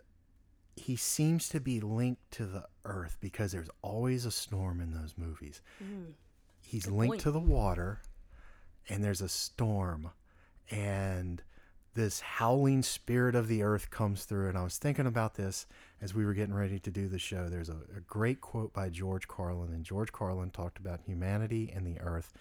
he 0.78 0.96
seems 0.96 1.48
to 1.50 1.60
be 1.60 1.80
linked 1.80 2.30
to 2.32 2.46
the 2.46 2.64
earth 2.84 3.16
because 3.20 3.52
there's 3.52 3.70
always 3.82 4.24
a 4.24 4.30
storm 4.30 4.80
in 4.80 4.92
those 4.92 5.14
movies. 5.16 5.60
Mm. 5.82 6.12
He's 6.62 6.86
linked 6.86 7.12
point. 7.12 7.20
to 7.22 7.30
the 7.30 7.40
water, 7.40 8.00
and 8.88 9.02
there's 9.02 9.22
a 9.22 9.28
storm, 9.28 10.10
and 10.70 11.42
this 11.94 12.20
howling 12.20 12.82
spirit 12.82 13.34
of 13.34 13.48
the 13.48 13.62
earth 13.62 13.90
comes 13.90 14.24
through. 14.24 14.48
And 14.48 14.58
I 14.58 14.62
was 14.62 14.78
thinking 14.78 15.06
about 15.06 15.34
this 15.34 15.66
as 16.00 16.14
we 16.14 16.24
were 16.24 16.34
getting 16.34 16.54
ready 16.54 16.78
to 16.78 16.90
do 16.90 17.08
the 17.08 17.18
show. 17.18 17.48
There's 17.48 17.70
a, 17.70 17.78
a 17.96 18.00
great 18.06 18.40
quote 18.40 18.72
by 18.72 18.88
George 18.88 19.26
Carlin, 19.26 19.72
and 19.72 19.84
George 19.84 20.12
Carlin 20.12 20.50
talked 20.50 20.78
about 20.78 21.00
humanity 21.00 21.72
and 21.74 21.86
the 21.86 22.00
earth. 22.00 22.32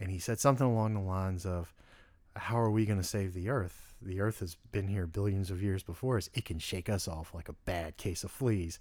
And 0.00 0.10
he 0.10 0.18
said 0.18 0.40
something 0.40 0.66
along 0.66 0.94
the 0.94 1.00
lines 1.00 1.44
of, 1.44 1.74
How 2.36 2.58
are 2.58 2.70
we 2.70 2.86
going 2.86 3.00
to 3.00 3.06
save 3.06 3.34
the 3.34 3.50
earth? 3.50 3.87
The 4.00 4.20
earth 4.20 4.40
has 4.40 4.56
been 4.72 4.88
here 4.88 5.06
billions 5.06 5.50
of 5.50 5.62
years 5.62 5.82
before 5.82 6.16
us. 6.16 6.30
It 6.34 6.44
can 6.44 6.58
shake 6.58 6.88
us 6.88 7.08
off 7.08 7.34
like 7.34 7.48
a 7.48 7.54
bad 7.64 7.96
case 7.96 8.24
of 8.24 8.30
fleas. 8.30 8.78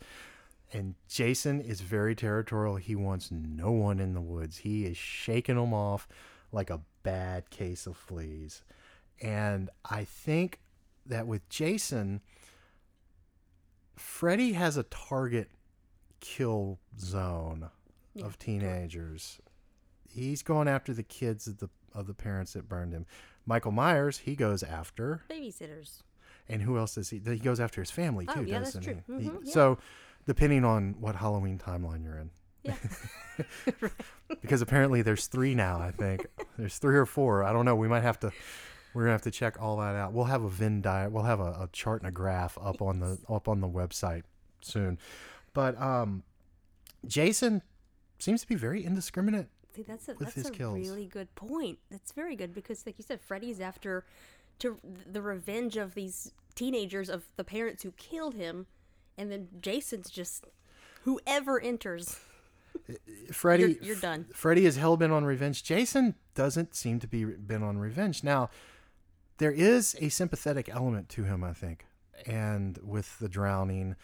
And 0.74 0.96
Jason 1.08 1.62
is 1.62 1.82
very 1.82 2.16
territorial. 2.16 2.76
He 2.76 2.96
wants 2.96 3.32
no 3.32 3.72
one 3.72 4.00
in 4.00 4.14
the 4.14 4.22
woods. 4.22 4.58
He 4.58 4.86
is 4.86 4.98
shaking 4.98 5.56
them 5.56 5.74
off 5.74 6.08
like 6.52 6.70
a 6.70 6.82
bad 7.04 7.50
case 7.50 7.88
of 7.88 7.96
fleas. 7.96 8.64
And 9.22 9.70
I 9.90 10.04
think 10.04 10.60
that 11.06 11.26
with 11.26 11.48
Jason, 11.50 12.22
Freddy 13.96 14.54
has 14.54 14.78
a 14.78 14.84
target 14.84 15.50
kill 16.20 16.80
zone 17.00 17.70
of 18.22 18.38
teenagers. 18.38 19.40
He's 20.08 20.44
going 20.44 20.68
after 20.68 20.94
the 20.94 21.04
kids 21.04 21.48
of 21.48 21.58
the 21.58 21.70
of 21.94 22.08
the 22.08 22.14
parents 22.14 22.54
that 22.54 22.70
burned 22.70 22.94
him. 22.94 23.06
Michael 23.48 23.72
Myers, 23.72 24.20
he 24.20 24.36
goes 24.36 24.62
after 24.62 25.24
Babysitters. 25.30 26.04
and 26.48 26.62
who 26.62 26.78
else 26.78 26.94
does 26.96 27.10
he? 27.10 27.20
He 27.26 27.40
goes 27.40 27.60
after 27.60 27.82
his 27.82 27.90
family 27.90 28.26
too, 28.28 28.34
Oh, 28.36 28.44
too, 28.44 28.50
yeah, 28.50 28.60
that's 28.60 28.74
doesn't 28.74 28.84
true. 29.08 29.18
he? 29.18 29.24
He- 29.24 29.30
Mhm, 29.30 29.40
yeah. 29.46 29.54
So, 29.54 29.78
depending 30.28 30.64
on 30.66 30.96
what 31.00 31.16
Halloween 31.16 31.58
timeline 31.58 32.04
you're 32.04 32.18
in, 32.18 32.30
Yeah. 32.64 32.76
because 34.42 34.62
apparently 34.62 35.02
there's 35.02 35.28
three 35.28 35.56
now. 35.56 35.80
I 35.80 35.92
think 35.92 36.26
there's 36.58 36.78
three 36.78 36.98
or 36.98 37.06
four. 37.06 37.44
I 37.44 37.54
don't 37.54 37.66
know. 37.66 37.76
We 37.76 37.88
might 37.88 38.04
have 38.04 38.20
to. 38.20 38.32
We're 38.94 39.04
gonna 39.04 39.12
have 39.14 39.22
to 39.24 39.32
check 39.32 39.62
all 39.62 39.78
that 39.78 39.96
out. 39.96 40.12
We'll 40.14 40.26
have 40.26 40.44
a 40.44 40.50
Venn 40.50 40.82
diet. 40.82 41.12
We'll 41.12 41.24
have 41.24 41.40
a, 41.40 41.52
a 41.62 41.70
chart 41.72 42.02
and 42.02 42.10
a 42.10 42.12
graph 42.12 42.58
up 42.60 42.82
on 42.82 43.00
the 43.00 43.18
up 43.30 43.48
on 43.48 43.62
the 43.62 43.68
website 43.70 44.24
soon. 44.62 44.98
But 45.54 45.80
um, 45.82 46.24
Jason 47.06 47.62
seems 48.20 48.42
to 48.42 48.48
be 48.48 48.56
very 48.56 48.84
indiscriminate. 48.84 49.48
That's 49.84 50.08
a 50.08 50.12
with 50.14 50.20
that's 50.20 50.36
his 50.36 50.48
a 50.48 50.52
kills. 50.52 50.78
really 50.78 51.06
good 51.06 51.34
point. 51.36 51.80
That's 51.92 52.12
very 52.12 52.36
good 52.36 52.54
because, 52.54 52.86
like 52.86 52.96
you 52.98 53.04
said, 53.08 53.20
Freddy's 53.22 53.60
after 53.60 54.06
to 54.60 54.78
the 55.12 55.22
revenge 55.22 55.78
of 55.78 55.94
these 55.94 56.32
teenagers 56.56 57.10
of 57.10 57.24
the 57.36 57.44
parents 57.44 57.84
who 57.84 57.92
killed 57.92 58.34
him, 58.36 58.66
and 59.18 59.32
then 59.32 59.48
Jason's 59.62 60.10
just 60.10 60.46
whoever 61.04 61.60
enters. 61.60 62.18
Freddy, 63.32 63.64
You're- 63.64 63.78
you're 63.82 63.96
done. 63.96 64.26
Freddy 64.34 64.66
is 64.66 64.78
hell 64.78 64.98
bent 64.98 65.12
on 65.14 65.26
revenge. 65.26 65.64
Jason 65.64 66.16
doesn't 66.36 66.76
seem 66.76 67.00
to 67.00 67.08
be 67.08 67.26
bent 67.26 67.64
on 67.64 67.78
revenge. 67.78 68.24
Now, 68.24 68.50
there 69.40 69.52
is 69.52 69.96
a 70.00 70.10
sympathetic 70.10 70.70
element 70.70 71.10
to 71.10 71.24
him, 71.24 71.44
I 71.44 71.54
think, 71.54 71.86
and 72.26 72.80
with 72.84 73.20
the 73.20 73.30
drowning. 73.30 73.96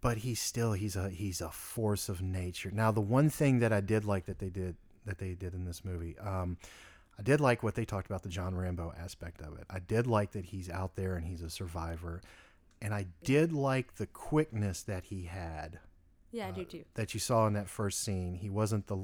But 0.00 0.18
he's 0.18 0.40
still 0.40 0.72
he's 0.74 0.94
a 0.96 1.10
he's 1.10 1.40
a 1.40 1.50
force 1.50 2.08
of 2.08 2.22
nature. 2.22 2.70
Now, 2.70 2.92
the 2.92 3.00
one 3.00 3.30
thing 3.30 3.58
that 3.58 3.72
I 3.72 3.80
did 3.80 4.04
like 4.04 4.26
that 4.26 4.38
they 4.38 4.48
did 4.50 4.76
that 5.04 5.18
they 5.18 5.34
did 5.34 5.54
in 5.54 5.64
this 5.64 5.84
movie, 5.84 6.16
um, 6.18 6.56
I 7.18 7.22
did 7.22 7.40
like 7.40 7.62
what 7.64 7.74
they 7.74 7.84
talked 7.84 8.06
about 8.06 8.22
the 8.22 8.28
John 8.28 8.54
Rambo 8.54 8.94
aspect 8.96 9.40
of 9.40 9.58
it. 9.58 9.64
I 9.68 9.80
did 9.80 10.06
like 10.06 10.32
that 10.32 10.44
he's 10.46 10.70
out 10.70 10.94
there 10.94 11.16
and 11.16 11.26
he's 11.26 11.42
a 11.42 11.50
survivor, 11.50 12.20
and 12.80 12.94
I 12.94 13.06
did 13.24 13.52
like 13.52 13.96
the 13.96 14.06
quickness 14.06 14.82
that 14.82 15.04
he 15.04 15.24
had 15.24 15.80
Yeah, 16.30 16.46
I 16.46 16.50
do 16.52 16.64
too. 16.64 16.84
that 16.94 17.12
you 17.12 17.18
saw 17.18 17.48
in 17.48 17.54
that 17.54 17.68
first 17.68 18.00
scene. 18.04 18.34
He 18.34 18.50
wasn't 18.50 18.86
the, 18.86 18.98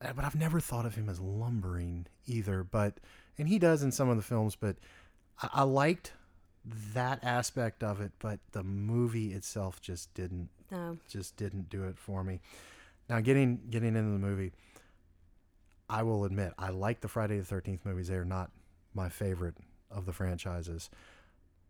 uh, 0.00 0.12
but 0.14 0.24
I've 0.24 0.36
never 0.36 0.60
thought 0.60 0.86
of 0.86 0.94
him 0.94 1.08
as 1.08 1.18
lumbering 1.18 2.06
either. 2.26 2.62
But 2.62 2.98
and 3.38 3.48
he 3.48 3.58
does 3.58 3.82
in 3.82 3.90
some 3.90 4.08
of 4.08 4.16
the 4.16 4.22
films. 4.22 4.54
But 4.54 4.76
I, 5.42 5.48
I 5.52 5.62
liked 5.64 6.12
that 6.64 7.22
aspect 7.24 7.82
of 7.82 8.00
it. 8.00 8.12
But 8.18 8.40
the 8.52 8.62
movie 8.62 9.32
itself 9.32 9.80
just 9.80 10.12
didn't 10.14 10.48
No. 10.70 10.98
just 11.08 11.36
didn't 11.36 11.68
do 11.70 11.84
it 11.84 11.98
for 11.98 12.22
me. 12.24 12.40
Now 13.08 13.20
getting 13.20 13.60
getting 13.70 13.96
into 13.96 14.10
the 14.12 14.18
movie, 14.18 14.52
I 15.88 16.02
will 16.02 16.24
admit 16.24 16.52
I 16.58 16.70
like 16.70 17.00
the 17.00 17.08
Friday 17.08 17.38
the 17.38 17.44
Thirteenth 17.44 17.84
movies. 17.84 18.08
They 18.08 18.14
are 18.16 18.24
not 18.24 18.50
my 18.94 19.08
favorite 19.08 19.56
of 19.90 20.06
the 20.06 20.12
franchises. 20.12 20.90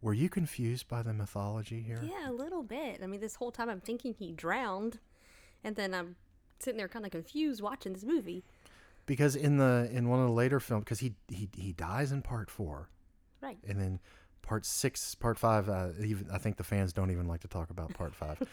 Were 0.03 0.15
you 0.15 0.29
confused 0.31 0.89
by 0.89 1.03
the 1.03 1.13
mythology 1.13 1.83
here? 1.83 2.01
Yeah, 2.03 2.31
a 2.31 2.33
little 2.33 2.63
bit. 2.63 3.01
I 3.03 3.07
mean, 3.07 3.21
this 3.21 3.35
whole 3.35 3.51
time 3.53 3.69
I'm 3.69 3.81
thinking 3.81 4.15
he 4.15 4.33
drowned, 4.33 4.99
and 5.63 5.77
then 5.77 5.93
I'm 5.95 6.17
sitting 6.59 6.79
there 6.79 6.89
kind 6.89 7.05
of 7.05 7.11
confused 7.11 7.61
watching 7.63 7.93
this 7.93 8.05
movie. 8.05 8.43
because 9.07 9.35
in 9.35 9.57
the 9.57 9.89
in 9.93 10.09
one 10.09 10.21
of 10.21 10.27
the 10.27 10.33
later 10.33 10.61
films 10.61 10.85
because 10.85 11.01
he 11.01 11.15
he 11.29 11.49
he 11.57 11.73
dies 11.73 12.13
in 12.13 12.23
part 12.23 12.51
four 12.51 12.89
Right. 13.41 13.59
and 13.67 13.81
then 13.81 13.99
part 14.43 14.65
six 14.67 15.15
part 15.15 15.39
five 15.39 15.69
uh, 15.69 15.89
even 16.05 16.27
i 16.33 16.39
think 16.39 16.57
the 16.57 16.65
fans 16.65 16.93
don't 16.93 17.11
even 17.11 17.27
like 17.29 17.41
to 17.41 17.49
talk 17.49 17.71
about 17.71 17.93
part 17.95 18.15
five. 18.15 18.39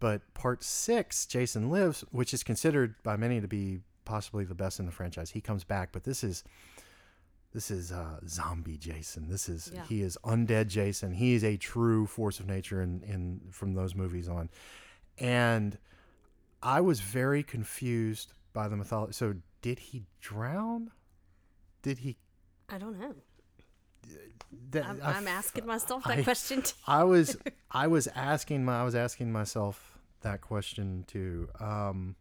But 0.00 0.22
part 0.32 0.62
six 0.62 1.26
jason 1.26 1.70
lives 1.70 2.04
which 2.12 2.32
is 2.32 2.44
considered 2.44 2.94
by 3.02 3.16
many 3.16 3.40
to 3.40 3.48
be 3.48 3.80
possibly 4.04 4.44
the 4.44 4.54
best 4.54 4.78
in 4.78 4.86
the 4.86 4.92
franchise 4.92 5.30
he 5.30 5.40
comes 5.40 5.64
back 5.64 5.90
but 5.92 6.04
this 6.04 6.22
is 6.22 6.44
this 7.52 7.70
is 7.70 7.90
uh, 7.92 8.20
zombie 8.28 8.76
jason. 8.76 9.28
This 9.28 9.48
is 9.48 9.72
Yeah. 9.74 9.82
he 9.88 10.02
is 10.02 10.16
undead 10.22 10.68
jason. 10.68 11.12
He 11.14 11.34
is 11.34 11.42
a 11.42 11.56
true 11.56 12.06
force 12.06 12.38
of 12.40 12.46
nature 12.46 12.80
in, 12.82 13.02
in 13.02 13.40
from 13.50 13.72
those 13.74 13.94
movies 13.94 14.28
on. 14.28 14.50
And 15.18 15.78
i 16.62 16.80
was 16.80 17.00
very 17.00 17.42
confused 17.42 18.34
by 18.52 18.68
the 18.68 18.76
mythology 18.76 19.12
so 19.14 19.34
did 19.62 19.78
he 19.78 20.04
drown? 20.20 20.90
Did 21.82 21.98
he 21.98 22.18
I 22.68 22.78
don't 22.78 22.98
know. 23.00 23.14
That, 24.70 24.84
I'm, 24.86 25.00
I 25.02 25.12
I'm 25.12 25.26
f- 25.28 25.34
asking 25.38 25.66
myself 25.66 26.04
that 26.04 26.18
I- 26.18 26.22
question. 26.22 26.62
Too. 26.62 26.74
I 26.86 27.04
was 27.04 27.36
I 27.70 27.86
was 27.86 28.06
asking 28.08 28.64
my 28.64 28.80
I 28.80 28.84
was 28.84 28.94
asking 28.94 29.32
myself 29.32 29.98
that 30.22 30.40
question 30.40 31.04
too. 31.06 31.48
Um, 31.60 32.16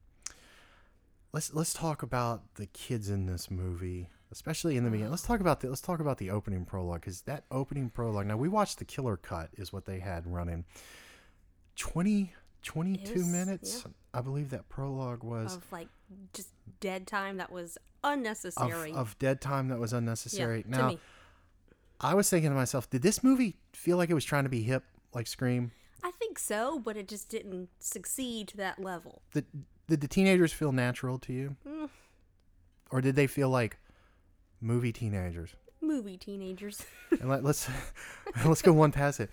let's 1.33 1.53
let's 1.53 1.73
talk 1.73 2.03
about 2.03 2.55
the 2.55 2.65
kids 2.67 3.09
in 3.09 3.25
this 3.25 3.49
movie, 3.49 4.09
especially 4.31 4.77
in 4.77 4.83
the 4.83 4.89
beginning. 4.89 5.11
Let's 5.11 5.23
talk 5.23 5.39
about 5.39 5.61
the 5.61 5.69
let's 5.69 5.81
talk 5.81 5.99
about 5.99 6.17
the 6.17 6.29
opening 6.31 6.65
prologue 6.65 7.01
because 7.01 7.21
that 7.21 7.45
opening 7.51 7.89
prologue. 7.89 8.25
Now 8.27 8.37
we 8.37 8.49
watched 8.49 8.79
the 8.79 8.85
killer 8.85 9.17
cut 9.17 9.49
is 9.57 9.71
what 9.73 9.85
they 9.85 9.99
had 9.99 10.25
running. 10.27 10.65
20, 11.75 12.33
22 12.63 13.13
was- 13.13 13.25
minutes, 13.27 13.83
yeah. 13.85 13.91
I 14.13 14.21
believe 14.21 14.49
that 14.49 14.67
prologue 14.69 15.23
was 15.23 15.55
Of 15.57 15.71
like 15.71 15.89
just 16.33 16.49
dead 16.79 17.05
time 17.07 17.37
that 17.37 17.51
was 17.51 17.77
unnecessary. 18.03 18.93
of 18.93 19.17
dead 19.19 19.41
time 19.41 19.67
that 19.69 19.77
was 19.79 19.91
yeah, 19.91 19.97
unnecessary. 19.99 20.63
to 20.63 20.69
now. 20.71 20.97
I 21.99 22.13
was 22.13 22.29
thinking 22.29 22.51
to 22.51 22.55
myself, 22.55 22.89
did 22.89 23.01
this 23.01 23.23
movie 23.23 23.57
feel 23.73 23.97
like 23.97 24.09
it 24.09 24.13
was 24.13 24.25
trying 24.25 24.43
to 24.43 24.49
be 24.49 24.61
hip 24.63 24.83
like 25.13 25.27
Scream? 25.27 25.71
I 26.03 26.11
think 26.11 26.37
so, 26.37 26.79
but 26.79 26.95
it 26.95 27.07
just 27.07 27.29
didn't 27.29 27.69
succeed 27.79 28.47
to 28.49 28.57
that 28.57 28.79
level. 28.79 29.23
Did, 29.33 29.45
did 29.87 30.01
the 30.01 30.07
teenagers 30.07 30.53
feel 30.53 30.71
natural 30.71 31.17
to 31.19 31.33
you? 31.33 31.55
Mm. 31.67 31.89
Or 32.91 33.01
did 33.01 33.15
they 33.15 33.27
feel 33.27 33.49
like 33.49 33.77
movie 34.61 34.93
teenagers? 34.93 35.55
Movie 35.81 36.17
teenagers. 36.17 36.85
And 37.19 37.29
let, 37.29 37.43
let's 37.43 37.69
let's 38.45 38.61
go 38.61 38.73
one 38.73 38.91
past 38.91 39.19
it. 39.19 39.29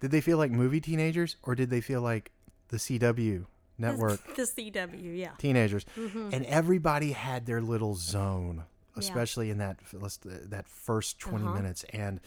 Did 0.00 0.10
they 0.10 0.20
feel 0.20 0.38
like 0.38 0.50
movie 0.50 0.80
teenagers 0.80 1.36
or 1.42 1.54
did 1.54 1.70
they 1.70 1.80
feel 1.80 2.00
like 2.00 2.32
the 2.68 2.76
CW 2.76 3.46
network 3.78 4.36
the 4.36 4.42
CW, 4.42 5.18
yeah. 5.18 5.30
teenagers? 5.38 5.84
Mm-hmm. 5.96 6.30
And 6.32 6.46
everybody 6.46 7.12
had 7.12 7.46
their 7.46 7.60
little 7.60 7.94
zone, 7.94 8.64
especially 8.96 9.50
in 9.50 9.58
that 9.58 9.78
that 10.22 10.66
first 10.68 11.18
20 11.18 11.44
Uh-huh. 11.44 11.54
minutes 11.54 11.84
and 11.92 12.20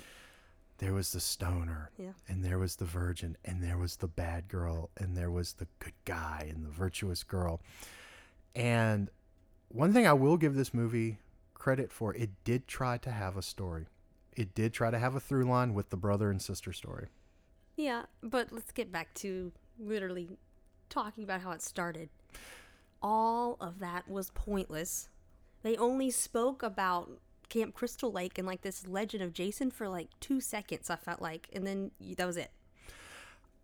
there 0.79 0.93
was 0.93 1.11
the 1.13 1.19
stoner 1.21 1.89
Yeah. 1.97 2.11
and 2.27 2.43
there 2.43 2.59
was 2.59 2.75
the 2.77 2.85
virgin 2.85 3.37
and 3.45 3.61
there 3.63 3.77
was 3.77 3.97
the 3.97 4.07
bad 4.07 4.47
girl 4.47 4.89
and 4.97 5.15
there 5.15 5.31
was 5.31 5.53
the 5.53 5.67
good 5.79 5.93
guy 6.05 6.47
and 6.49 6.65
the 6.65 6.69
virtuous 6.71 7.23
girl 7.23 7.61
and 8.55 9.09
one 9.69 9.93
thing 9.93 10.05
i 10.07 10.13
will 10.13 10.37
give 10.37 10.55
this 10.55 10.73
movie 10.73 11.17
credit 11.53 11.91
for 11.91 12.13
it 12.15 12.29
did 12.43 12.67
try 12.67 12.97
to 12.97 13.11
have 13.11 13.37
a 13.37 13.41
story 13.41 13.85
it 14.35 14.53
did 14.53 14.73
try 14.73 14.91
to 14.91 14.99
have 14.99 15.15
a 15.15 15.19
through 15.19 15.45
line 15.45 15.73
with 15.73 15.89
the 15.89 15.97
brother 15.97 16.29
and 16.29 16.41
sister 16.41 16.73
story 16.73 17.07
Yeah, 17.77 18.03
but 18.23 18.51
let's 18.51 18.71
get 18.71 18.91
back 18.91 19.13
to 19.15 19.51
literally 19.79 20.29
talking 20.89 21.23
about 21.25 21.41
how 21.41 21.51
it 21.51 21.61
started. 21.61 22.07
All 23.01 23.57
of 23.59 23.79
that 23.79 24.07
was 24.07 24.29
pointless. 24.31 25.09
They 25.65 25.75
only 25.77 26.11
spoke 26.11 26.61
about 26.61 27.09
Camp 27.49 27.73
Crystal 27.73 28.11
Lake 28.11 28.37
and 28.37 28.45
like 28.45 28.61
this 28.61 28.87
legend 28.87 29.23
of 29.23 29.33
Jason 29.33 29.71
for 29.71 29.89
like 29.89 30.09
two 30.19 30.39
seconds, 30.39 30.91
I 30.91 30.95
felt 30.95 31.23
like. 31.23 31.49
And 31.53 31.65
then 31.65 31.89
that 32.17 32.27
was 32.27 32.37
it. 32.37 32.51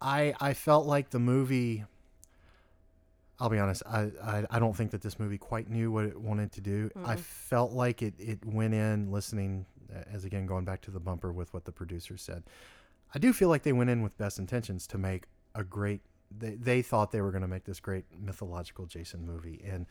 i 0.02 0.34
i 0.42 0.52
felt 0.56 0.88
like 0.88 1.12
the 1.12 1.20
movie 1.20 1.86
i'll 3.40 3.50
be 3.50 3.60
honest 3.60 3.84
i 3.86 4.10
i, 4.24 4.44
I 4.50 4.58
don't 4.58 4.76
think 4.76 4.90
that 4.92 5.04
this 5.04 5.20
movie 5.20 5.38
quite 5.38 5.70
knew 5.70 5.92
what 5.92 6.06
it 6.06 6.20
wanted 6.20 6.52
to 6.54 6.62
do 6.62 6.90
i 7.06 7.16
felt 7.16 7.72
like 7.72 8.02
it 8.02 8.16
it 8.18 8.40
went 8.44 8.74
in 8.74 9.12
listening 9.12 9.68
as 10.12 10.26
again 10.26 10.48
going 10.48 10.66
back 10.66 10.82
to 10.82 10.92
the 10.92 11.00
bumper 11.00 11.32
with 11.32 11.54
what 11.54 11.66
the 11.66 11.72
producer 11.72 12.18
said 12.18 12.42
i 13.14 13.20
do 13.20 13.32
feel 13.32 13.50
like 13.50 13.62
they 13.62 13.74
went 13.74 13.92
in 13.92 14.02
with 14.02 14.18
best 14.18 14.40
intentions 14.40 14.88
to 14.88 14.98
make 14.98 15.26
a 15.54 15.64
great 15.64 16.02
they, 16.36 16.56
they 16.56 16.82
thought 16.82 17.12
they 17.12 17.22
were 17.22 17.32
going 17.32 17.44
to 17.44 17.48
make 17.48 17.66
this 17.66 17.80
great 17.80 18.06
mythological 18.20 18.88
jason 18.88 19.24
movie 19.24 19.62
and 19.64 19.86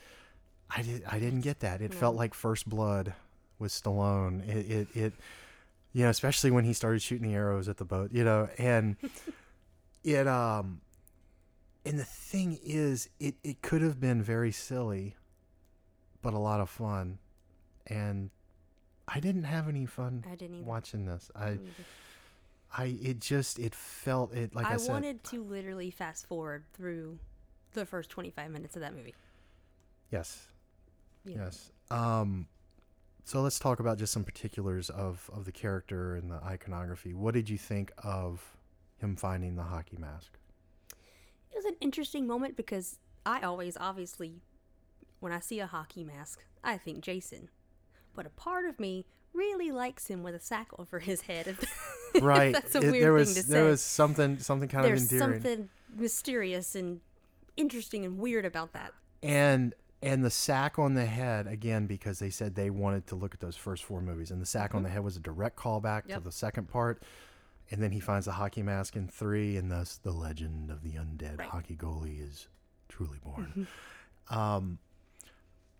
i 0.76 0.82
did 0.82 1.02
i 1.10 1.18
didn't 1.18 1.40
get 1.42 1.60
that. 1.60 1.80
It 1.80 1.94
felt 1.94 2.16
like 2.16 2.34
first 2.34 2.68
blood 2.68 3.14
with 3.58 3.72
stallone. 3.72 4.46
It 4.48 4.70
it, 4.70 4.88
it 4.96 5.12
you 5.92 6.04
know 6.04 6.10
especially 6.10 6.50
when 6.50 6.64
he 6.64 6.72
started 6.72 7.02
shooting 7.02 7.28
the 7.28 7.34
arrows 7.34 7.68
at 7.68 7.76
the 7.76 7.84
boat 7.84 8.12
you 8.12 8.22
know 8.22 8.48
and 8.58 8.96
it 10.04 10.26
um 10.28 10.80
and 11.84 11.98
the 11.98 12.04
thing 12.04 12.58
is 12.64 13.08
it 13.18 13.34
it 13.42 13.62
could 13.62 13.82
have 13.82 14.00
been 14.00 14.22
very 14.22 14.52
silly 14.52 15.16
but 16.22 16.34
a 16.34 16.38
lot 16.38 16.60
of 16.60 16.68
fun. 16.68 17.18
And 17.86 18.30
i 19.08 19.18
didn't 19.18 19.44
have 19.44 19.68
any 19.68 19.86
fun 19.86 20.24
I 20.30 20.36
didn't 20.36 20.58
either. 20.58 20.66
watching 20.66 21.06
this. 21.06 21.30
I 21.34 21.58
i 22.76 22.96
it 23.02 23.18
just 23.18 23.58
it 23.58 23.74
felt 23.74 24.32
it 24.32 24.54
like 24.54 24.66
i, 24.66 24.74
I, 24.74 24.76
said 24.76 24.92
wanted 24.92 25.24
to 25.24 25.42
literally 25.42 25.90
fast 25.90 26.26
forward 26.26 26.62
through 26.74 27.18
the 27.72 27.84
first 27.84 28.10
25 28.10 28.50
minutes 28.52 28.76
of 28.76 28.82
that 28.82 28.94
movie. 28.94 29.14
yes 30.12 30.46
Yeah. 31.24 31.36
yes 31.44 31.70
um 31.90 32.46
so 33.24 33.42
let's 33.42 33.58
talk 33.58 33.80
about 33.80 33.98
just 33.98 34.12
some 34.12 34.24
particulars 34.24 34.90
of 34.90 35.28
of 35.32 35.44
the 35.44 35.52
character 35.52 36.14
and 36.16 36.30
the 36.30 36.42
iconography 36.44 37.12
what 37.14 37.34
did 37.34 37.48
you 37.50 37.58
think 37.58 37.92
of 38.02 38.56
him 38.98 39.16
finding 39.16 39.56
the 39.56 39.62
hockey 39.64 39.96
mask 39.98 40.38
It 41.52 41.56
was 41.56 41.64
an 41.64 41.76
interesting 41.80 42.26
moment 42.26 42.56
because 42.56 42.98
I 43.26 43.42
always, 43.42 43.76
obviously, 43.78 44.40
when 45.20 45.30
I 45.32 45.40
see 45.40 45.60
a 45.60 45.66
hockey 45.66 46.04
mask, 46.04 46.42
I 46.64 46.78
think 46.78 47.02
Jason. 47.02 47.50
But 48.14 48.24
a 48.24 48.30
part 48.30 48.64
of 48.64 48.80
me 48.80 49.04
really 49.34 49.70
likes 49.70 50.06
him 50.06 50.22
with 50.22 50.34
a 50.34 50.40
sack 50.40 50.68
over 50.78 51.00
his 51.00 51.22
head. 51.22 51.46
if- 51.48 51.64
right 52.22 52.52
That's 52.54 52.74
a 52.74 52.78
It- 52.78 52.90
weird 52.92 53.02
there 53.04 53.12
was 53.12 53.34
thing 53.34 53.42
to 53.42 53.48
there 53.50 53.64
say. 53.64 53.70
was 53.70 53.82
something 53.82 54.38
something 54.38 54.68
kind 54.70 54.84
There's 54.86 55.04
of 55.06 55.12
endearing 55.12 55.42
something 55.42 55.68
mysterious 55.94 56.74
and 56.74 57.00
interesting 57.56 58.04
and 58.06 58.18
weird 58.18 58.44
about 58.46 58.72
that. 58.72 58.92
and 59.22 59.74
and 60.02 60.24
the 60.24 60.30
sack 60.30 60.78
on 60.78 60.94
the 60.94 61.04
head 61.06 61.46
again 61.46 61.86
because 61.86 62.18
they 62.18 62.30
said 62.30 62.54
they 62.54 62.70
wanted 62.70 63.06
to 63.06 63.14
look 63.14 63.34
at 63.34 63.40
those 63.40 63.56
first 63.56 63.84
four 63.84 64.00
movies 64.00 64.30
and 64.30 64.40
the 64.40 64.46
sack 64.46 64.74
on 64.74 64.82
the 64.82 64.88
head 64.88 65.02
was 65.04 65.16
a 65.16 65.20
direct 65.20 65.56
callback 65.56 66.04
to 66.06 66.14
Mm-hmm. 66.14 66.24
The 66.24 66.32
second 66.32 66.68
part 66.68 67.02
and 67.70 67.82
then 67.82 67.92
he 67.92 68.00
finds 68.00 68.26
the 68.26 68.32
hockey 68.32 68.62
mask 68.62 68.96
in 68.96 69.06
three 69.08 69.56
and 69.56 69.70
thus 69.70 69.96
the 69.98 70.10
legend 70.12 70.70
of 70.70 70.82
the 70.82 70.92
undead 70.92 71.38
Right. 71.38 71.48
hockey 71.48 71.76
goalie 71.76 72.20
is 72.26 72.48
truly 72.88 73.18
born 73.22 73.66
um 74.30 74.78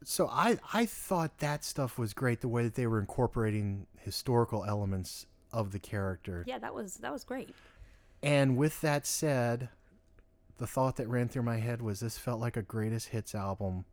so 0.05 0.29
i 0.29 0.59
i 0.73 0.87
thought 0.87 1.39
that 1.39 1.65
stuff 1.65 1.99
was 1.99 2.13
great 2.15 2.41
the 2.41 2.49
way 2.49 2.63
that 2.63 2.75
they 2.75 2.87
were 2.87 3.01
incorporating 3.01 3.87
historical 3.99 4.65
elements 4.65 5.27
of 5.53 5.73
the 5.73 5.79
character 5.81 6.45
Yeah, 6.47 6.59
that 6.59 6.75
was 6.75 6.95
that 6.99 7.13
was 7.13 7.25
great. 7.25 7.55
and 8.23 8.57
with 8.57 8.81
that 8.83 9.07
said 9.07 9.69
the 10.59 10.67
thought 10.67 10.97
that 10.97 11.09
ran 11.09 11.29
through 11.29 11.43
my 11.43 11.57
head 11.57 11.83
was 11.83 12.01
this 12.01 12.17
felt 12.19 12.39
like 12.39 12.57
a 12.57 12.63
greatest 12.63 13.09
hits 13.09 13.35
album 13.35 13.85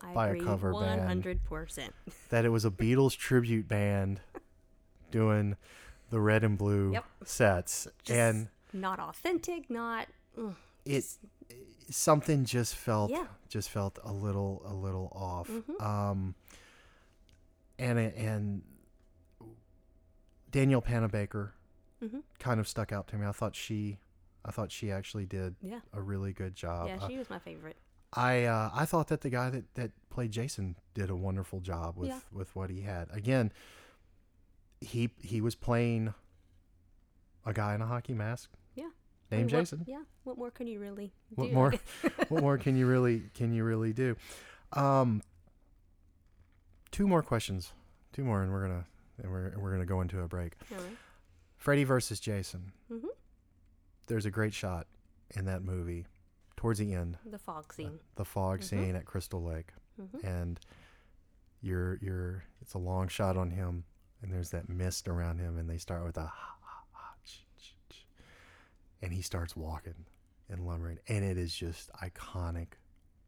I 0.00 0.12
By 0.12 0.28
a 0.28 0.40
cover 0.40 0.72
band. 0.72 1.24
100%. 1.24 1.90
that 2.30 2.44
it 2.44 2.50
was 2.50 2.64
a 2.64 2.70
Beatles 2.70 3.16
tribute 3.16 3.66
band 3.68 4.20
doing 5.10 5.56
the 6.10 6.20
red 6.20 6.44
and 6.44 6.56
blue 6.58 6.92
Yep. 6.92 7.04
sets 7.24 7.88
Just 8.04 8.10
and 8.18 8.48
not 8.72 9.00
authentic, 9.00 9.70
not 9.70 10.06
mm, 10.38 10.54
it 10.84 11.04
something 11.90 12.44
just 12.44 12.74
felt 12.74 13.10
Yeah. 13.10 13.26
just 13.48 13.70
felt 13.70 13.98
a 14.04 14.12
little 14.12 14.62
a 14.66 14.74
little 14.74 15.08
off 15.14 15.48
Mhm. 15.48 15.80
um 15.82 16.34
and 17.78 17.98
and 17.98 18.62
Danielle 20.50 20.82
Panabaker 20.82 21.52
Mhm. 22.02 22.22
kind 22.38 22.60
of 22.60 22.68
stuck 22.68 22.92
out 22.92 23.06
to 23.08 23.16
me 23.16 23.26
I 23.26 23.32
thought 23.32 23.54
she 23.56 23.98
I 24.44 24.50
thought 24.52 24.70
she 24.70 24.92
actually 24.92 25.26
did 25.26 25.56
Yeah. 25.60 25.80
a 25.92 26.00
really 26.00 26.32
good 26.32 26.54
job. 26.54 26.86
yeah, 26.86 27.06
she 27.08 27.18
was 27.18 27.28
my 27.28 27.38
favorite. 27.40 27.76
I 28.16 28.44
uh, 28.44 28.70
I 28.74 28.84
thought 28.86 29.08
that 29.08 29.20
the 29.20 29.30
guy 29.30 29.50
that, 29.50 29.74
that 29.74 29.90
played 30.10 30.30
Jason 30.32 30.76
did 30.94 31.10
a 31.10 31.16
wonderful 31.16 31.60
job 31.60 31.96
with, 31.96 32.08
Yeah. 32.08 32.20
with 32.32 32.54
what 32.56 32.70
he 32.70 32.80
had. 32.80 33.08
Again, 33.12 33.52
he 34.80 35.10
he 35.20 35.40
was 35.40 35.54
playing 35.54 36.14
a 37.44 37.52
guy 37.52 37.74
in 37.74 37.82
a 37.82 37.86
hockey 37.86 38.14
mask 38.14 38.50
Yeah. 38.74 38.84
I 39.30 39.36
named 39.36 39.46
mean, 39.52 39.56
what- 39.56 39.60
Jason. 39.62 39.84
yeah. 39.86 40.02
What 40.24 40.38
more 40.38 40.50
can 40.50 40.66
you 40.66 40.80
really 40.80 41.12
What 41.34 41.52
more? 41.52 41.74
what 42.28 42.42
more 42.42 42.58
can 42.58 42.76
you 42.76 42.86
really 42.86 43.24
can 43.34 43.52
you 43.52 43.62
really 43.64 43.92
do? 43.92 44.16
Um, 44.72 45.22
two 46.90 47.06
more 47.06 47.22
questions, 47.22 47.72
two 48.12 48.24
more, 48.24 48.42
and 48.42 48.50
we're 48.52 48.62
gonna 48.62 48.86
and 49.22 49.30
we're 49.30 49.52
we're 49.58 49.70
gonna 49.72 49.86
go 49.86 50.00
into 50.00 50.20
a 50.22 50.28
break. 50.28 50.54
All 50.72 50.78
right. 50.78 50.96
Freddy 51.56 51.84
versus 51.84 52.20
Jason. 52.20 52.72
Mhm. 52.90 53.04
There's 54.08 54.26
a 54.26 54.30
great 54.30 54.54
shot 54.54 54.86
in 55.34 55.44
that 55.46 55.62
movie 55.62 56.06
towards 56.56 56.78
the 56.78 56.92
end, 56.94 57.18
The 57.24 57.38
fog 57.38 57.72
scene. 57.72 58.00
the 58.16 58.24
fog 58.24 58.60
Mhm. 58.60 58.64
scene 58.64 58.96
at 58.96 59.04
Crystal 59.06 59.42
Lake, 59.42 59.72
Mhm. 60.00 60.24
and 60.24 60.60
you're 61.60 61.96
you're 61.96 62.44
it's 62.60 62.74
a 62.74 62.78
long 62.78 63.08
shot 63.08 63.36
on 63.36 63.50
him, 63.50 63.84
and 64.22 64.32
there's 64.32 64.50
that 64.50 64.68
mist 64.68 65.06
around 65.08 65.38
him, 65.38 65.56
and 65.58 65.68
they 65.68 65.78
start 65.78 66.04
with 66.04 66.16
a 66.16 66.26
ha, 66.26 66.58
ha, 66.62 66.84
ha, 66.92 67.14
ch, 67.24 67.44
ch, 67.58 67.74
ch, 67.90 68.06
and 69.02 69.12
he 69.12 69.22
starts 69.22 69.54
walking 69.56 70.06
and 70.48 70.66
lumbering, 70.66 70.98
and 71.08 71.24
it 71.24 71.36
is 71.36 71.54
just 71.54 71.90
iconic. 71.92 72.74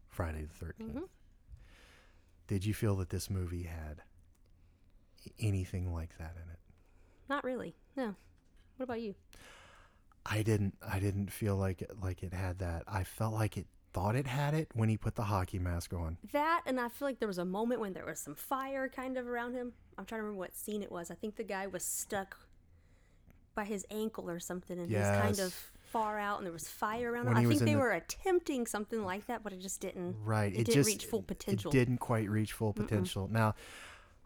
Friday 0.09 0.45
the 0.47 0.55
13th. 0.55 0.97
Mhm. 0.97 1.09
Did 2.49 2.65
you 2.65 2.75
feel 2.75 2.97
that 2.97 3.11
this 3.11 3.29
movie 3.31 3.65
had 3.65 4.03
anything 5.39 5.93
like 5.93 6.17
that 6.19 6.35
in 6.37 6.49
it? 6.51 6.59
Not 7.29 7.45
really. 7.45 7.77
No. 7.95 8.17
What 8.77 8.85
about 8.85 9.01
you? 9.01 9.15
I 10.27 10.43
didn't 10.43 10.75
I 10.87 10.99
didn't 10.99 11.31
feel 11.33 11.57
like 11.57 11.83
it 11.83 11.91
like 12.03 12.23
it 12.23 12.35
had 12.35 12.59
that. 12.59 12.85
I 12.87 13.05
felt 13.05 13.35
like 13.35 13.57
it 13.57 13.67
thought 13.93 14.15
it 14.15 14.27
had 14.27 14.55
it 14.55 14.69
when 14.75 14.89
he 14.89 14.97
put 14.97 15.15
the 15.15 15.25
hockey 15.25 15.59
mask 15.59 15.93
on. 15.93 16.19
That, 16.33 16.63
and 16.67 16.79
I 16.79 16.89
feel 16.89 17.09
like 17.09 17.19
there 17.19 17.29
was 17.29 17.39
a 17.39 17.45
moment 17.45 17.81
when 17.81 17.95
there 17.95 18.05
was 18.05 18.21
some 18.21 18.35
fire 18.35 18.89
kind 18.89 19.17
of 19.17 19.27
around 19.27 19.55
him. 19.55 19.73
I'm 19.97 20.05
trying 20.05 20.19
to 20.21 20.25
remember 20.25 20.39
what 20.39 20.55
scene 20.55 20.83
it 20.83 20.93
was. 20.93 21.11
I 21.11 21.15
think 21.15 21.37
the 21.37 21.45
guy 21.45 21.67
was 21.67 21.85
stuck 21.85 22.37
by 23.55 23.65
his 23.65 23.87
ankle 23.91 24.29
or 24.31 24.39
something, 24.39 24.79
and 24.79 24.89
he 24.89 24.97
was 24.97 25.07
kind 25.07 25.39
of 25.41 25.55
far 25.91 26.19
out, 26.19 26.39
and 26.39 26.47
there 26.47 26.53
was 26.53 26.69
fire 26.69 27.13
around 27.13 27.27
When 27.27 27.37
him. 27.37 27.47
I 27.47 27.49
think 27.49 27.61
they 27.63 27.73
the- 27.73 27.79
were 27.81 27.93
attempting 27.93 28.67
something 28.67 29.03
like 29.03 29.27
that, 29.27 29.43
but 29.43 29.53
it 29.53 29.61
just 29.61 29.81
didn't. 29.81 30.17
Right. 30.23 30.53
It, 30.53 30.61
It, 30.61 30.65
didn't 30.67 30.75
just 30.75 30.87
reach 30.87 31.07
full 31.07 31.23
potential. 31.23 31.71
It 31.71 31.73
didn't 31.73 31.99
quite 31.99 32.29
reach 32.29 32.53
full 32.53 32.73
potential. 32.75 33.29
Now, 33.33 33.55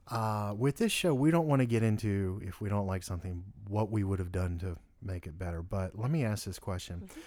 uh, 0.09 0.55
with 0.59 0.77
this 0.77 0.93
show, 0.93 1.15
we 1.15 1.31
don't 1.31 1.47
want 1.47 1.61
to 1.61 1.67
get 1.67 1.83
into 1.83 2.41
if 2.45 2.61
we 2.61 2.69
don't 2.69 2.87
like 2.87 3.05
something, 3.05 3.45
what 3.69 3.91
we 3.91 4.03
would 4.05 4.19
have 4.19 4.33
done 4.33 4.59
to 4.59 4.77
make 5.05 5.27
it 5.27 5.39
better. 5.39 5.63
But 5.63 5.99
let 5.99 6.11
me 6.11 6.25
ask 6.25 6.45
this 6.45 6.59
question. 6.59 7.03
Mm-hmm. 7.07 7.21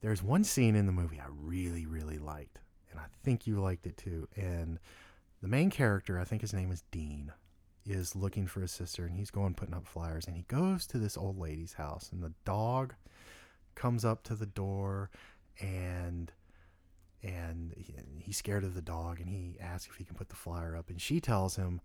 There's 0.00 0.22
one 0.22 0.44
scene 0.44 0.74
in 0.74 0.86
the 0.86 0.92
movie 0.92 1.20
I 1.20 1.26
really, 1.30 1.86
really 1.86 2.18
liked, 2.18 2.58
and 2.90 2.98
I 2.98 3.04
think 3.22 3.46
you 3.46 3.60
liked 3.60 3.86
it 3.86 3.96
too. 3.96 4.26
And 4.36 4.78
the 5.40 5.48
main 5.48 5.70
character, 5.70 6.18
I 6.18 6.24
think 6.24 6.40
his 6.42 6.52
name 6.52 6.72
is 6.72 6.82
Dean, 6.90 7.32
is 7.86 8.16
looking 8.16 8.46
for 8.46 8.60
his 8.62 8.72
sister, 8.72 9.04
and 9.06 9.14
he's 9.16 9.30
going 9.30 9.54
putting 9.54 9.74
up 9.74 9.86
flyers, 9.86 10.26
and 10.26 10.36
he 10.36 10.42
goes 10.48 10.86
to 10.88 10.98
this 10.98 11.16
old 11.16 11.38
lady's 11.38 11.74
house, 11.74 12.10
and 12.12 12.22
the 12.22 12.32
dog 12.44 12.94
comes 13.76 14.04
up 14.04 14.22
to 14.24 14.34
the 14.34 14.46
door, 14.46 15.10
and 15.60 16.32
and 17.22 17.72
he, 17.76 17.94
he's 18.18 18.36
scared 18.36 18.64
of 18.64 18.74
the 18.74 18.82
dog 18.82 19.20
and 19.20 19.28
he 19.28 19.54
asks 19.60 19.88
if 19.88 19.94
he 19.96 20.02
can 20.04 20.16
put 20.16 20.28
the 20.28 20.34
flyer 20.34 20.74
up 20.74 20.90
and 20.90 21.00
she 21.00 21.20
tells 21.20 21.54
him 21.54 21.80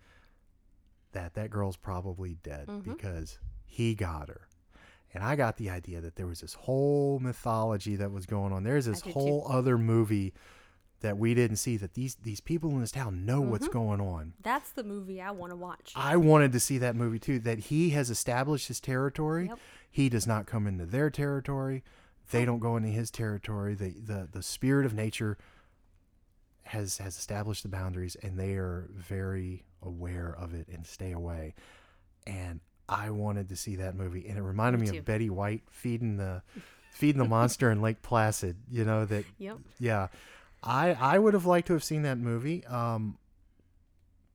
that 1.11 1.35
that 1.35 1.51
girl's 1.51 1.77
probably 1.77 2.33
dead 2.41 2.67
Mhm. 2.67 2.83
because 2.83 3.37
he 3.63 3.93
got 3.93 4.29
her 4.29 4.46
and 5.17 5.25
i 5.25 5.35
got 5.35 5.57
the 5.57 5.69
idea 5.69 5.99
that 5.99 6.15
there 6.15 6.27
was 6.27 6.41
this 6.41 6.53
whole 6.53 7.19
mythology 7.19 7.95
that 7.95 8.11
was 8.11 8.25
going 8.25 8.53
on 8.53 8.63
there's 8.63 8.85
this 8.85 9.01
did 9.01 9.13
too. 9.13 9.19
whole 9.19 9.45
other 9.49 9.77
movie 9.77 10.33
that 11.01 11.17
we 11.17 11.33
didn't 11.33 11.57
see 11.57 11.75
that 11.77 11.93
these 11.93 12.15
these 12.23 12.39
people 12.39 12.69
in 12.71 12.81
this 12.81 12.91
town 12.91 13.25
know 13.25 13.41
Mm-hmm. 13.41 13.51
what's 13.51 13.67
going 13.67 13.99
on 14.01 14.33
That's 14.41 14.71
the 14.71 14.83
movie 14.83 15.21
I 15.21 15.29
want 15.31 15.51
to 15.51 15.55
watch. 15.55 15.93
I 15.95 16.17
wanted 16.17 16.51
to 16.53 16.59
see 16.59 16.77
that 16.79 16.95
movie 16.95 17.19
too. 17.19 17.37
That 17.39 17.59
he 17.59 17.91
has 17.91 18.09
established 18.09 18.67
his 18.67 18.79
territory. 18.79 19.45
Yep. 19.47 19.59
He 19.91 20.09
does 20.09 20.25
not 20.25 20.47
come 20.47 20.65
into 20.65 20.85
their 20.87 21.09
territory. 21.11 21.83
They 22.31 22.45
don't 22.45 22.57
go 22.59 22.77
into 22.77 22.89
his 22.89 23.11
territory. 23.11 23.75
The 23.75 23.89
the 23.91 24.27
the 24.31 24.41
spirit 24.41 24.87
of 24.87 24.93
nature 24.95 25.37
has 26.63 26.97
has 26.97 27.17
established 27.17 27.61
the 27.63 27.69
boundaries, 27.69 28.15
and 28.23 28.37
they 28.39 28.53
are 28.53 28.89
very 28.95 29.65
aware 29.83 30.35
of 30.37 30.53
it 30.55 30.67
and 30.67 30.85
stay 30.85 31.11
away. 31.11 31.53
And 32.25 32.59
I 32.89 33.09
wanted 33.09 33.49
to 33.49 33.55
see 33.55 33.75
that 33.77 33.95
movie, 33.95 34.27
and 34.27 34.37
it 34.37 34.41
reminded 34.41 34.81
Me 34.81 34.91
me, 34.91 34.97
of 34.97 35.05
Betty 35.05 35.29
White 35.29 35.63
feeding 35.69 36.17
the 36.17 36.41
feeding 36.91 37.19
the 37.21 37.27
monster 37.29 37.69
in 37.71 37.81
Lake 37.81 38.01
Placid. 38.01 38.55
You 38.71 38.85
know 38.85 39.05
that 39.05 39.25
Yep. 39.37 39.57
yeah, 39.79 40.07
I 40.63 40.93
I 40.93 41.19
would 41.19 41.33
have 41.33 41.45
liked 41.45 41.67
to 41.67 41.73
have 41.73 41.83
seen 41.83 42.01
that 42.03 42.17
movie. 42.17 42.65
Um, 42.65 43.17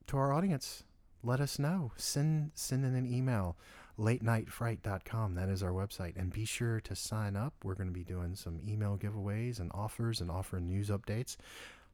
to 0.09 0.17
our 0.19 0.33
audience, 0.33 0.85
let 1.23 1.41
us 1.41 1.59
know. 1.59 1.93
Send 1.97 2.51
send 2.55 2.85
in 2.85 2.95
an 2.95 3.07
email, 3.07 3.57
latenightfright.com. 3.99 5.35
That 5.35 5.49
is 5.49 5.63
our 5.63 5.71
website, 5.71 6.17
and 6.17 6.33
be 6.33 6.45
sure 6.45 6.81
to 6.81 6.95
sign 6.95 7.37
up. 7.37 7.55
We're 7.65 7.75
going 7.75 7.89
to 7.89 7.95
be 7.95 8.05
doing 8.05 8.35
some 8.35 8.61
email 8.67 8.99
giveaways 8.99 9.61
and 9.61 9.71
offers 9.75 10.21
and 10.21 10.31
offering 10.31 10.69
news 10.69 10.89
updates. 10.91 11.37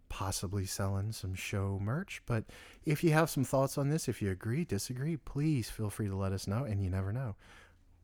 Possibly 0.08 0.64
selling 0.64 1.12
some 1.12 1.34
show 1.34 1.78
merch, 1.82 2.22
but 2.26 2.44
if 2.84 3.04
you 3.04 3.12
have 3.12 3.28
some 3.28 3.44
thoughts 3.44 3.76
on 3.76 3.90
this, 3.90 4.08
if 4.08 4.22
you 4.22 4.30
agree, 4.30 4.64
disagree, 4.64 5.16
please 5.16 5.68
feel 5.68 5.90
free 5.90 6.08
to 6.08 6.16
let 6.16 6.32
us 6.32 6.46
know. 6.46 6.64
And 6.64 6.82
you 6.82 6.88
never 6.88 7.12
know, 7.12 7.36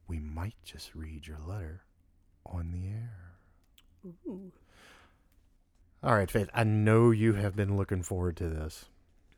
we 0.07 0.19
might 0.19 0.57
just 0.65 0.95
read 0.95 1.27
your 1.27 1.39
letter 1.39 1.83
on 2.45 2.73
the 2.73 2.87
air. 2.89 3.37
Ooh. 4.27 4.53
All 6.03 6.15
right, 6.15 6.31
Faith, 6.31 6.51
I 6.53 6.65
know 6.65 7.11
you 7.11 7.33
have 7.33 7.57
been 7.57 7.79
looking 7.79 8.03
forward 8.03 8.37
to 8.37 8.49
this. 8.49 8.85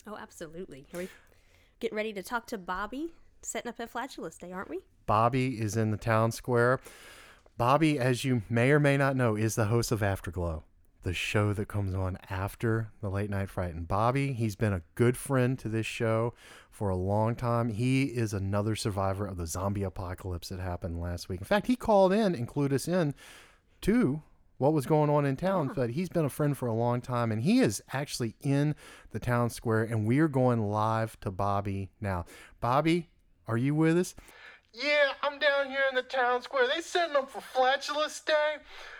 Oh, 0.06 0.16
absolutely. 0.16 0.86
Are 0.92 0.98
we 0.98 1.08
getting 1.78 1.96
ready 1.96 2.12
to 2.12 2.22
talk 2.22 2.46
to 2.48 2.58
Bobby? 2.58 3.12
Setting 3.42 3.68
up 3.68 3.78
a 3.78 3.86
Flatulus 3.86 4.38
Day, 4.38 4.50
aren't 4.50 4.70
we? 4.70 4.80
Bobby 5.06 5.60
is 5.60 5.76
in 5.76 5.92
the 5.92 5.96
town 5.96 6.32
square. 6.32 6.80
Bobby, 7.56 7.98
as 7.98 8.24
you 8.24 8.42
may 8.50 8.72
or 8.72 8.80
may 8.80 8.96
not 8.96 9.14
know, 9.14 9.36
is 9.36 9.54
the 9.54 9.66
host 9.66 9.92
of 9.92 10.02
Afterglow, 10.02 10.64
the 11.06 11.14
show 11.14 11.52
that 11.52 11.68
comes 11.68 11.94
on 11.94 12.18
after 12.28 12.90
the 13.00 13.08
late 13.08 13.30
night 13.30 13.48
fright. 13.48 13.72
And 13.72 13.86
Bobby, 13.86 14.32
he's 14.32 14.56
been 14.56 14.72
a 14.72 14.82
good 14.96 15.16
friend 15.16 15.56
to 15.60 15.68
this 15.68 15.86
show 15.86 16.34
for 16.68 16.88
a 16.88 16.96
long 16.96 17.36
time. 17.36 17.68
He 17.68 18.06
is 18.06 18.32
another 18.32 18.74
survivor 18.74 19.24
of 19.24 19.36
the 19.36 19.46
zombie 19.46 19.84
apocalypse 19.84 20.48
that 20.48 20.58
happened 20.58 21.00
last 21.00 21.28
week. 21.28 21.38
In 21.38 21.46
fact, 21.46 21.68
he 21.68 21.76
called 21.76 22.12
in 22.12 22.34
and 22.34 22.48
clued 22.48 22.72
us 22.72 22.88
in 22.88 23.14
to 23.82 24.20
what 24.58 24.72
was 24.72 24.84
going 24.84 25.08
on 25.08 25.24
in 25.24 25.36
town. 25.36 25.70
But 25.76 25.90
he's 25.90 26.08
been 26.08 26.24
a 26.24 26.28
friend 26.28 26.58
for 26.58 26.66
a 26.66 26.74
long 26.74 27.00
time, 27.00 27.30
and 27.30 27.40
he 27.40 27.60
is 27.60 27.80
actually 27.92 28.34
in 28.40 28.74
the 29.12 29.20
town 29.20 29.50
square. 29.50 29.84
And 29.84 30.08
we 30.08 30.18
are 30.18 30.26
going 30.26 30.60
live 30.60 31.20
to 31.20 31.30
Bobby 31.30 31.88
now. 32.00 32.24
Bobby, 32.60 33.10
are 33.46 33.56
you 33.56 33.76
with 33.76 33.96
us? 33.96 34.16
Yeah, 34.72 35.12
I'm 35.22 35.38
down 35.38 35.68
here 35.68 35.84
in 35.88 35.94
the 35.94 36.02
town 36.02 36.42
square. 36.42 36.66
They 36.66 36.82
setting 36.82 37.16
up 37.16 37.30
for 37.30 37.40
Flatulus 37.40 38.24
Day. 38.24 38.56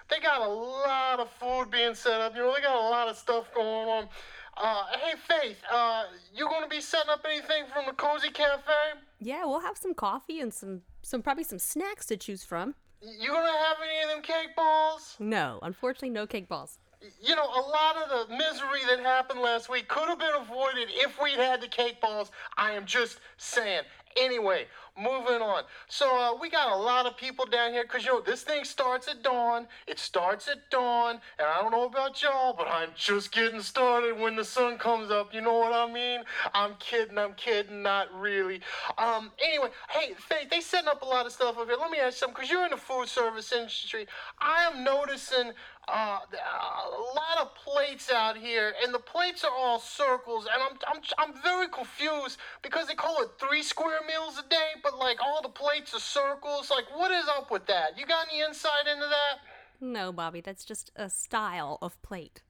They 0.08 0.20
got 0.20 0.40
a 0.40 0.48
lot 0.48 1.20
of 1.20 1.30
food 1.30 1.70
being 1.70 1.94
set 1.94 2.20
up. 2.20 2.34
You 2.34 2.42
know, 2.42 2.54
they 2.54 2.62
got 2.62 2.76
a 2.76 2.88
lot 2.88 3.08
of 3.08 3.16
stuff 3.16 3.52
going 3.54 3.88
on. 3.88 4.08
Uh, 4.56 4.84
hey, 5.02 5.14
Faith, 5.28 5.58
uh, 5.70 6.04
you 6.34 6.48
gonna 6.48 6.68
be 6.68 6.80
setting 6.80 7.10
up 7.10 7.26
anything 7.28 7.64
from 7.72 7.84
the 7.86 7.92
Cozy 7.92 8.30
Cafe? 8.30 8.72
Yeah, 9.20 9.44
we'll 9.44 9.60
have 9.60 9.76
some 9.76 9.92
coffee 9.92 10.40
and 10.40 10.52
some, 10.52 10.80
some 11.02 11.22
probably 11.22 11.44
some 11.44 11.58
snacks 11.58 12.06
to 12.06 12.16
choose 12.16 12.42
from. 12.42 12.74
You 13.02 13.28
gonna 13.28 13.46
have 13.46 13.76
any 13.84 14.02
of 14.04 14.08
them 14.08 14.22
cake 14.22 14.56
balls? 14.56 15.16
No, 15.18 15.58
unfortunately, 15.62 16.10
no 16.10 16.26
cake 16.26 16.48
balls. 16.48 16.78
You 17.22 17.36
know, 17.36 17.44
a 17.44 17.64
lot 17.68 17.96
of 17.96 18.28
the 18.28 18.34
misery 18.34 18.80
that 18.88 19.00
happened 19.00 19.40
last 19.40 19.68
week 19.68 19.88
could 19.88 20.08
have 20.08 20.18
been 20.18 20.34
avoided 20.34 20.88
if 20.90 21.20
we'd 21.22 21.36
had 21.36 21.60
the 21.60 21.68
cake 21.68 22.00
balls. 22.00 22.30
I 22.56 22.72
am 22.72 22.86
just 22.86 23.20
saying. 23.36 23.82
Anyway, 24.16 24.66
moving 24.96 25.42
on. 25.42 25.64
So 25.88 26.06
uh, 26.18 26.34
we 26.40 26.48
got 26.48 26.72
a 26.72 26.76
lot 26.76 27.06
of 27.06 27.16
people 27.16 27.44
down 27.46 27.72
here 27.72 27.82
because 27.82 28.04
you 28.04 28.12
know 28.12 28.20
this 28.20 28.42
thing 28.42 28.64
starts 28.64 29.08
at 29.08 29.22
dawn. 29.22 29.66
It 29.86 29.98
starts 29.98 30.48
at 30.48 30.70
dawn, 30.70 31.20
and 31.38 31.46
I 31.46 31.60
don't 31.60 31.70
know 31.72 31.84
about 31.84 32.22
y'all, 32.22 32.54
but 32.56 32.66
I'm 32.66 32.90
just 32.96 33.30
getting 33.32 33.60
started 33.60 34.18
when 34.18 34.36
the 34.36 34.44
sun 34.44 34.78
comes 34.78 35.10
up. 35.10 35.34
You 35.34 35.42
know 35.42 35.58
what 35.58 35.72
I 35.72 35.92
mean? 35.92 36.20
I'm 36.54 36.74
kidding. 36.78 37.18
I'm 37.18 37.34
kidding. 37.34 37.82
Not 37.82 38.08
really. 38.18 38.60
Um. 38.98 39.32
Anyway, 39.44 39.68
hey, 39.90 40.14
Faith, 40.18 40.48
they 40.50 40.60
setting 40.60 40.88
up 40.88 41.02
a 41.02 41.06
lot 41.06 41.26
of 41.26 41.32
stuff 41.32 41.58
up 41.58 41.66
here. 41.66 41.76
Let 41.78 41.90
me 41.90 41.98
ask 41.98 42.14
you 42.14 42.18
something, 42.20 42.34
because 42.34 42.50
you're 42.50 42.64
in 42.64 42.70
the 42.70 42.76
food 42.76 43.08
service 43.08 43.52
industry. 43.52 44.06
I 44.40 44.64
am 44.64 44.82
noticing 44.82 45.52
uh, 45.88 46.18
a 46.20 46.90
lot 47.14 47.38
of 47.40 47.54
plates 47.54 48.10
out 48.10 48.36
here, 48.36 48.74
and 48.82 48.92
the 48.92 48.98
plates 48.98 49.44
are 49.44 49.52
all 49.56 49.78
circles, 49.78 50.46
and 50.52 50.62
I'm, 50.62 50.78
I'm, 50.88 51.02
I'm 51.18 51.42
very 51.42 51.68
confused 51.68 52.38
because 52.62 52.88
they 52.88 52.94
call 52.94 53.22
it 53.22 53.30
three 53.38 53.62
square 53.62 54.00
meals 54.06 54.38
a 54.38 54.48
day, 54.48 54.70
but 54.82 54.98
like 54.98 55.18
all 55.24 55.42
the 55.42 55.48
plates 55.48 55.94
are 55.94 56.00
circles. 56.00 56.70
Like, 56.70 56.86
what 56.94 57.10
is 57.10 57.26
up 57.28 57.50
with 57.50 57.66
that? 57.66 57.98
You 57.98 58.06
got 58.06 58.26
any 58.32 58.42
insight 58.42 58.86
into 58.92 59.06
that? 59.06 59.38
No, 59.80 60.12
Bobby, 60.12 60.40
that's 60.40 60.64
just 60.64 60.90
a 60.96 61.08
style 61.08 61.78
of 61.82 62.00
plate. 62.02 62.42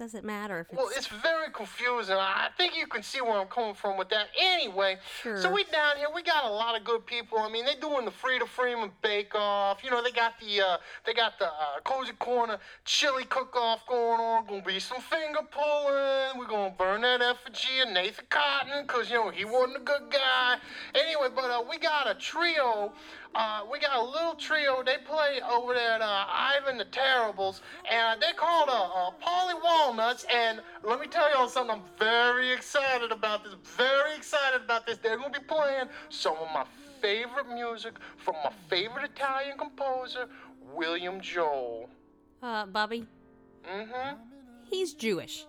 Does 0.00 0.14
it 0.14 0.24
matter 0.24 0.60
if 0.60 0.68
it's. 0.70 0.78
Well, 0.78 0.88
it's 0.96 1.08
very 1.08 1.50
confusing. 1.52 2.16
I 2.16 2.48
think 2.56 2.74
you 2.74 2.86
can 2.86 3.02
see 3.02 3.20
where 3.20 3.38
I'm 3.38 3.48
coming 3.48 3.74
from 3.74 3.98
with 3.98 4.08
that. 4.08 4.28
Anyway, 4.40 4.96
Sure. 5.20 5.36
so 5.42 5.52
we 5.52 5.64
down 5.64 5.98
here. 5.98 6.06
We 6.14 6.22
got 6.22 6.44
a 6.46 6.48
lot 6.48 6.74
of 6.74 6.84
good 6.84 7.04
people. 7.04 7.36
I 7.38 7.50
mean, 7.50 7.66
they're 7.66 7.74
doing 7.78 8.06
the 8.06 8.10
Frida 8.10 8.46
Freeman 8.46 8.92
Bake 9.02 9.34
Off. 9.34 9.84
You 9.84 9.90
know, 9.90 10.02
they 10.02 10.10
got 10.10 10.40
the 10.40 10.62
uh, 10.62 10.76
they 11.04 11.12
got 11.12 11.38
the 11.38 11.48
uh, 11.48 11.80
Cozy 11.84 12.12
Corner 12.18 12.56
chili 12.86 13.24
cook 13.24 13.54
off 13.54 13.86
going 13.86 14.18
on. 14.22 14.46
Gonna 14.46 14.62
be 14.62 14.80
some 14.80 15.02
finger 15.02 15.40
pulling. 15.50 16.38
We're 16.38 16.46
gonna 16.48 16.74
burn 16.78 17.02
that 17.02 17.20
effigy 17.20 17.80
of 17.86 17.90
Nathan 17.90 18.24
Cotton, 18.30 18.86
cause 18.86 19.10
you 19.10 19.16
know 19.16 19.28
he 19.28 19.44
wasn't 19.44 19.76
a 19.76 19.80
good 19.80 20.10
guy. 20.10 20.56
Anyway, 20.94 21.28
but 21.36 21.50
uh, 21.50 21.62
we 21.68 21.78
got 21.78 22.08
a 22.08 22.14
trio. 22.14 22.94
Uh, 23.34 23.60
we 23.70 23.78
got 23.78 23.96
a 23.96 24.02
little 24.02 24.34
trio. 24.34 24.82
They 24.84 24.96
play 25.04 25.40
over 25.48 25.72
there 25.72 25.92
at 25.92 26.02
uh, 26.02 26.24
Ivan 26.28 26.78
the 26.78 26.84
Terribles, 26.86 27.62
and 27.90 28.20
they 28.20 28.32
called 28.36 28.68
uh, 28.68 28.72
uh, 28.82 29.10
Polly 29.20 29.54
Walnuts. 29.62 30.26
And 30.34 30.60
let 30.82 30.98
me 31.00 31.06
tell 31.06 31.30
y'all 31.32 31.48
something. 31.48 31.76
I'm 31.76 31.82
very 31.98 32.50
excited 32.52 33.12
about 33.12 33.44
this. 33.44 33.54
Very 33.76 34.16
excited 34.16 34.62
about 34.64 34.84
this. 34.86 34.98
They're 34.98 35.16
gonna 35.16 35.30
be 35.30 35.44
playing 35.46 35.84
some 36.08 36.34
of 36.38 36.48
my 36.52 36.64
favorite 37.00 37.48
music 37.54 37.94
from 38.16 38.34
my 38.44 38.50
favorite 38.68 39.04
Italian 39.04 39.56
composer, 39.56 40.26
William 40.74 41.20
Joel. 41.20 41.88
Uh, 42.42 42.66
Bobby, 42.66 43.06
Mm-hmm. 43.70 44.16
he's 44.70 44.94
Jewish. 44.94 45.44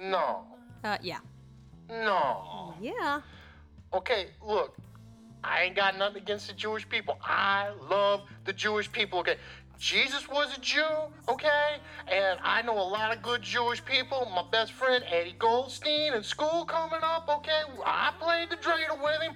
No. 0.00 0.44
Uh, 0.82 0.98
yeah. 1.02 1.18
No. 1.88 2.74
Yeah. 2.80 3.20
Okay, 3.92 4.28
look, 4.42 4.74
I 5.48 5.62
ain't 5.62 5.76
got 5.76 5.96
nothing 5.98 6.22
against 6.22 6.48
the 6.48 6.52
Jewish 6.54 6.88
people. 6.88 7.18
I 7.22 7.70
love 7.90 8.22
the 8.44 8.52
Jewish 8.52 8.90
people, 8.90 9.20
okay? 9.20 9.36
Jesus 9.78 10.28
was 10.28 10.56
a 10.56 10.60
Jew, 10.60 10.84
okay? 11.28 11.76
And 12.10 12.38
I 12.42 12.62
know 12.62 12.74
a 12.74 12.82
lot 12.82 13.14
of 13.14 13.22
good 13.22 13.42
Jewish 13.42 13.84
people. 13.84 14.30
My 14.34 14.44
best 14.50 14.72
friend 14.72 15.04
Eddie 15.08 15.36
Goldstein 15.38 16.14
in 16.14 16.22
school 16.22 16.64
coming 16.64 17.00
up, 17.02 17.28
okay? 17.28 17.62
I 17.84 18.12
played 18.20 18.50
the 18.50 18.56
dreidel 18.56 19.02
with 19.02 19.22
him. 19.22 19.34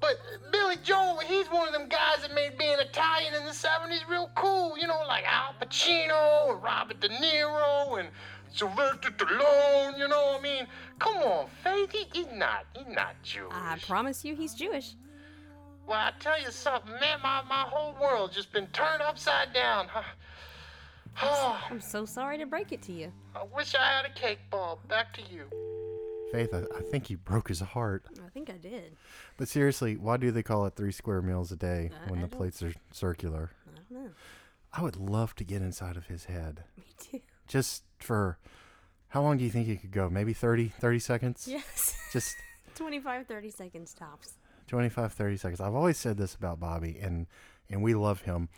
But 0.00 0.16
Billy 0.52 0.76
Joel, 0.82 1.20
he's 1.20 1.46
one 1.46 1.66
of 1.66 1.72
them 1.72 1.88
guys 1.88 2.22
that 2.22 2.34
made 2.34 2.58
being 2.58 2.78
Italian 2.78 3.34
in 3.34 3.44
the 3.44 3.52
70s 3.52 4.06
real 4.08 4.30
cool. 4.34 4.76
You 4.76 4.86
know, 4.86 5.00
like 5.08 5.24
Al 5.26 5.54
Pacino 5.60 6.52
and 6.52 6.62
Robert 6.62 7.00
De 7.00 7.08
Niro 7.08 7.98
and 7.98 8.08
Sylvester 8.52 9.10
Stallone, 9.10 9.98
you 9.98 10.08
know 10.08 10.32
what 10.32 10.40
I 10.40 10.42
mean? 10.42 10.66
Come 10.98 11.16
on, 11.18 11.46
Faith, 11.62 11.92
he, 11.92 12.06
he's 12.12 12.32
not, 12.34 12.64
he's 12.74 12.94
not 12.94 13.14
Jewish. 13.22 13.52
I 13.52 13.78
promise 13.86 14.24
you 14.24 14.34
he's 14.34 14.54
Jewish. 14.54 14.94
Well, 15.86 15.98
I 15.98 16.12
tell 16.18 16.40
you 16.40 16.50
something, 16.50 16.90
man, 17.00 17.18
my, 17.22 17.42
my 17.48 17.62
whole 17.68 17.94
world 18.00 18.32
just 18.32 18.52
been 18.52 18.66
turned 18.68 19.02
upside 19.02 19.52
down. 19.52 19.88
Oh, 21.22 21.58
I'm 21.70 21.80
so 21.80 22.04
sorry 22.04 22.36
to 22.36 22.44
break 22.44 22.72
it 22.72 22.82
to 22.82 22.92
you. 22.92 23.10
I 23.34 23.42
wish 23.56 23.74
I 23.74 23.82
had 23.82 24.04
a 24.04 24.10
cake 24.12 24.38
ball. 24.50 24.78
Back 24.86 25.14
to 25.14 25.22
you. 25.32 25.44
Faith, 26.30 26.52
I, 26.52 26.58
I 26.76 26.82
think 26.90 27.08
you 27.08 27.16
broke 27.16 27.48
his 27.48 27.60
heart. 27.60 28.04
I 28.22 28.28
think 28.28 28.50
I 28.50 28.58
did. 28.58 28.96
But 29.38 29.48
seriously, 29.48 29.96
why 29.96 30.18
do 30.18 30.30
they 30.30 30.42
call 30.42 30.66
it 30.66 30.74
three 30.76 30.92
square 30.92 31.22
meals 31.22 31.50
a 31.52 31.56
day 31.56 31.90
I- 32.06 32.10
when 32.10 32.18
I 32.18 32.22
the 32.24 32.28
don't- 32.28 32.38
plates 32.38 32.62
are 32.62 32.74
circular? 32.92 33.50
I 33.66 33.76
don't 33.76 33.90
know. 34.04 34.10
I 34.74 34.82
would 34.82 34.96
love 34.96 35.34
to 35.36 35.44
get 35.44 35.62
inside 35.62 35.96
of 35.96 36.06
his 36.08 36.26
head. 36.26 36.64
Me 36.76 36.84
too. 37.00 37.20
Just 37.48 37.84
for 37.98 38.36
how 39.08 39.22
long 39.22 39.38
do 39.38 39.44
you 39.44 39.50
think 39.50 39.68
you 39.68 39.76
could 39.78 39.92
go? 39.92 40.10
Maybe 40.10 40.34
30, 40.34 40.68
30 40.68 40.98
seconds? 40.98 41.48
Yes. 41.50 41.96
Just 42.12 42.36
25, 42.74 43.26
30 43.26 43.50
seconds 43.50 43.94
tops. 43.94 44.34
25, 44.66 45.12
30 45.12 45.36
seconds. 45.36 45.60
I've 45.60 45.74
always 45.74 45.96
said 45.98 46.16
this 46.16 46.34
about 46.34 46.60
Bobby, 46.60 46.98
and, 47.00 47.26
and 47.70 47.82
we 47.82 47.94
love 47.94 48.22
him. 48.22 48.48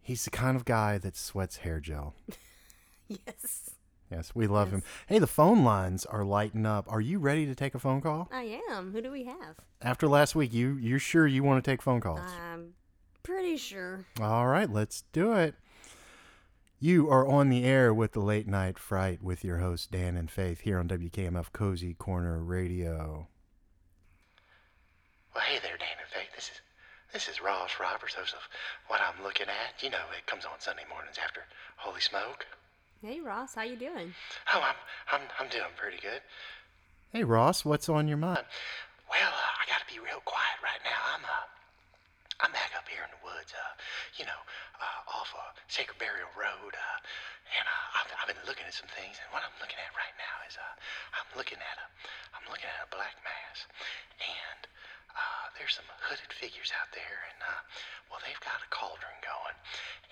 He's 0.00 0.24
the 0.24 0.30
kind 0.30 0.56
of 0.56 0.64
guy 0.64 0.98
that 0.98 1.16
sweats 1.16 1.58
hair 1.58 1.80
gel. 1.80 2.14
Yes. 3.06 3.70
Yes, 4.10 4.34
we 4.34 4.46
love 4.46 4.70
him. 4.70 4.82
Hey, 5.08 5.18
the 5.18 5.26
phone 5.26 5.62
lines 5.62 6.06
are 6.06 6.24
lighting 6.24 6.64
up. 6.64 6.86
Are 6.90 7.00
you 7.00 7.18
ready 7.18 7.44
to 7.46 7.54
take 7.54 7.74
a 7.74 7.78
phone 7.78 8.00
call? 8.00 8.28
I 8.32 8.60
am. 8.70 8.92
Who 8.92 9.02
do 9.02 9.10
we 9.10 9.24
have? 9.24 9.56
After 9.82 10.06
last 10.08 10.34
week, 10.34 10.54
you 10.54 10.76
you're 10.76 10.98
sure 10.98 11.26
you 11.26 11.42
want 11.42 11.62
to 11.62 11.70
take 11.70 11.82
phone 11.82 12.00
calls? 12.00 12.20
I'm 12.50 12.74
pretty 13.22 13.56
sure. 13.56 14.04
All 14.20 14.46
right, 14.46 14.70
let's 14.70 15.02
do 15.12 15.32
it. 15.34 15.54
You 16.78 17.10
are 17.10 17.26
on 17.26 17.48
the 17.48 17.64
air 17.64 17.92
with 17.92 18.12
the 18.12 18.20
Late 18.20 18.46
Night 18.46 18.78
Fright 18.78 19.22
with 19.22 19.42
your 19.42 19.58
hosts 19.58 19.86
Dan 19.86 20.16
and 20.16 20.30
Faith 20.30 20.60
here 20.60 20.78
on 20.78 20.88
WKMF 20.88 21.52
Cozy 21.52 21.94
Corner 21.94 22.38
Radio. 22.42 23.28
Well, 25.34 25.44
hey 25.44 25.58
there, 25.62 25.76
Dan 25.76 25.98
and 25.98 26.08
Faith. 26.10 26.30
This 26.34 26.50
is 26.50 26.60
this 27.12 27.28
is 27.28 27.42
Ross 27.42 27.70
Roberts, 27.80 28.14
host 28.14 28.34
of 28.34 28.42
What 28.88 29.00
I'm 29.00 29.22
Looking 29.22 29.46
At. 29.46 29.82
You 29.82 29.90
know, 29.90 30.06
it 30.16 30.26
comes 30.26 30.44
on 30.44 30.58
Sunday 30.58 30.82
mornings 30.88 31.18
after 31.22 31.42
Holy 31.76 32.00
Smoke. 32.00 32.46
Hey 33.02 33.20
Ross, 33.20 33.54
how 33.54 33.62
you 33.62 33.76
doing? 33.76 34.14
Oh, 34.54 34.62
I'm 34.62 34.78
I'm 35.12 35.26
I'm 35.38 35.48
doing 35.48 35.74
pretty 35.76 35.98
good. 36.00 36.22
Hey 37.12 37.24
Ross, 37.24 37.64
what's 37.64 37.88
on 37.88 38.08
your 38.08 38.16
mind? 38.16 38.46
Well, 39.10 39.30
uh, 39.30 39.54
I 39.58 39.68
gotta 39.70 39.84
be 39.92 39.98
real 39.98 40.22
quiet 40.24 40.58
right 40.62 40.82
now. 40.84 40.98
I'm 41.14 41.24
uh, 41.24 41.46
I'm 42.44 42.52
back 42.52 42.76
up 42.76 42.84
here 42.92 43.00
in 43.00 43.08
the 43.08 43.24
woods, 43.24 43.56
uh, 43.56 43.72
you 44.20 44.28
know, 44.28 44.40
uh, 44.76 45.16
off 45.16 45.32
uh, 45.32 45.56
Sacred 45.64 45.96
Burial 45.96 46.28
Road, 46.36 46.76
uh, 46.76 46.98
and 47.56 47.64
uh, 47.64 47.96
I've, 47.96 48.10
I've 48.20 48.28
been 48.28 48.44
looking 48.44 48.68
at 48.68 48.76
some 48.76 48.92
things, 48.92 49.16
and 49.16 49.32
what 49.32 49.40
I'm 49.40 49.56
looking 49.64 49.80
at 49.80 49.88
right 49.96 50.12
now 50.20 50.36
is 50.44 50.52
uh, 50.60 50.74
I'm 51.16 51.30
looking 51.40 51.56
at 51.56 51.76
a, 51.80 51.86
I'm 52.36 52.44
looking 52.52 52.68
at 52.68 52.84
a 52.84 52.92
black 52.92 53.16
mass, 53.24 53.64
and 54.20 54.60
uh, 55.16 55.44
there's 55.56 55.72
some 55.72 55.88
hooded 56.04 56.28
figures 56.36 56.68
out 56.76 56.92
there, 56.92 57.24
and 57.32 57.40
uh, 57.48 57.60
well, 58.12 58.20
they've 58.20 58.44
got 58.44 58.60
a 58.60 58.68
cauldron 58.68 59.16
going, 59.24 59.56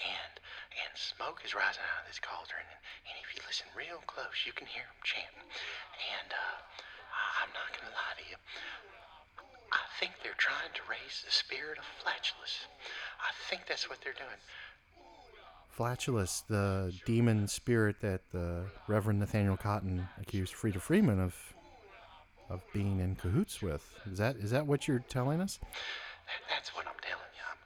and 0.01 0.33
and 0.73 0.93
smoke 0.97 1.45
is 1.45 1.53
rising 1.53 1.85
out 1.85 2.01
of 2.01 2.09
this 2.09 2.17
cauldron, 2.17 2.65
and, 2.65 2.81
and 3.13 3.17
if 3.21 3.29
you 3.37 3.45
listen 3.45 3.69
real 3.77 4.01
close, 4.09 4.49
you 4.49 4.57
can 4.57 4.65
hear 4.73 4.89
them 4.89 5.05
chanting, 5.05 5.53
and 6.17 6.33
uh, 6.33 6.57
I'm 7.45 7.53
not 7.53 7.69
gonna 7.77 7.93
lie 7.93 8.17
to 8.17 8.25
you. 8.25 8.41
I 9.73 9.81
think 9.99 10.13
they're 10.23 10.37
trying 10.37 10.71
to 10.75 10.83
raise 10.89 11.23
the 11.25 11.33
spirit 11.33 11.79
of 11.79 11.85
Flatulus. 12.05 12.67
I 13.21 13.33
think 13.49 13.63
that's 13.67 13.89
what 13.89 13.99
they're 14.05 14.13
doing. 14.13 14.41
Flatulus, 15.77 16.43
the 16.47 16.93
demon 17.07 17.49
spirit 17.49 17.97
that 18.03 18.21
the 18.33 18.65
Reverend 18.87 19.19
Nathaniel 19.21 19.57
Cotton 19.57 20.07
accused 20.21 20.53
Frida 20.55 20.81
Freeman 20.81 21.21
of 21.21 21.35
of 22.51 22.61
being 22.75 23.01
in 23.01 23.17
cahoots 23.17 23.63
with. 23.63 23.81
Is 24.13 24.19
that 24.19 24.37
is 24.37 24.51
that 24.51 24.67
what 24.67 24.87
you're 24.87 25.05
telling 25.09 25.41
us? 25.41 25.57
That- 25.63 26.45
That's 26.53 26.75
what 26.77 26.85
I'm 26.87 27.01
telling 27.01 27.33
you. 27.33 27.45
I'm, 27.49 27.61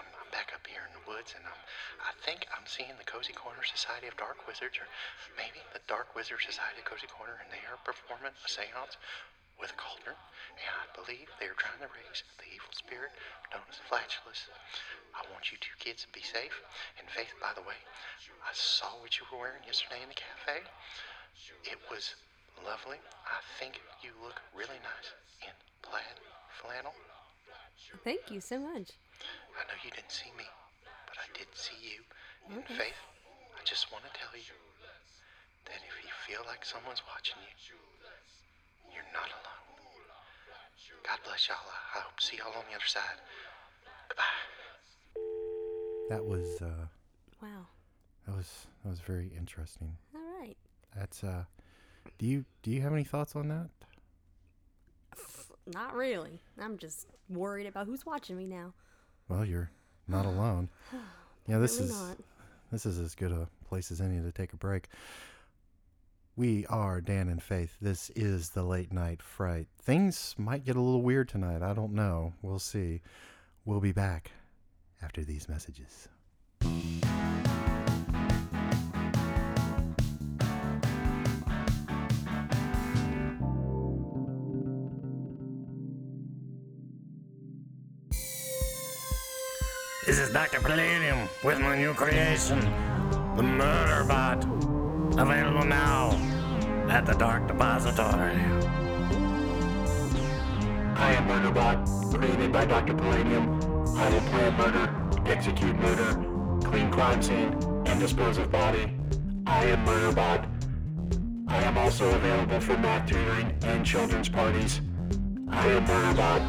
I'm, 0.00 0.06
I'm 0.16 0.30
back 0.32 0.52
up 0.56 0.64
here 0.66 0.80
in 0.88 0.92
the 0.96 1.04
woods, 1.04 1.36
and 1.36 1.44
I'm, 1.44 1.60
I 2.00 2.12
think 2.24 2.48
I'm 2.56 2.64
seeing 2.64 2.96
the 2.96 3.04
Cozy 3.04 3.36
Corner 3.36 3.60
Society 3.68 4.08
of 4.08 4.16
Dark 4.16 4.40
Wizards, 4.48 4.80
or 4.80 4.88
maybe 5.36 5.60
the 5.76 5.84
Dark 5.84 6.16
Wizard 6.16 6.40
Society 6.40 6.80
of 6.80 6.88
Cozy 6.88 7.06
Corner, 7.12 7.36
and 7.44 7.52
they 7.52 7.60
are 7.68 7.76
performing 7.84 8.32
a 8.32 8.48
seance 8.48 8.96
with 9.60 9.70
a 9.70 9.78
cauldron, 9.78 10.16
and 10.16 10.72
I 10.72 10.86
believe 10.96 11.28
they 11.36 11.46
are 11.46 11.60
trying 11.60 11.84
to 11.84 11.92
raise 11.92 12.24
the 12.40 12.48
evil 12.48 12.72
spirit 12.72 13.12
known 13.52 13.64
as 13.68 13.76
Flatulus. 13.86 14.48
I 15.12 15.22
want 15.28 15.52
you 15.52 15.60
two 15.60 15.76
kids 15.78 16.08
to 16.08 16.10
be 16.16 16.24
safe. 16.24 16.56
And 16.96 17.04
Faith, 17.12 17.30
by 17.38 17.52
the 17.52 17.62
way, 17.62 17.76
I 18.40 18.52
saw 18.56 18.96
what 19.04 19.20
you 19.20 19.28
were 19.28 19.38
wearing 19.38 19.62
yesterday 19.68 20.00
in 20.00 20.08
the 20.08 20.16
cafe. 20.16 20.64
It 21.68 21.78
was 21.92 22.16
lovely. 22.64 22.98
I 23.28 23.40
think 23.60 23.80
you 24.00 24.16
look 24.24 24.40
really 24.56 24.80
nice 24.80 25.08
in 25.44 25.54
plaid 25.84 26.16
flannel. 26.60 26.94
Thank 28.04 28.30
you 28.30 28.40
so 28.40 28.58
much. 28.60 28.96
I 29.56 29.62
know 29.68 29.76
you 29.84 29.90
didn't 29.90 30.12
see 30.12 30.30
me, 30.38 30.46
but 31.08 31.16
I 31.20 31.26
did 31.36 31.48
see 31.52 31.76
you. 31.80 32.00
And 32.48 32.64
Faith, 32.64 33.00
I 33.56 33.62
just 33.64 33.90
want 33.92 34.04
to 34.08 34.12
tell 34.16 34.32
you 34.32 34.56
that 35.66 35.80
if 35.84 35.94
you 36.00 36.12
feel 36.24 36.46
like 36.46 36.64
someone's 36.64 37.02
watching 37.04 37.40
you, 37.44 37.76
you're 38.94 39.04
not 39.12 39.28
alone. 39.28 39.46
God 41.06 41.18
bless 41.24 41.48
y'all. 41.48 41.56
I 41.66 41.98
I 41.98 42.02
hope 42.02 42.16
to 42.18 42.24
see 42.26 42.36
y'all 42.36 42.48
on 42.56 42.64
the 42.70 42.74
other 42.76 42.86
side. 42.86 43.18
Goodbye. 44.08 44.22
That 46.08 46.24
was 46.24 46.60
uh, 46.62 46.86
Wow. 47.42 47.66
that 48.26 48.36
was 48.36 48.66
that 48.84 48.90
was 48.90 49.00
very 49.00 49.30
interesting. 49.36 49.96
All 50.14 50.20
right. 50.40 50.56
That's 50.96 51.22
uh, 51.24 51.44
do 52.18 52.26
you 52.26 52.44
do 52.62 52.70
you 52.70 52.80
have 52.82 52.92
any 52.92 53.04
thoughts 53.04 53.34
on 53.36 53.48
that? 53.48 53.68
Not 55.66 55.94
really. 55.94 56.40
I'm 56.60 56.78
just 56.78 57.06
worried 57.28 57.66
about 57.66 57.86
who's 57.86 58.04
watching 58.04 58.36
me 58.36 58.46
now. 58.46 58.72
Well, 59.28 59.44
you're 59.44 59.70
not 60.08 60.26
alone. 60.26 60.68
Yeah, 61.46 61.58
this 61.58 61.78
Really 61.80 61.90
is 61.90 61.96
not. 62.00 62.16
this 62.70 62.86
is 62.86 62.98
as 63.00 63.14
good 63.16 63.32
a 63.32 63.48
place 63.66 63.90
as 63.90 64.00
any 64.00 64.20
to 64.20 64.30
take 64.30 64.52
a 64.52 64.56
break. 64.56 64.86
We 66.36 66.64
are 66.66 67.00
Dan 67.00 67.28
and 67.28 67.42
Faith. 67.42 67.76
This 67.80 68.10
is 68.10 68.50
the 68.50 68.62
late 68.62 68.92
night 68.92 69.20
fright. 69.20 69.66
Things 69.82 70.34
might 70.38 70.64
get 70.64 70.76
a 70.76 70.80
little 70.80 71.02
weird 71.02 71.28
tonight. 71.28 71.60
I 71.60 71.74
don't 71.74 71.92
know. 71.92 72.34
We'll 72.40 72.60
see. 72.60 73.02
We'll 73.64 73.80
be 73.80 73.92
back 73.92 74.30
after 75.02 75.22
these 75.22 75.48
messages. 75.48 76.08
This 90.06 90.18
is 90.18 90.32
Dr. 90.32 90.60
Palladium 90.60 91.28
with 91.44 91.60
my 91.60 91.76
new 91.76 91.92
creation, 91.92 92.60
the 93.36 93.42
Murder 93.42 94.04
Bot. 94.04 94.69
Available 95.20 95.66
now 95.66 96.12
at 96.88 97.04
the 97.04 97.12
Dark 97.12 97.46
Depository. 97.46 98.40
I 100.96 101.12
am 101.12 101.28
Murderbot, 101.28 102.18
created 102.18 102.50
by 102.50 102.64
Dr. 102.64 102.94
Palladium. 102.94 103.60
I 103.98 104.08
will 104.08 104.20
plan 104.30 104.56
murder, 104.56 104.88
execute 105.26 105.76
murder, 105.76 106.14
clean 106.66 106.90
crime 106.90 107.20
scene, 107.20 107.52
and 107.84 108.00
dispose 108.00 108.38
of 108.38 108.50
body. 108.50 108.96
I 109.46 109.66
am 109.66 109.84
Murderbot. 109.84 110.46
I 111.48 111.62
am 111.64 111.76
also 111.76 112.08
available 112.14 112.58
for 112.58 112.78
math 112.78 113.06
tutoring 113.06 113.54
and 113.64 113.84
children's 113.84 114.30
parties. 114.30 114.80
I 115.50 115.66
am 115.66 115.84
Murderbot. 115.84 116.42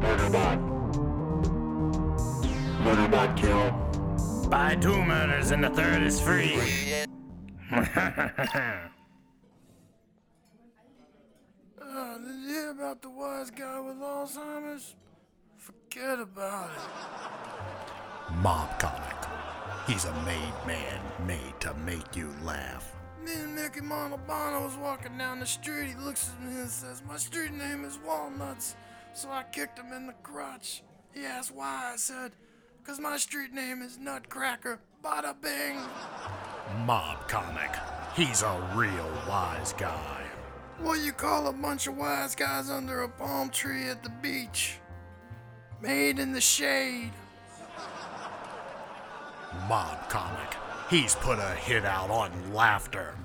Murderbot. 0.00 0.58
Murderbot 2.82 3.36
kill. 3.36 4.48
Buy 4.48 4.74
two 4.76 5.04
murders 5.04 5.50
and 5.50 5.62
the 5.62 5.68
third 5.68 6.02
is 6.02 6.18
free. 6.18 6.58
Uh, 11.94 12.18
did 12.18 12.40
you 12.42 12.48
hear 12.48 12.70
about 12.70 13.02
the 13.02 13.10
wise 13.10 13.50
guy 13.50 13.80
with 13.80 13.96
Alzheimer's? 13.96 14.94
Forget 15.56 16.20
about 16.20 16.70
it. 16.70 18.34
Mob 18.36 18.78
comic. 18.78 19.16
He's 19.86 20.04
a 20.04 20.12
made 20.24 20.54
man, 20.66 21.00
made 21.26 21.58
to 21.60 21.74
make 21.74 22.16
you 22.16 22.32
laugh. 22.42 22.94
Me 23.24 23.32
and 23.34 23.54
Mickey 23.54 23.80
Montalbano 23.80 24.64
was 24.64 24.76
walking 24.76 25.16
down 25.16 25.40
the 25.40 25.46
street. 25.46 25.88
He 25.88 25.94
looks 25.94 26.30
at 26.30 26.46
me 26.46 26.60
and 26.60 26.70
says, 26.70 27.02
My 27.08 27.16
street 27.16 27.52
name 27.52 27.84
is 27.84 27.98
Walnuts. 28.04 28.76
So 29.14 29.30
I 29.30 29.44
kicked 29.52 29.78
him 29.78 29.92
in 29.92 30.06
the 30.06 30.14
crotch. 30.22 30.82
He 31.14 31.24
asked 31.24 31.54
why. 31.54 31.90
I 31.92 31.96
said, 31.96 32.32
Because 32.82 33.00
my 33.00 33.16
street 33.16 33.52
name 33.52 33.82
is 33.82 33.98
Nutcracker. 33.98 34.80
Bada 35.02 35.34
bing. 35.40 35.80
Mob 36.86 37.26
comic. 37.26 37.74
He's 38.14 38.42
a 38.42 38.70
real 38.76 39.10
wise 39.28 39.72
guy. 39.72 40.22
What 40.78 41.00
you 41.00 41.10
call 41.10 41.48
a 41.48 41.52
bunch 41.52 41.88
of 41.88 41.96
wise 41.96 42.36
guys 42.36 42.70
under 42.70 43.02
a 43.02 43.08
palm 43.08 43.50
tree 43.50 43.88
at 43.88 44.04
the 44.04 44.10
beach? 44.10 44.78
Made 45.80 46.20
in 46.20 46.30
the 46.30 46.40
shade. 46.40 47.10
Mob 49.68 50.08
comic. 50.08 50.54
He's 50.88 51.16
put 51.16 51.40
a 51.40 51.50
hit 51.56 51.84
out 51.84 52.10
on 52.10 52.30
laughter. 52.54 53.16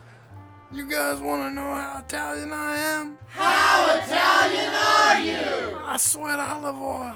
You 0.72 0.90
guys 0.90 1.20
want 1.20 1.44
to 1.44 1.52
know 1.52 1.76
how 1.76 2.02
Italian 2.04 2.54
I 2.54 2.76
am? 2.76 3.20
How 3.28 3.96
Italian 3.98 4.74
are 4.74 5.20
you? 5.22 5.78
I 5.86 5.98
sweat 5.98 6.40
olive 6.40 6.76
oil. 6.76 7.14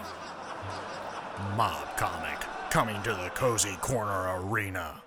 Mob 1.57 1.97
comic. 1.97 2.40
Coming 2.71 3.01
to 3.03 3.09
the 3.13 3.29
Cozy 3.35 3.75
Corner 3.81 4.39
Arena. 4.39 5.01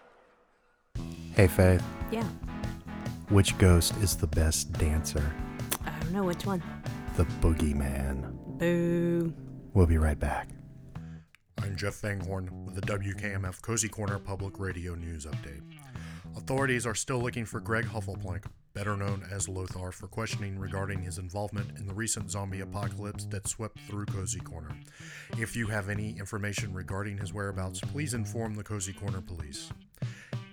Hey, 1.35 1.47
Faith, 1.47 1.83
Yeah. 2.11 2.25
which 3.31 3.57
ghost 3.59 3.97
is 4.03 4.17
the 4.17 4.27
best 4.27 4.73
dancer? 4.75 5.33
I 5.85 5.91
don't 6.01 6.13
know 6.13 6.25
which 6.25 6.45
one. 6.45 6.63
The 7.17 7.25
Boogeyman. 7.41 8.59
Boo. 8.59 9.33
We'll 9.73 9.87
be 9.87 9.97
right 9.99 10.19
back. 10.19 10.49
I'm 11.59 11.75
Jeff 11.77 11.95
Fanghorn 11.95 12.51
with 12.67 12.75
the 12.75 12.83
WKMF 12.83 13.63
Cozy 13.63 13.89
Corner 13.89 14.19
Public 14.19 14.59
Radio 14.61 14.95
News 14.95 15.25
Update. 15.25 15.63
Authorities 16.37 16.85
are 16.87 16.95
still 16.95 17.19
looking 17.19 17.47
for 17.47 17.61
Greg 17.61 17.87
Huffleplank, 17.87 18.45
better 18.75 18.97
known 18.97 19.25
as 19.31 19.49
Lothar, 19.49 19.93
for 19.93 20.09
questioning 20.09 20.59
regarding 20.59 21.01
his 21.01 21.19
involvement 21.19 21.79
in 21.79 21.87
the 21.87 21.95
recent 21.95 22.31
zombie 22.31 22.61
apocalypse 22.61 23.25
that 23.27 23.49
swept 23.49 23.79
through 23.89 24.07
Cozy 24.07 24.41
Corner. 24.41 24.77
If 25.39 25.55
you 25.55 25.69
have 25.69 25.89
any 25.89 26.19
information 26.19 26.75
regarding 26.75 27.19
his 27.19 27.33
whereabouts, 27.33 27.81
please 27.81 28.15
inform 28.15 28.55
the 28.55 28.65
Cozy 28.65 28.93
Corner 28.93 29.21
Police. 29.21 29.71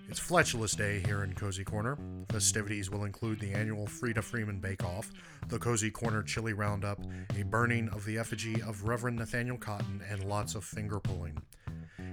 It's 0.08 0.20
Flatulus 0.20 0.76
Day 0.76 1.02
here 1.06 1.24
in 1.24 1.34
Cozy 1.34 1.64
Corner. 1.64 1.98
Festivities 2.30 2.92
will 2.92 3.06
include 3.06 3.40
the 3.40 3.54
annual 3.54 3.88
Frida 3.88 4.22
Freeman 4.22 4.60
Bake 4.60 4.84
Off, 4.84 5.10
the 5.48 5.58
Cozy 5.58 5.90
Corner 5.90 6.22
Chili 6.22 6.54
Roundup, 6.54 7.00
a 7.40 7.44
burning 7.44 7.88
of 7.90 8.06
the 8.06 8.18
effigy 8.18 8.62
of 8.62 8.84
Reverend 8.84 9.18
Nathaniel 9.18 9.58
Cotton, 9.58 10.04
and 10.10 10.26
lots 10.26 10.54
of 10.54 10.66
finger 10.66 11.00
pulling. 11.00 11.42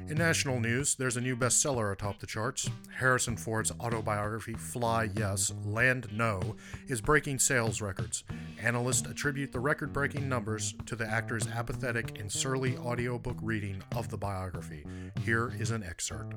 In 0.09 0.17
national 0.17 0.59
news, 0.59 0.95
there's 0.95 1.19
a 1.19 1.21
new 1.21 1.37
bestseller 1.37 1.93
atop 1.93 2.19
the 2.19 2.27
charts. 2.27 2.69
Harrison 2.97 3.37
Ford's 3.37 3.71
autobiography, 3.79 4.55
Fly 4.55 5.11
Yes, 5.15 5.53
Land 5.65 6.09
No, 6.13 6.57
is 6.87 7.03
breaking 7.03 7.39
sales 7.41 7.83
records. 7.83 8.25
Analysts 8.63 9.07
attribute 9.07 9.53
the 9.53 9.61
record 9.61 9.93
breaking 9.93 10.27
numbers 10.27 10.75
to 10.87 10.97
the 10.97 11.07
actor's 11.07 11.47
apathetic 11.47 12.19
and 12.19 12.33
surly 12.33 12.77
audiobook 12.79 13.37
reading 13.43 13.83
of 13.95 14.09
the 14.09 14.17
biography. 14.17 14.87
Here 15.25 15.53
is 15.59 15.71
an 15.73 15.83
excerpt. 15.83 16.37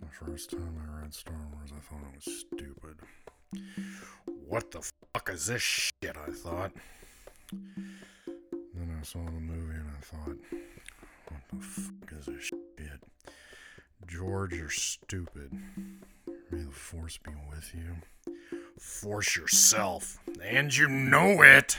The 0.00 0.08
first 0.10 0.50
time 0.50 0.76
I 0.82 1.02
read 1.02 1.12
Star 1.12 1.36
Wars, 1.52 1.72
I 1.76 1.80
thought 1.80 2.00
it 2.10 2.24
was 2.24 2.40
stupid. 2.40 2.96
What 4.48 4.70
the 4.70 4.80
fuck 5.12 5.28
is 5.30 5.46
this 5.46 5.60
shit? 5.60 6.16
I 6.16 6.30
thought. 6.30 6.72
Then 8.76 8.94
I 9.00 9.02
saw 9.04 9.24
the 9.24 9.40
movie 9.40 9.74
and 9.74 9.88
I 9.88 10.00
thought, 10.04 10.36
what 11.28 11.40
the 11.50 11.60
fuck 11.64 12.12
is 12.20 12.26
this 12.26 12.42
shit? 12.44 13.00
George, 14.06 14.52
you're 14.52 14.68
stupid. 14.68 15.50
May 16.50 16.62
the 16.62 16.70
force 16.70 17.18
be 17.18 17.32
with 17.48 17.74
you. 17.74 18.34
Force 18.78 19.34
yourself, 19.34 20.18
and 20.42 20.76
you 20.76 20.88
know 20.88 21.42
it. 21.42 21.78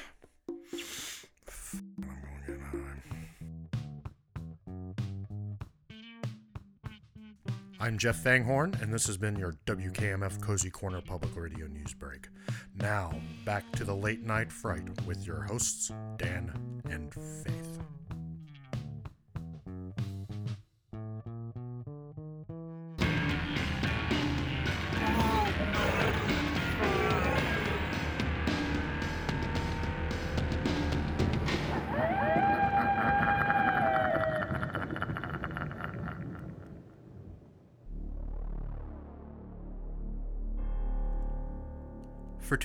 I'm 7.79 7.99
Jeff 7.99 8.23
Fanghorn, 8.23 8.81
and 8.81 8.91
this 8.91 9.05
has 9.05 9.17
been 9.17 9.35
your 9.37 9.53
WKMF 9.67 10.41
Cozy 10.41 10.71
Corner 10.71 10.99
Public 10.99 11.35
Radio 11.35 11.67
News 11.67 11.93
Break. 11.93 12.27
Now, 12.75 13.13
back 13.45 13.71
to 13.73 13.83
the 13.83 13.95
late 13.95 14.23
night 14.23 14.51
fright 14.51 14.81
with 15.05 15.27
your 15.27 15.43
hosts, 15.43 15.91
Dan 16.17 16.81
and 16.89 17.13
Faith. 17.13 17.56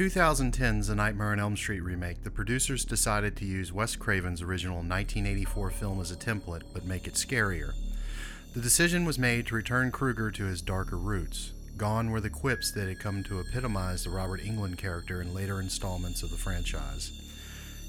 2010's 0.02 0.88
A 0.88 0.96
Nightmare 0.96 1.30
on 1.30 1.38
Elm 1.38 1.56
Street 1.56 1.78
remake, 1.78 2.24
the 2.24 2.30
producers 2.30 2.84
decided 2.84 3.36
to 3.36 3.44
use 3.44 3.72
Wes 3.72 3.94
Craven's 3.94 4.42
original 4.42 4.78
1984 4.78 5.70
film 5.70 6.00
as 6.00 6.10
a 6.10 6.16
template, 6.16 6.64
but 6.74 6.84
make 6.84 7.06
it 7.06 7.14
scarier. 7.14 7.74
The 8.52 8.60
decision 8.60 9.04
was 9.04 9.16
made 9.16 9.46
to 9.46 9.54
return 9.54 9.92
Krueger 9.92 10.32
to 10.32 10.46
his 10.46 10.60
darker 10.60 10.98
roots. 10.98 11.52
Gone 11.76 12.10
were 12.10 12.20
the 12.20 12.30
quips 12.30 12.72
that 12.72 12.88
had 12.88 12.98
come 12.98 13.22
to 13.22 13.38
epitomize 13.38 14.02
the 14.02 14.10
Robert 14.10 14.40
Englund 14.40 14.76
character 14.76 15.22
in 15.22 15.32
later 15.32 15.60
installments 15.60 16.24
of 16.24 16.32
the 16.32 16.36
franchise. 16.36 17.12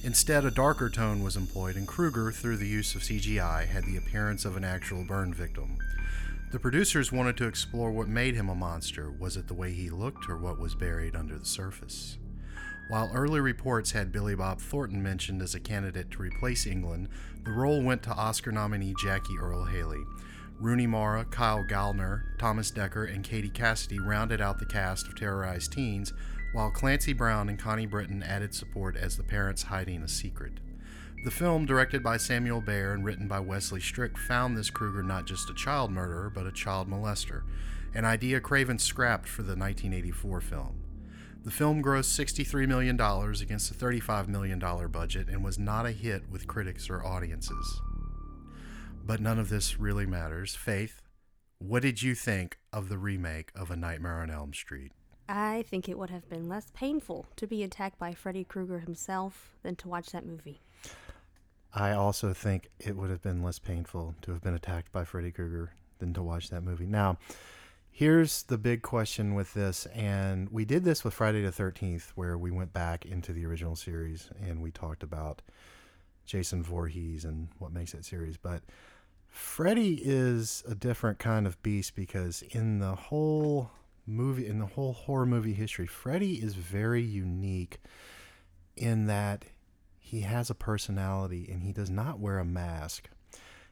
Instead, 0.03 0.45
a 0.45 0.51
darker 0.51 0.91
tone 0.91 1.23
was 1.23 1.35
employed, 1.35 1.75
and 1.75 1.87
Krueger, 1.87 2.31
through 2.31 2.57
the 2.57 2.67
use 2.67 2.93
of 2.93 3.01
CGI, 3.01 3.65
had 3.65 3.85
the 3.85 3.97
appearance 3.97 4.45
of 4.45 4.55
an 4.55 4.63
actual 4.63 5.03
burn 5.03 5.33
victim. 5.33 5.79
The 6.53 6.59
producers 6.59 7.11
wanted 7.11 7.35
to 7.37 7.47
explore 7.47 7.91
what 7.91 8.07
made 8.07 8.35
him 8.35 8.47
a 8.47 8.53
monster. 8.53 9.09
Was 9.09 9.37
it 9.37 9.47
the 9.47 9.55
way 9.55 9.71
he 9.71 9.89
looked 9.89 10.29
or 10.29 10.37
what 10.37 10.59
was 10.59 10.75
buried 10.75 11.15
under 11.15 11.39
the 11.39 11.47
surface? 11.47 12.19
While 12.89 13.09
early 13.11 13.39
reports 13.39 13.89
had 13.89 14.11
Billy 14.11 14.35
Bob 14.35 14.61
Thornton 14.61 15.01
mentioned 15.01 15.41
as 15.41 15.55
a 15.55 15.59
candidate 15.59 16.11
to 16.11 16.21
replace 16.21 16.67
Englund, 16.67 17.07
the 17.43 17.49
role 17.49 17.81
went 17.81 18.03
to 18.03 18.13
Oscar 18.13 18.51
nominee 18.51 18.93
Jackie 19.01 19.39
Earle 19.41 19.65
Haley. 19.65 20.03
Rooney 20.59 20.85
Mara, 20.85 21.25
Kyle 21.25 21.63
Gallner, 21.63 22.21
Thomas 22.37 22.69
Decker, 22.69 23.05
and 23.05 23.23
Katie 23.23 23.49
Cassidy 23.49 23.97
rounded 23.99 24.39
out 24.39 24.59
the 24.59 24.67
cast 24.67 25.07
of 25.07 25.15
Terrorized 25.15 25.71
Teens, 25.71 26.13
while 26.53 26.69
Clancy 26.69 27.13
Brown 27.13 27.49
and 27.49 27.57
Connie 27.57 27.87
Britton 27.87 28.21
added 28.21 28.53
support 28.53 28.95
as 28.95 29.17
the 29.17 29.23
parents 29.23 29.63
hiding 29.63 30.03
a 30.03 30.07
secret. 30.07 30.53
The 31.23 31.31
film, 31.31 31.65
directed 31.65 32.03
by 32.03 32.17
Samuel 32.17 32.59
Bayer 32.59 32.91
and 32.91 33.05
written 33.05 33.29
by 33.29 33.39
Wesley 33.39 33.79
Strick, 33.79 34.17
found 34.17 34.57
this 34.57 34.69
Krueger 34.69 35.03
not 35.03 35.25
just 35.25 35.49
a 35.49 35.53
child 35.53 35.89
murderer, 35.89 36.29
but 36.29 36.45
a 36.45 36.51
child 36.51 36.89
molester, 36.89 37.43
an 37.93 38.03
idea 38.03 38.41
Craven 38.41 38.77
scrapped 38.77 39.29
for 39.29 39.41
the 39.41 39.55
1984 39.55 40.41
film. 40.41 40.83
The 41.45 41.51
film 41.51 41.81
grossed 41.81 42.19
$63 42.19 42.67
million 42.67 42.99
against 42.99 43.71
a 43.71 43.73
$35 43.73 44.27
million 44.27 44.59
budget 44.91 45.29
and 45.29 45.45
was 45.45 45.57
not 45.57 45.85
a 45.85 45.91
hit 45.91 46.29
with 46.29 46.45
critics 46.45 46.89
or 46.89 47.05
audiences. 47.05 47.81
But 49.05 49.21
none 49.21 49.39
of 49.39 49.47
this 49.47 49.79
really 49.79 50.05
matters. 50.05 50.55
Faith, 50.55 51.01
what 51.59 51.83
did 51.83 52.01
you 52.01 52.15
think 52.15 52.57
of 52.73 52.89
the 52.89 52.97
remake 52.97 53.51
of 53.55 53.71
A 53.71 53.77
Nightmare 53.77 54.21
on 54.21 54.29
Elm 54.29 54.53
Street? 54.53 54.91
I 55.29 55.63
think 55.69 55.87
it 55.87 55.97
would 55.97 56.09
have 56.09 56.27
been 56.29 56.49
less 56.49 56.69
painful 56.73 57.27
to 57.37 57.47
be 57.47 57.63
attacked 57.63 57.97
by 57.97 58.13
Freddy 58.13 58.43
Krueger 58.43 58.79
himself 58.79 59.55
than 59.63 59.77
to 59.77 59.87
watch 59.87 60.07
that 60.07 60.25
movie. 60.25 60.59
I 61.73 61.91
also 61.91 62.33
think 62.33 62.69
it 62.79 62.95
would 62.95 63.09
have 63.09 63.21
been 63.21 63.41
less 63.41 63.59
painful 63.59 64.15
to 64.21 64.31
have 64.31 64.41
been 64.41 64.53
attacked 64.53 64.91
by 64.91 65.05
Freddy 65.05 65.31
Krueger 65.31 65.73
than 65.99 66.13
to 66.13 66.21
watch 66.21 66.49
that 66.49 66.63
movie. 66.63 66.85
Now, 66.85 67.17
here's 67.91 68.43
the 68.43 68.57
big 68.59 68.83
question 68.83 69.33
with 69.33 69.53
this, 69.53 69.87
and 69.87 70.49
we 70.51 70.65
did 70.65 70.83
this 70.83 71.03
with 71.03 71.15
Friday 71.15 71.41
the 71.41 71.51
13th, 71.51 72.09
where 72.15 72.37
we 72.37 72.51
went 72.51 72.73
back 72.73 73.05
into 73.05 73.33
the 73.33 73.45
original 73.45 73.75
series 73.75 74.29
and 74.39 74.61
we 74.61 74.69
talked 74.69 75.01
about 75.01 75.41
Jason 76.25 76.61
Voorhees 76.61 77.25
and 77.25 77.47
what 77.57 77.73
makes 77.73 77.93
that 77.93 78.05
series. 78.05 78.37
But 78.37 78.61
Freddy 79.27 79.99
is 80.03 80.63
a 80.67 80.75
different 80.75 81.17
kind 81.17 81.47
of 81.47 81.61
beast 81.63 81.95
because 81.95 82.43
in 82.51 82.79
the 82.79 82.95
whole 82.95 83.71
movie, 84.05 84.47
in 84.47 84.59
the 84.59 84.67
whole 84.67 84.93
horror 84.93 85.25
movie 85.25 85.53
history, 85.53 85.87
Freddy 85.87 86.35
is 86.35 86.53
very 86.53 87.01
unique 87.01 87.79
in 88.75 89.07
that 89.07 89.45
he 90.13 90.21
has 90.21 90.51
a 90.51 90.55
personality 90.55 91.49
and 91.51 91.63
he 91.63 91.73
does 91.73 91.89
not 91.89 92.19
wear 92.19 92.37
a 92.37 92.45
mask. 92.45 93.09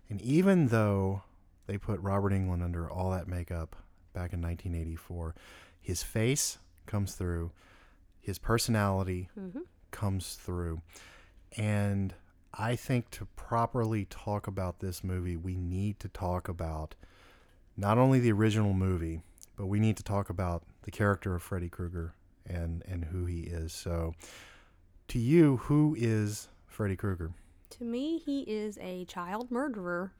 And 0.10 0.20
even 0.22 0.70
though 0.70 1.22
they 1.68 1.78
put 1.78 2.00
Robert 2.00 2.34
Englund 2.34 2.64
under 2.64 2.90
all 2.90 3.12
that 3.12 3.28
makeup 3.28 3.76
back 4.12 4.34
in 4.34 4.42
1984, 4.42 5.36
his 5.80 6.02
face 6.02 6.58
comes 6.88 7.14
through, 7.14 7.52
his 8.20 8.40
personality 8.40 9.30
mm-hmm. 9.40 9.60
comes 9.92 10.34
through. 10.34 10.82
And 11.56 12.16
I 12.52 12.76
think 12.76 13.12
to 13.12 13.28
properly 13.36 14.06
talk 14.06 14.48
about 14.48 14.80
this 14.80 15.04
movie, 15.04 15.38
we 15.38 15.56
need 15.56 16.00
to 16.00 16.10
talk 16.10 16.50
about 16.50 16.96
not 17.78 18.00
only 18.00 18.20
the 18.20 18.32
original 18.32 18.74
movie, 18.74 19.22
but 19.56 19.68
we 19.68 19.80
need 19.80 19.98
to 19.98 20.04
talk 20.04 20.32
about 20.32 20.64
the 20.82 20.92
character 20.92 21.36
of 21.36 21.44
Freddy 21.44 21.70
Krueger 21.70 22.16
and, 22.48 22.82
and 22.88 23.06
who 23.06 23.26
he 23.26 23.42
is. 23.42 23.74
So, 23.74 24.16
to 25.12 25.20
you, 25.20 25.58
who 25.58 25.94
is 26.00 26.48
Freddy 26.68 26.96
Krueger? 26.96 27.34
To 27.72 27.84
me, 27.84 28.18
he 28.18 28.44
is 28.44 28.78
a 28.78 29.04
child 29.04 29.52
murderer 29.52 30.14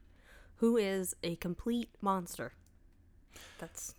who 0.56 0.76
is 0.76 1.16
a 1.22 1.36
complete 1.36 1.88
monster. 2.02 2.52
That's 3.58 3.94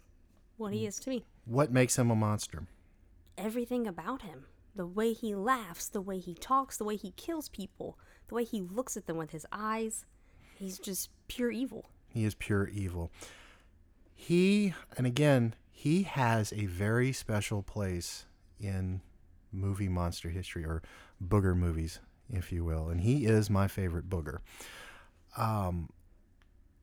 what 0.57 0.71
he 0.71 0.85
is 0.85 0.99
to 0.99 1.09
me. 1.09 1.25
What 1.45 1.71
makes 1.71 1.97
him 1.97 2.11
a 2.11 2.15
monster? 2.15 2.67
Everything 3.39 3.87
about 3.87 4.21
him. 4.21 4.45
The 4.75 4.85
way 4.85 5.13
he 5.13 5.33
laughs, 5.33 5.87
the 5.87 5.99
way 5.99 6.19
he 6.19 6.35
talks, 6.35 6.77
the 6.77 6.83
way 6.83 6.95
he 6.95 7.09
kills 7.17 7.49
people, 7.49 7.97
the 8.27 8.35
way 8.35 8.43
he 8.43 8.61
looks 8.61 8.95
at 8.95 9.07
them 9.07 9.17
with 9.17 9.31
his 9.31 9.47
eyes. 9.51 10.05
He's 10.53 10.77
just 10.77 11.09
pure 11.27 11.49
evil. 11.49 11.89
He 12.07 12.23
is 12.23 12.35
pure 12.35 12.67
evil. 12.67 13.11
He, 14.13 14.75
and 14.95 15.07
again, 15.07 15.55
he 15.71 16.03
has 16.03 16.53
a 16.53 16.67
very 16.67 17.11
special 17.13 17.63
place 17.63 18.27
in 18.59 19.01
movie 19.53 19.89
monster 19.89 20.29
history 20.29 20.65
or 20.65 20.81
booger 21.25 21.55
movies, 21.55 21.99
if 22.29 22.51
you 22.51 22.65
will. 22.65 22.89
And 22.89 23.01
he 23.01 23.25
is 23.25 23.49
my 23.49 23.67
favorite 23.67 24.09
booger. 24.09 24.39
Um, 25.37 25.89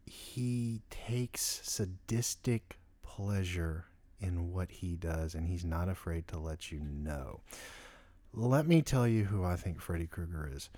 he 0.06 0.82
takes 0.90 1.60
sadistic 1.64 2.78
pleasure 3.02 3.86
in 4.20 4.52
what 4.52 4.70
he 4.70 4.96
does, 4.96 5.34
and 5.34 5.46
he's 5.46 5.64
not 5.64 5.88
afraid 5.88 6.28
to 6.28 6.38
let 6.38 6.70
you 6.70 6.80
know. 6.80 7.40
Let 8.32 8.66
me 8.66 8.82
tell 8.82 9.08
you 9.08 9.24
who 9.24 9.44
I 9.44 9.56
think 9.56 9.80
Freddy 9.80 10.06
Krueger 10.06 10.50
is. 10.52 10.70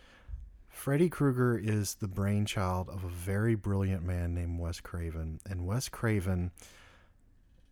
Freddy 0.68 1.10
Krueger 1.10 1.58
is 1.58 1.96
the 1.96 2.08
brainchild 2.08 2.88
of 2.88 3.04
a 3.04 3.08
very 3.08 3.54
brilliant 3.54 4.02
man 4.02 4.34
named 4.34 4.58
Wes 4.58 4.80
Craven. 4.80 5.38
And 5.48 5.66
Wes 5.66 5.88
Craven 5.88 6.50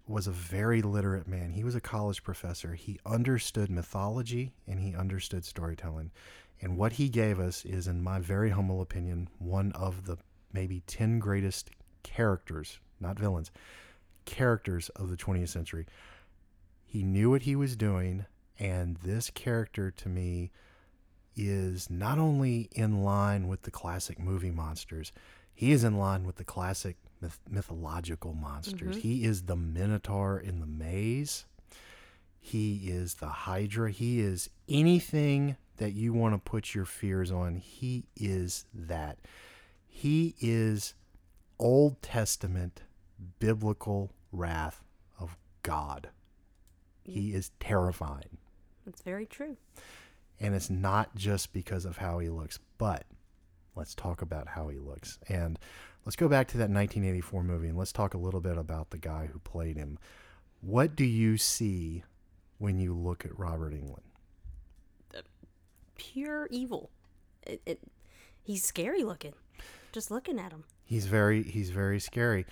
was 0.06 0.26
a 0.26 0.32
very 0.32 0.82
literate 0.82 1.28
man. 1.28 1.52
He 1.52 1.64
was 1.64 1.74
a 1.74 1.80
college 1.80 2.22
professor. 2.22 2.74
He 2.74 2.98
understood 3.06 3.70
mythology 3.70 4.52
and 4.66 4.80
he 4.80 4.94
understood 4.94 5.44
storytelling. 5.44 6.10
And 6.60 6.76
what 6.76 6.92
he 6.94 7.08
gave 7.08 7.38
us 7.38 7.64
is, 7.64 7.86
in 7.86 8.02
my 8.02 8.18
very 8.18 8.50
humble 8.50 8.82
opinion, 8.82 9.28
one 9.38 9.72
of 9.72 10.04
the 10.04 10.18
maybe 10.52 10.82
10 10.86 11.18
greatest 11.18 11.70
characters, 12.02 12.80
not 12.98 13.18
villains, 13.18 13.50
characters 14.24 14.88
of 14.90 15.10
the 15.10 15.16
20th 15.16 15.48
century. 15.48 15.86
He 16.84 17.02
knew 17.02 17.30
what 17.30 17.42
he 17.42 17.56
was 17.56 17.76
doing. 17.76 18.26
And 18.58 18.96
this 18.98 19.30
character 19.30 19.90
to 19.90 20.08
me 20.08 20.50
is 21.34 21.88
not 21.88 22.18
only 22.18 22.68
in 22.72 23.02
line 23.04 23.48
with 23.48 23.62
the 23.62 23.70
classic 23.70 24.18
movie 24.18 24.50
monsters, 24.50 25.12
he 25.54 25.72
is 25.72 25.84
in 25.84 25.96
line 25.96 26.24
with 26.24 26.36
the 26.36 26.44
classic 26.44 26.96
myth- 27.20 27.40
mythological 27.48 28.34
monsters. 28.34 28.96
Mm-hmm. 28.96 29.00
He 29.00 29.24
is 29.24 29.42
the 29.42 29.56
Minotaur 29.56 30.38
in 30.38 30.60
the 30.60 30.66
maze. 30.66 31.46
He 32.38 32.88
is 32.90 33.14
the 33.14 33.28
Hydra. 33.28 33.90
He 33.90 34.20
is 34.20 34.48
anything 34.68 35.56
that 35.76 35.92
you 35.92 36.12
want 36.12 36.34
to 36.34 36.50
put 36.50 36.74
your 36.74 36.84
fears 36.84 37.30
on. 37.30 37.56
He 37.56 38.04
is 38.16 38.64
that. 38.74 39.18
He 39.86 40.34
is 40.40 40.94
Old 41.58 42.00
Testament 42.02 42.82
biblical 43.38 44.12
wrath 44.32 44.82
of 45.18 45.36
God. 45.62 46.08
He 47.02 47.34
is 47.34 47.50
terrifying. 47.60 48.38
That's 48.86 49.02
very 49.02 49.26
true. 49.26 49.56
And 50.38 50.54
it's 50.54 50.70
not 50.70 51.14
just 51.14 51.52
because 51.52 51.84
of 51.84 51.98
how 51.98 52.18
he 52.18 52.28
looks, 52.30 52.58
but 52.78 53.04
let's 53.76 53.94
talk 53.94 54.22
about 54.22 54.48
how 54.48 54.68
he 54.68 54.78
looks. 54.78 55.18
And 55.28 55.58
let's 56.04 56.16
go 56.16 56.28
back 56.28 56.48
to 56.48 56.58
that 56.58 56.70
1984 56.70 57.42
movie 57.42 57.68
and 57.68 57.78
let's 57.78 57.92
talk 57.92 58.14
a 58.14 58.18
little 58.18 58.40
bit 58.40 58.56
about 58.56 58.90
the 58.90 58.98
guy 58.98 59.28
who 59.32 59.38
played 59.40 59.76
him. 59.76 59.98
What 60.60 60.94
do 60.94 61.04
you 61.04 61.36
see 61.36 62.04
when 62.58 62.78
you 62.78 62.94
look 62.94 63.24
at 63.24 63.38
Robert 63.38 63.72
Englund? 63.72 64.00
Pure 65.96 66.48
evil. 66.50 66.90
It, 67.46 67.60
it, 67.66 67.80
he's 68.42 68.64
scary 68.64 69.02
looking. 69.02 69.34
Just 69.92 70.10
looking 70.10 70.38
at 70.38 70.52
him. 70.52 70.64
He's 70.84 71.06
very 71.06 71.42
he's 71.42 71.70
very 71.70 72.00
scary. 72.00 72.46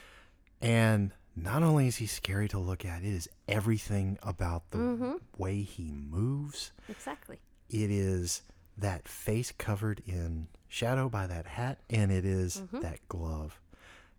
And 0.61 1.13
not 1.35 1.63
only 1.63 1.87
is 1.87 1.97
he 1.97 2.07
scary 2.07 2.49
to 2.49 2.59
look 2.59 2.85
at, 2.85 3.03
it 3.03 3.09
is 3.09 3.29
everything 3.47 4.19
about 4.23 4.71
the 4.71 4.79
mm-hmm. 4.79 5.13
way 5.37 5.63
he 5.63 5.91
moves. 5.91 6.73
Exactly. 6.89 7.39
it 7.71 7.91
is 7.91 8.43
that 8.79 9.09
face 9.09 9.53
covered 9.59 10.03
in 10.07 10.49
shadow 10.69 11.09
by 11.09 11.27
that 11.27 11.47
hat 11.47 11.81
and 11.91 12.11
it 12.13 12.25
is 12.25 12.63
that 12.73 13.01
glove. 13.09 13.61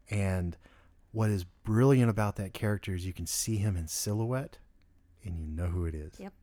And 0.10 0.58
what 1.12 1.30
is 1.30 1.44
brilliant 1.64 2.10
about 2.10 2.36
that 2.38 2.54
character 2.54 2.94
is 2.94 3.06
you 3.06 3.14
can 3.14 3.28
see 3.28 3.58
him 3.58 3.76
in 3.78 3.88
silhouette 3.88 4.58
and 5.24 5.40
you 5.40 5.48
know 5.48 5.68
who 5.68 5.86
it 5.86 5.96
is. 5.96 6.14
Yep. 6.20 6.34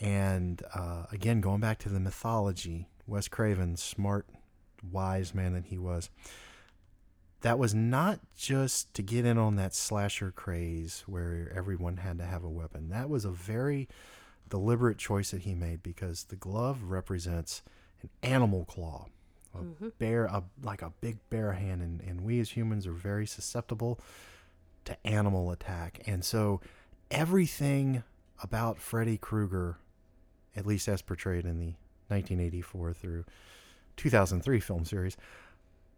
and 0.00 0.62
uh, 0.74 1.04
again 1.12 1.40
going 1.40 1.60
back 1.60 1.78
to 1.80 1.88
the 1.88 2.00
mythology 2.00 2.88
wes 3.06 3.28
craven 3.28 3.76
smart 3.76 4.26
wise 4.90 5.34
man 5.34 5.52
that 5.54 5.66
he 5.66 5.78
was 5.78 6.10
that 7.42 7.58
was 7.58 7.74
not 7.74 8.20
just 8.36 8.92
to 8.94 9.02
get 9.02 9.24
in 9.24 9.38
on 9.38 9.56
that 9.56 9.74
slasher 9.74 10.30
craze 10.32 11.04
where 11.06 11.52
everyone 11.54 11.98
had 11.98 12.18
to 12.18 12.24
have 12.24 12.42
a 12.42 12.48
weapon. 12.48 12.88
That 12.88 13.08
was 13.08 13.24
a 13.24 13.30
very 13.30 13.88
deliberate 14.48 14.98
choice 14.98 15.30
that 15.30 15.42
he 15.42 15.54
made 15.54 15.82
because 15.82 16.24
the 16.24 16.36
glove 16.36 16.84
represents 16.84 17.62
an 18.02 18.10
animal 18.22 18.64
claw, 18.64 19.06
a 19.54 19.58
mm-hmm. 19.58 19.88
bear, 19.98 20.26
a, 20.26 20.44
like 20.62 20.82
a 20.82 20.92
big 21.00 21.18
bear 21.30 21.52
hand, 21.52 21.82
and, 21.82 22.00
and 22.00 22.22
we 22.22 22.40
as 22.40 22.50
humans 22.50 22.86
are 22.86 22.92
very 22.92 23.26
susceptible 23.26 24.00
to 24.84 24.96
animal 25.06 25.50
attack. 25.50 26.00
And 26.06 26.24
so 26.24 26.60
everything 27.10 28.02
about 28.42 28.78
Freddy 28.78 29.18
Krueger, 29.18 29.78
at 30.54 30.66
least 30.66 30.88
as 30.88 31.02
portrayed 31.02 31.44
in 31.44 31.58
the 31.58 31.74
1984 32.08 32.92
through 32.94 33.24
2003 33.96 34.60
film 34.60 34.84
series, 34.84 35.16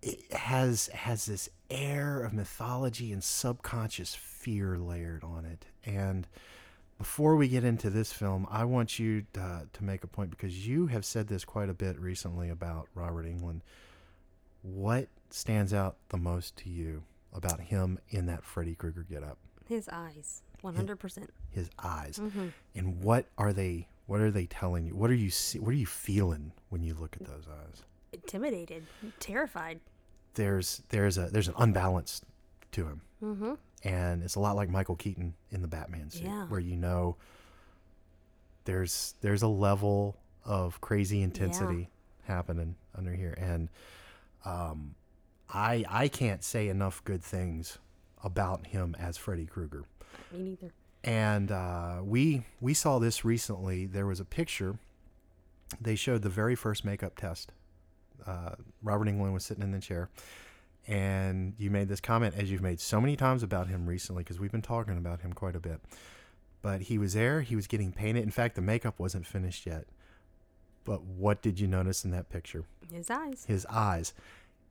it 0.00 0.32
has 0.32 0.86
has 0.88 1.26
this 1.26 1.48
air 1.70 2.22
of 2.22 2.32
mythology 2.32 3.12
and 3.12 3.22
subconscious 3.22 4.14
fear 4.14 4.78
layered 4.78 5.24
on 5.24 5.44
it. 5.44 5.66
And 5.84 6.26
before 6.98 7.36
we 7.36 7.48
get 7.48 7.64
into 7.64 7.90
this 7.90 8.12
film, 8.12 8.46
I 8.50 8.64
want 8.64 8.98
you 8.98 9.24
to, 9.32 9.68
to 9.72 9.84
make 9.84 10.02
a 10.02 10.08
point 10.08 10.30
because 10.30 10.66
you 10.66 10.88
have 10.88 11.04
said 11.04 11.28
this 11.28 11.44
quite 11.44 11.68
a 11.68 11.74
bit 11.74 11.98
recently 11.98 12.50
about 12.50 12.88
Robert 12.94 13.24
Englund. 13.24 13.60
What 14.62 15.08
stands 15.30 15.72
out 15.72 15.96
the 16.08 16.16
most 16.16 16.56
to 16.58 16.68
you 16.68 17.04
about 17.32 17.60
him 17.60 18.00
in 18.10 18.26
that 18.26 18.44
Freddy 18.44 18.74
Krueger 18.74 19.06
getup? 19.08 19.38
His 19.66 19.88
eyes. 19.90 20.42
100%. 20.64 21.28
His 21.50 21.70
eyes, 21.78 22.18
mm-hmm. 22.18 22.48
and 22.74 23.00
what 23.00 23.26
are 23.38 23.52
they? 23.52 23.86
What 24.06 24.20
are 24.20 24.30
they 24.30 24.46
telling 24.46 24.86
you? 24.86 24.96
What 24.96 25.10
are 25.10 25.14
you? 25.14 25.30
See, 25.30 25.60
what 25.60 25.70
are 25.70 25.76
you 25.76 25.86
feeling 25.86 26.52
when 26.68 26.82
you 26.82 26.94
look 26.94 27.16
at 27.20 27.26
those 27.26 27.44
eyes? 27.48 27.84
Intimidated. 28.12 28.84
Terrified. 29.20 29.80
There's 30.34 30.82
there's 30.88 31.16
a 31.16 31.28
there's 31.28 31.46
an 31.46 31.54
unbalance 31.58 32.22
to 32.72 32.86
him, 32.86 33.02
mm-hmm. 33.22 33.54
and 33.84 34.22
it's 34.22 34.34
a 34.34 34.40
lot 34.40 34.56
like 34.56 34.68
Michael 34.68 34.96
Keaton 34.96 35.34
in 35.50 35.62
the 35.62 35.68
Batman 35.68 36.10
suit, 36.10 36.24
Yeah. 36.24 36.46
where 36.46 36.60
you 36.60 36.76
know 36.76 37.16
there's 38.64 39.14
there's 39.20 39.42
a 39.42 39.48
level 39.48 40.16
of 40.44 40.80
crazy 40.80 41.22
intensity 41.22 41.88
happening 42.24 42.76
under 42.94 43.12
here, 43.14 43.34
and 43.38 43.68
um, 44.44 44.94
I 45.48 45.84
I 45.88 46.08
can't 46.08 46.42
say 46.44 46.68
enough 46.68 47.02
good 47.04 47.22
things 47.22 47.78
about 48.22 48.66
him 48.66 48.96
as 48.98 49.16
Freddy 49.16 49.46
Krueger. 49.46 49.84
Me 50.32 50.42
neither. 50.42 50.72
And 51.04 51.52
uh, 51.52 52.00
we 52.02 52.44
we 52.60 52.74
saw 52.74 52.98
this 52.98 53.24
recently. 53.24 53.86
There 53.86 54.06
was 54.06 54.20
a 54.20 54.24
picture. 54.24 54.78
They 55.80 55.94
showed 55.96 56.22
the 56.22 56.28
very 56.30 56.54
first 56.54 56.84
makeup 56.84 57.16
test 57.16 57.52
uh, 58.26 58.50
Robert 58.82 59.08
Englund 59.08 59.32
was 59.32 59.44
sitting 59.44 59.62
in 59.62 59.72
the 59.72 59.80
chair, 59.80 60.08
and 60.88 61.52
you 61.58 61.70
made 61.70 61.88
this 61.88 62.00
comment 62.00 62.34
as 62.36 62.50
you've 62.50 62.62
made 62.62 62.80
so 62.80 63.00
many 63.00 63.14
times 63.14 63.42
about 63.42 63.68
him 63.68 63.86
recently 63.86 64.24
because 64.24 64.40
we've 64.40 64.50
been 64.50 64.62
talking 64.62 64.96
about 64.96 65.20
him 65.20 65.34
quite 65.34 65.54
a 65.54 65.60
bit. 65.60 65.80
But 66.62 66.82
he 66.82 66.96
was 66.98 67.12
there. 67.12 67.42
He 67.42 67.54
was 67.54 67.66
getting 67.66 67.92
painted. 67.92 68.24
In 68.24 68.30
fact, 68.30 68.56
the 68.56 68.62
makeup 68.62 68.98
wasn't 68.98 69.26
finished 69.26 69.66
yet. 69.66 69.84
But 70.84 71.04
what 71.04 71.42
did 71.42 71.60
you 71.60 71.68
notice 71.68 72.04
in 72.04 72.10
that 72.12 72.30
picture? 72.30 72.64
His 72.90 73.10
eyes. 73.10 73.44
His 73.46 73.66
eyes. 73.66 74.14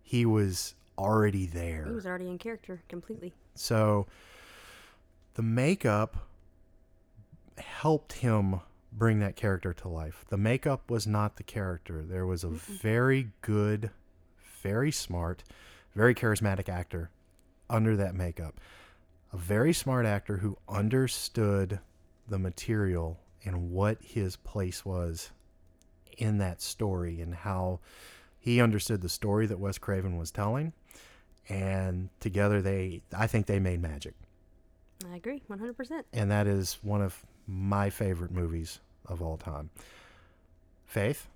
He 0.01 0.25
was 0.25 0.73
already 0.97 1.45
there. 1.45 1.85
He 1.85 1.93
was 1.93 2.07
already 2.07 2.29
in 2.29 2.39
character 2.39 2.81
completely. 2.89 3.33
So 3.53 4.07
the 5.35 5.43
makeup 5.43 6.17
helped 7.57 8.13
him 8.13 8.61
bring 8.91 9.19
that 9.19 9.35
character 9.35 9.73
to 9.73 9.87
life. 9.87 10.25
The 10.29 10.37
makeup 10.37 10.89
was 10.89 11.05
not 11.05 11.37
the 11.37 11.43
character. 11.43 12.03
There 12.03 12.25
was 12.25 12.43
a 12.43 12.49
very 12.49 13.29
good, 13.41 13.91
very 14.63 14.91
smart, 14.91 15.43
very 15.97 16.13
charismatic 16.13 16.69
actor 16.69 17.09
under 17.71 17.95
that 17.97 18.13
makeup. 18.13 18.59
A 19.33 19.37
very 19.37 19.73
smart 19.73 20.05
actor 20.05 20.37
who 20.37 20.55
understood 20.69 21.79
the 22.29 22.37
material 22.37 23.19
and 23.43 23.71
what 23.71 23.97
his 24.01 24.35
place 24.35 24.85
was 24.85 25.31
in 26.19 26.37
that 26.37 26.61
story 26.61 27.19
and 27.19 27.33
how 27.33 27.79
he 28.39 28.61
understood 28.61 29.01
the 29.01 29.09
story 29.09 29.47
that 29.47 29.59
Wes 29.59 29.79
Craven 29.79 30.17
was 30.17 30.29
telling 30.29 30.71
and 31.49 32.09
together 32.19 32.61
they 32.61 33.01
I 33.15 33.25
think 33.25 33.47
they 33.47 33.59
made 33.59 33.81
magic. 33.81 34.13
I 35.11 35.15
agree, 35.15 35.41
100%. 35.49 36.03
And 36.13 36.29
that 36.29 36.45
is 36.45 36.77
one 36.83 37.01
of 37.01 37.25
my 37.47 37.89
favorite 37.89 38.31
movies 38.31 38.79
of 39.05 39.21
all 39.21 39.37
time. 39.37 39.71
Faith, 40.85 41.27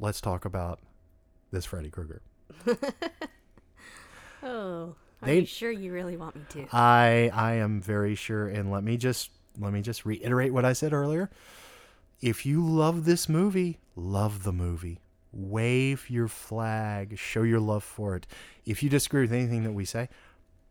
let's 0.00 0.20
talk 0.20 0.44
about 0.44 0.80
this 1.52 1.66
Freddy 1.66 1.90
Krueger. 1.90 2.20
Oh, 4.42 4.94
are 5.22 5.26
They- 5.26 5.40
you 5.40 5.46
sure 5.46 5.70
you 5.70 5.92
really 5.92 6.16
want 6.16 6.36
me 6.36 6.42
to? 6.50 6.66
I 6.72 7.30
I 7.34 7.54
am 7.54 7.80
very 7.80 8.14
sure 8.14 8.48
and 8.48 8.70
let 8.70 8.84
me 8.84 8.96
just 8.96 9.30
let 9.58 9.72
me 9.72 9.82
just 9.82 10.06
reiterate 10.06 10.52
what 10.52 10.64
I 10.64 10.72
said 10.72 10.92
earlier. 10.92 11.28
If 12.20 12.46
you 12.46 12.64
love 12.64 13.04
this 13.04 13.28
movie, 13.28 13.78
love 13.96 14.44
the 14.44 14.52
movie. 14.52 15.00
Wave 15.32 16.08
your 16.08 16.28
flag, 16.28 17.18
show 17.18 17.42
your 17.42 17.60
love 17.60 17.84
for 17.84 18.16
it. 18.16 18.26
If 18.64 18.82
you 18.82 18.88
disagree 18.88 19.22
with 19.22 19.32
anything 19.32 19.62
that 19.64 19.72
we 19.72 19.84
say, 19.84 20.08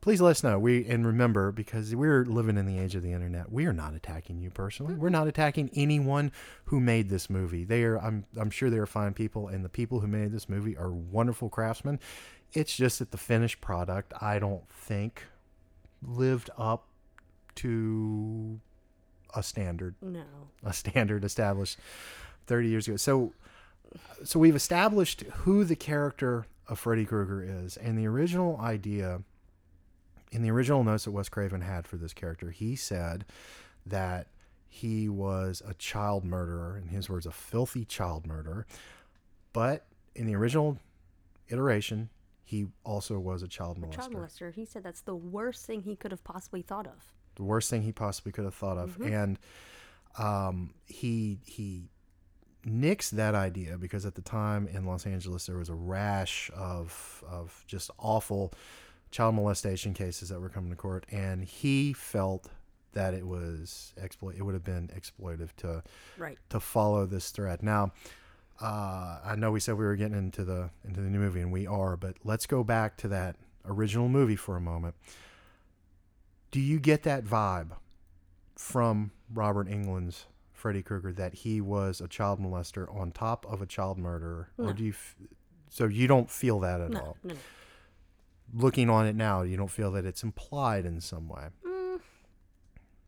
please 0.07 0.21
let 0.21 0.31
us 0.31 0.41
know. 0.41 0.57
We 0.57 0.85
and 0.85 1.05
remember 1.05 1.51
because 1.51 1.93
we're 1.93 2.23
living 2.23 2.55
in 2.55 2.65
the 2.65 2.79
age 2.79 2.95
of 2.95 3.03
the 3.03 3.11
internet. 3.11 3.51
We 3.51 3.65
are 3.65 3.73
not 3.73 3.93
attacking 3.93 4.39
you 4.39 4.49
personally. 4.49 4.95
We're 4.95 5.09
not 5.09 5.27
attacking 5.27 5.69
anyone 5.73 6.31
who 6.67 6.79
made 6.79 7.09
this 7.09 7.29
movie. 7.29 7.65
They 7.65 7.83
are 7.83 7.97
I'm 7.97 8.23
I'm 8.39 8.49
sure 8.49 8.69
they 8.69 8.77
are 8.77 8.85
fine 8.85 9.13
people 9.13 9.49
and 9.49 9.65
the 9.65 9.69
people 9.69 9.99
who 9.99 10.07
made 10.07 10.31
this 10.31 10.47
movie 10.47 10.77
are 10.77 10.89
wonderful 10.89 11.49
craftsmen. 11.49 11.99
It's 12.53 12.73
just 12.73 12.99
that 12.99 13.11
the 13.11 13.17
finished 13.17 13.59
product 13.59 14.13
I 14.21 14.39
don't 14.39 14.65
think 14.69 15.25
lived 16.01 16.51
up 16.57 16.87
to 17.55 18.61
a 19.35 19.43
standard 19.43 19.95
no. 20.01 20.23
a 20.63 20.71
standard 20.71 21.25
established 21.25 21.79
30 22.45 22.69
years 22.69 22.87
ago. 22.87 22.95
So 22.95 23.33
so 24.23 24.39
we've 24.39 24.55
established 24.55 25.23
who 25.39 25.65
the 25.65 25.75
character 25.75 26.47
of 26.69 26.79
Freddy 26.79 27.03
Krueger 27.03 27.43
is 27.43 27.75
and 27.75 27.99
the 27.99 28.07
original 28.07 28.57
idea 28.61 29.23
in 30.31 30.41
the 30.41 30.51
original 30.51 30.83
notes 30.83 31.05
that 31.05 31.11
Wes 31.11 31.29
Craven 31.29 31.61
had 31.61 31.87
for 31.87 31.97
this 31.97 32.13
character, 32.13 32.51
he 32.51 32.75
said 32.75 33.25
that 33.85 34.27
he 34.67 35.07
was 35.07 35.61
a 35.65 35.73
child 35.75 36.25
murderer, 36.25 36.77
in 36.77 36.89
his 36.89 37.09
words, 37.09 37.25
a 37.25 37.31
filthy 37.31 37.85
child 37.85 38.25
murderer. 38.27 38.65
But 39.53 39.85
in 40.15 40.25
the 40.27 40.35
original 40.35 40.77
iteration, 41.49 42.09
he 42.43 42.67
also 42.83 43.17
was 43.19 43.41
a 43.43 43.47
child 43.47 43.77
A 43.77 43.81
molester. 43.81 43.95
child 43.95 44.13
molester. 44.13 44.53
He 44.53 44.65
said 44.65 44.83
that's 44.83 45.01
the 45.01 45.15
worst 45.15 45.65
thing 45.65 45.81
he 45.83 45.95
could 45.95 46.11
have 46.11 46.23
possibly 46.23 46.61
thought 46.61 46.87
of. 46.87 47.13
the 47.35 47.43
worst 47.43 47.69
thing 47.69 47.83
he 47.83 47.91
possibly 47.91 48.31
could 48.31 48.45
have 48.45 48.55
thought 48.55 48.77
of, 48.77 48.99
and 49.01 49.37
um, 50.17 50.73
he 50.85 51.39
he 51.45 51.89
nixed 52.65 53.11
that 53.11 53.35
idea 53.35 53.77
because 53.77 54.05
at 54.05 54.15
the 54.15 54.21
time 54.21 54.67
in 54.67 54.85
Los 54.85 55.05
Angeles 55.05 55.45
there 55.45 55.57
was 55.57 55.69
a 55.69 55.75
rash 55.75 56.49
of 56.55 57.23
of 57.29 57.63
just 57.67 57.91
awful 57.99 58.51
child 59.11 59.35
molestation 59.35 59.93
cases 59.93 60.29
that 60.29 60.39
were 60.39 60.49
coming 60.49 60.69
to 60.69 60.75
court, 60.75 61.05
and 61.11 61.43
he 61.43 61.93
felt 61.93 62.49
that 62.93 63.13
it 63.13 63.25
was 63.27 63.93
exploit. 64.01 64.35
It 64.35 64.41
would 64.43 64.53
have 64.53 64.63
been 64.63 64.89
exploitive 64.89 65.49
to 65.57 65.83
Right. 66.17 66.37
to 66.49 66.59
follow 66.59 67.05
this 67.05 67.29
thread. 67.31 67.61
Now, 67.63 67.91
uh, 68.59 69.19
I 69.23 69.35
know 69.37 69.51
we 69.51 69.59
said 69.59 69.75
we 69.75 69.85
were 69.85 69.95
getting 69.95 70.17
into 70.17 70.43
the 70.43 70.71
into 70.83 71.01
the 71.01 71.09
new 71.09 71.19
movie, 71.19 71.41
and 71.41 71.51
we 71.51 71.67
are, 71.67 71.95
but 71.95 72.15
let's 72.23 72.45
go 72.47 72.63
back 72.63 72.97
to 72.97 73.07
that 73.09 73.35
original 73.65 74.09
movie 74.09 74.35
for 74.35 74.55
a 74.55 74.61
moment. 74.61 74.95
Do 76.51 76.59
you 76.59 76.79
get 76.79 77.03
that 77.03 77.23
vibe 77.25 77.71
from 78.55 79.11
Robert 79.33 79.67
Englund's 79.67 80.25
Freddy 80.53 80.81
Krueger 80.81 81.11
that 81.13 81.33
he 81.35 81.61
was 81.61 82.01
a 82.01 82.07
child 82.07 82.39
molester 82.39 82.93
on 82.95 83.11
top 83.11 83.45
of 83.45 83.61
a 83.61 83.65
child 83.65 83.97
murderer, 83.99 84.49
or 84.57 84.73
do 84.73 84.83
you? 84.85 84.91
F- 84.91 85.15
so 85.69 85.85
you 85.85 86.07
don't 86.07 86.31
feel 86.31 86.59
that 86.61 86.81
at 86.81 86.89
No, 86.91 86.99
all. 86.99 87.17
no, 87.23 87.33
no. 87.33 87.39
Looking 88.53 88.89
on 88.89 89.05
it 89.05 89.15
now, 89.15 89.41
you 89.41 89.57
don't 89.57 89.69
feel 89.71 89.91
that 89.91 90.05
it's 90.05 90.23
implied 90.23 90.85
in 90.85 91.01
some 91.01 91.27
way. 91.27 91.47
Mm, 91.65 91.99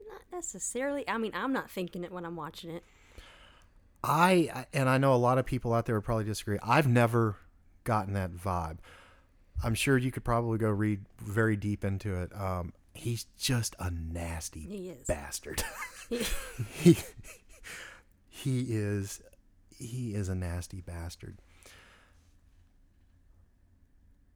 not 0.09 0.21
necessarily. 0.31 1.07
I 1.07 1.17
mean, 1.17 1.31
I'm 1.33 1.53
not 1.53 1.69
thinking 1.71 2.03
it 2.03 2.11
when 2.11 2.25
I'm 2.25 2.35
watching 2.35 2.69
it. 2.71 2.83
I 4.03 4.65
and 4.73 4.87
I 4.89 4.97
know 4.97 5.13
a 5.13 5.15
lot 5.15 5.37
of 5.37 5.45
people 5.45 5.73
out 5.73 5.85
there 5.85 5.95
would 5.95 6.05
probably 6.05 6.25
disagree. 6.25 6.57
I've 6.63 6.87
never 6.87 7.37
gotten 7.83 8.13
that 8.13 8.31
vibe. 8.31 8.77
I'm 9.63 9.75
sure 9.75 9.97
you 9.97 10.11
could 10.11 10.23
probably 10.23 10.57
go 10.57 10.69
read 10.69 11.05
very 11.19 11.57
deep 11.57 11.83
into 11.83 12.15
it. 12.21 12.33
Um, 12.33 12.73
he's 12.93 13.25
just 13.37 13.75
a 13.79 13.91
nasty 13.91 14.95
bastard. 15.07 15.63
He- 16.09 16.25
he 16.71 16.97
he 18.29 18.59
is 18.69 19.21
he 19.77 20.15
is 20.15 20.29
a 20.29 20.35
nasty 20.35 20.81
bastard. 20.81 21.41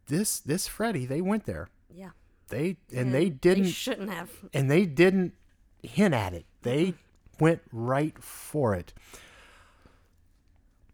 This 0.07 0.39
this 0.39 0.67
Freddy, 0.67 1.05
they 1.05 1.21
went 1.21 1.45
there. 1.45 1.69
yeah. 1.93 2.09
They 2.49 2.77
and 2.95 3.07
Yeah, 3.07 3.13
they 3.19 3.29
didn't 3.29 3.63
They 3.63 3.69
shouldn't 3.71 4.09
have. 4.11 4.29
and 4.53 4.69
they 4.69 4.85
didn't 4.85 5.33
hint 5.81 6.13
at 6.13 6.33
it. 6.33 6.45
They 6.61 6.93
went 7.39 7.61
right 7.71 8.21
for 8.21 8.75
it. 8.75 8.93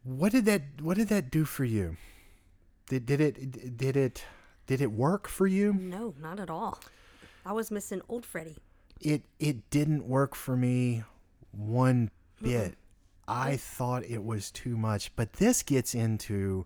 What 0.03 0.31
did 0.31 0.45
that 0.45 0.61
What 0.81 0.97
did 0.97 1.09
that 1.09 1.29
do 1.31 1.45
for 1.45 1.65
you? 1.65 1.97
Did 2.87 3.05
did 3.05 3.21
it 3.21 3.77
did 3.77 3.97
it 3.97 4.23
did 4.67 4.81
it 4.81 4.91
work 4.91 5.27
for 5.27 5.47
you? 5.47 5.73
No, 5.73 6.13
not 6.19 6.39
at 6.39 6.49
all. 6.49 6.79
I 7.45 7.51
was 7.53 7.71
missing 7.71 8.01
old 8.07 8.25
Freddy. 8.25 8.57
It 9.01 9.23
it 9.39 9.69
didn't 9.69 10.07
work 10.07 10.35
for 10.35 10.55
me 10.55 11.03
one 11.51 12.11
bit. 12.41 12.75
I 13.27 13.57
thought 13.57 14.03
it 14.05 14.23
was 14.23 14.49
too 14.49 14.75
much, 14.75 15.15
but 15.15 15.33
this 15.33 15.61
gets 15.61 15.93
into 15.93 16.65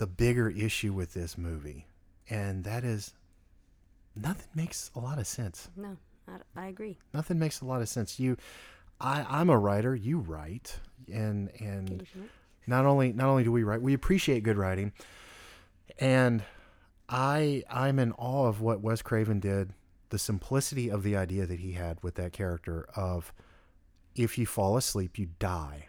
the 0.00 0.06
bigger 0.06 0.48
issue 0.48 0.94
with 0.94 1.12
this 1.12 1.36
movie, 1.36 1.86
and 2.30 2.64
that 2.64 2.84
is 2.84 3.12
nothing 4.16 4.48
makes 4.54 4.90
a 4.96 4.98
lot 4.98 5.18
of 5.18 5.26
sense. 5.26 5.68
No, 5.76 5.98
I, 6.26 6.36
I 6.56 6.66
agree. 6.68 6.96
nothing 7.12 7.38
makes 7.38 7.60
a 7.60 7.66
lot 7.66 7.82
of 7.82 7.88
sense 7.88 8.18
you 8.18 8.36
i 9.00 9.26
i'm 9.28 9.50
a 9.50 9.58
writer 9.58 9.94
you 9.94 10.18
write 10.18 10.78
and 11.12 11.50
and 11.60 12.06
not 12.66 12.84
only 12.86 13.12
not 13.12 13.26
only 13.28 13.42
do 13.44 13.50
we 13.52 13.62
write 13.62 13.82
we 13.82 13.94
appreciate 13.94 14.42
good 14.42 14.56
writing 14.56 14.92
and 15.98 16.42
i 17.08 17.62
i'm 17.70 17.98
in 17.98 18.12
awe 18.12 18.46
of 18.46 18.60
what 18.60 18.80
wes 18.80 19.02
craven 19.02 19.40
did 19.40 19.72
the 20.10 20.18
simplicity 20.18 20.90
of 20.90 21.02
the 21.02 21.16
idea 21.16 21.46
that 21.46 21.60
he 21.60 21.72
had 21.72 22.02
with 22.02 22.14
that 22.14 22.32
character 22.32 22.86
of 22.94 23.32
if 24.14 24.36
you 24.38 24.44
fall 24.46 24.76
asleep 24.76 25.18
you 25.18 25.28
die 25.38 25.86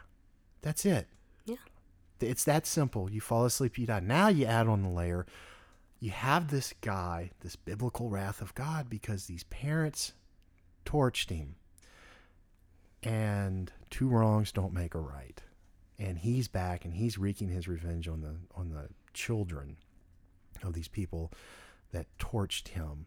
that's 0.62 0.86
it. 0.86 1.08
It's 2.22 2.44
that 2.46 2.66
simple. 2.66 3.10
You 3.10 3.22
fall 3.22 3.46
asleep 3.46 3.78
you 3.78 3.88
die. 3.88 4.00
Now 4.00 4.28
you 4.28 4.46
add 4.46 4.68
on 4.68 4.84
the 4.84 4.90
layer. 4.90 5.26
You 6.00 6.12
have 6.12 6.50
this 6.50 6.74
guy 6.82 7.32
this 7.42 7.56
biblical 7.56 8.10
wrath 8.10 8.42
of 8.42 8.56
god 8.56 8.90
because 8.90 9.26
these 9.26 9.44
parents 9.46 10.14
torched 10.86 11.30
him. 11.30 11.56
And 13.04 13.72
two 13.90 14.08
wrongs 14.08 14.52
don't 14.52 14.74
make 14.74 14.94
a 14.94 15.00
right. 15.00 15.42
And 15.98 16.20
he's 16.20 16.48
back 16.48 16.86
and 16.86 16.94
he's 16.94 17.18
wreaking 17.18 17.50
his 17.50 17.68
revenge 17.68 18.08
on 18.08 18.22
the 18.22 18.36
on 18.56 18.70
the 18.70 18.90
children 19.14 19.78
of 20.64 20.74
these 20.74 20.88
people 20.88 21.32
that 21.92 22.08
torched 22.20 22.70
him. 22.70 23.06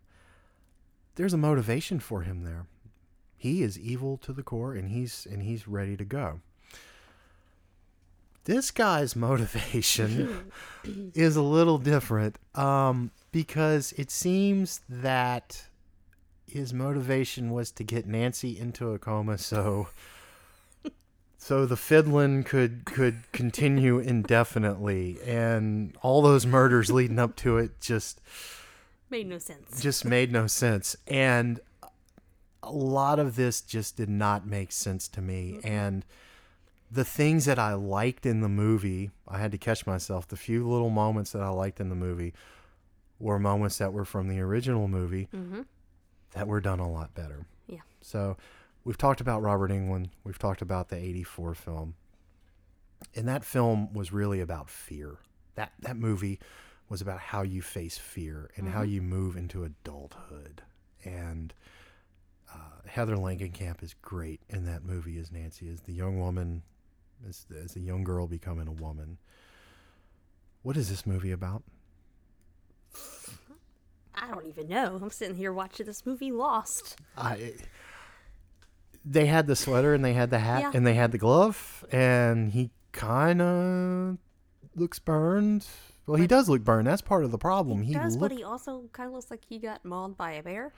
There's 1.17 1.35
a 1.35 1.39
motivation 1.39 2.01
for 2.01 2.23
him 2.23 2.43
there. 2.43 2.67
He 3.37 3.63
is 3.63 3.79
evil 3.79 4.17
to 4.19 4.33
the 4.33 4.43
core 4.43 4.75
and 4.75 4.89
he's 4.89 5.27
and 5.31 5.43
he's 5.43 5.69
ready 5.69 5.97
to 5.97 6.05
go 6.05 6.41
this 8.45 8.71
guy's 8.71 9.15
motivation 9.29 10.51
is 11.15 11.37
a 11.37 11.43
little 11.43 11.79
different 11.79 12.37
um, 12.55 13.11
because 13.33 13.93
it 13.97 14.11
seems 14.11 14.81
that 14.89 15.65
his 16.47 16.73
motivation 16.73 17.51
was 17.51 17.71
to 17.73 17.83
get 17.85 18.07
Nancy 18.07 18.59
into 18.59 18.93
a 18.93 18.99
coma 18.99 19.39
so 19.39 19.89
so 21.39 21.67
the 21.67 21.77
fiddling 21.77 22.45
could 22.45 22.85
could 22.85 23.23
continue 23.33 23.99
indefinitely, 23.99 25.19
and 25.27 25.97
all 26.03 26.23
those 26.23 26.47
murders 26.47 26.91
leading 26.93 27.19
up 27.19 27.35
to 27.37 27.59
it 27.59 27.81
just 27.81 28.21
Made 29.11 29.29
no 29.29 29.39
sense. 29.39 29.81
just 29.81 30.05
made 30.05 30.33
no 30.33 30.47
sense. 30.47 30.97
And 31.07 31.61
a 32.63 32.73
lot 32.73 33.19
of 33.19 33.37
this 33.37 33.61
just 33.61 33.97
did 33.97 34.09
not 34.09 34.47
make 34.47 34.73
sense 34.73 35.07
to 35.09 35.21
me. 35.21 35.61
And 35.63 36.05
the 36.95 37.05
things 37.05 37.45
that 37.47 37.59
I 37.59 37.75
liked 37.75 38.25
in 38.25 38.41
the 38.41 38.49
movie, 38.49 39.11
I 39.27 39.39
had 39.39 39.51
to 39.51 39.59
catch 39.59 39.85
myself. 39.85 40.29
The 40.29 40.37
few 40.37 40.69
little 40.69 40.91
moments 40.91 41.33
that 41.33 41.43
I 41.43 41.49
liked 41.49 41.81
in 41.81 41.89
the 41.89 41.97
movie 41.97 42.33
were 43.19 43.39
moments 43.41 43.79
that 43.79 43.93
were 43.93 44.05
from 44.05 44.29
the 44.29 44.39
original 44.41 44.87
movie 44.87 45.29
that 46.35 46.47
were 46.47 46.61
done 46.61 46.79
a 46.79 46.89
lot 46.91 47.13
better. 47.15 47.47
Yeah. 47.67 47.81
So 48.01 48.37
we've 48.85 48.99
talked 48.99 49.21
about 49.21 49.43
Robert 49.43 49.73
Englund, 49.73 50.11
we've 50.23 50.39
talked 50.39 50.63
about 50.63 50.89
the 50.89 50.97
84 50.97 51.55
film. 51.55 51.95
And 53.17 53.27
that 53.27 53.45
film 53.45 53.93
was 53.93 54.13
really 54.13 54.41
about 54.41 54.71
fear. 54.71 55.19
That 55.57 55.73
that 55.81 55.97
movie 55.97 56.39
was 56.89 57.01
about 57.01 57.19
how 57.19 57.43
you 57.43 57.61
face 57.61 57.99
fear 57.99 58.51
and 58.57 58.69
how 58.69 58.83
you 58.83 59.03
move 59.03 59.37
into 59.37 59.65
adulthood. 59.65 60.63
And 61.05 61.53
uh, 62.53 62.87
Heather 62.87 63.17
Langenkamp 63.17 63.83
is 63.83 63.95
great 64.01 64.41
in 64.49 64.65
that 64.67 64.85
movie 64.85 65.19
as 65.19 65.33
Nancy, 65.33 65.69
as 65.69 65.81
the 65.83 65.93
young 65.93 66.19
woman, 66.21 66.63
as, 67.29 67.47
as 67.63 67.77
a 67.77 67.81
young 67.81 68.05
girl 68.05 68.27
becoming 68.27 68.67
a 68.69 68.73
woman. 68.73 69.19
What 70.63 70.77
is 70.77 70.89
this 70.89 71.07
movie 71.07 71.33
about? 71.33 71.63
I 74.15 74.29
don't 74.29 74.47
even 74.47 74.69
know. 74.69 74.99
I'm 75.03 75.11
sitting 75.11 75.37
here 75.37 75.53
watching 75.53 75.87
this 75.87 76.07
movie 76.07 76.31
Lost. 76.33 76.97
I 77.17 77.55
they 79.05 79.27
had 79.27 79.47
the 79.47 79.57
sweater 79.57 79.93
and 79.93 80.03
they 80.05 80.15
had 80.15 80.31
the 80.31 80.39
hat 80.39 80.63
Yeah. 80.63 80.71
and 80.73 80.87
they 80.87 80.95
had 80.95 81.13
the 81.13 81.19
glove 81.19 81.85
and 81.93 82.51
he 82.51 82.71
kind 82.93 83.43
of 83.43 84.17
looks 84.77 84.99
burned. 84.99 85.67
Well, 86.07 86.17
he 86.17 86.27
does 86.27 86.49
look 86.49 86.63
burned. 86.65 86.87
That's 86.87 87.03
part 87.03 87.25
of 87.25 87.31
the 87.31 87.39
problem. 87.39 87.83
He, 87.83 87.89
He, 87.89 87.95
does, 87.95 88.17
but 88.17 88.31
he 88.33 88.43
also 88.45 88.85
kind 88.93 89.09
of 89.09 89.15
looks 89.15 89.31
like 89.31 89.43
he 89.47 89.59
got 89.59 89.85
mauled 89.85 90.17
by 90.17 90.33
a 90.33 90.43
bear. 90.43 90.73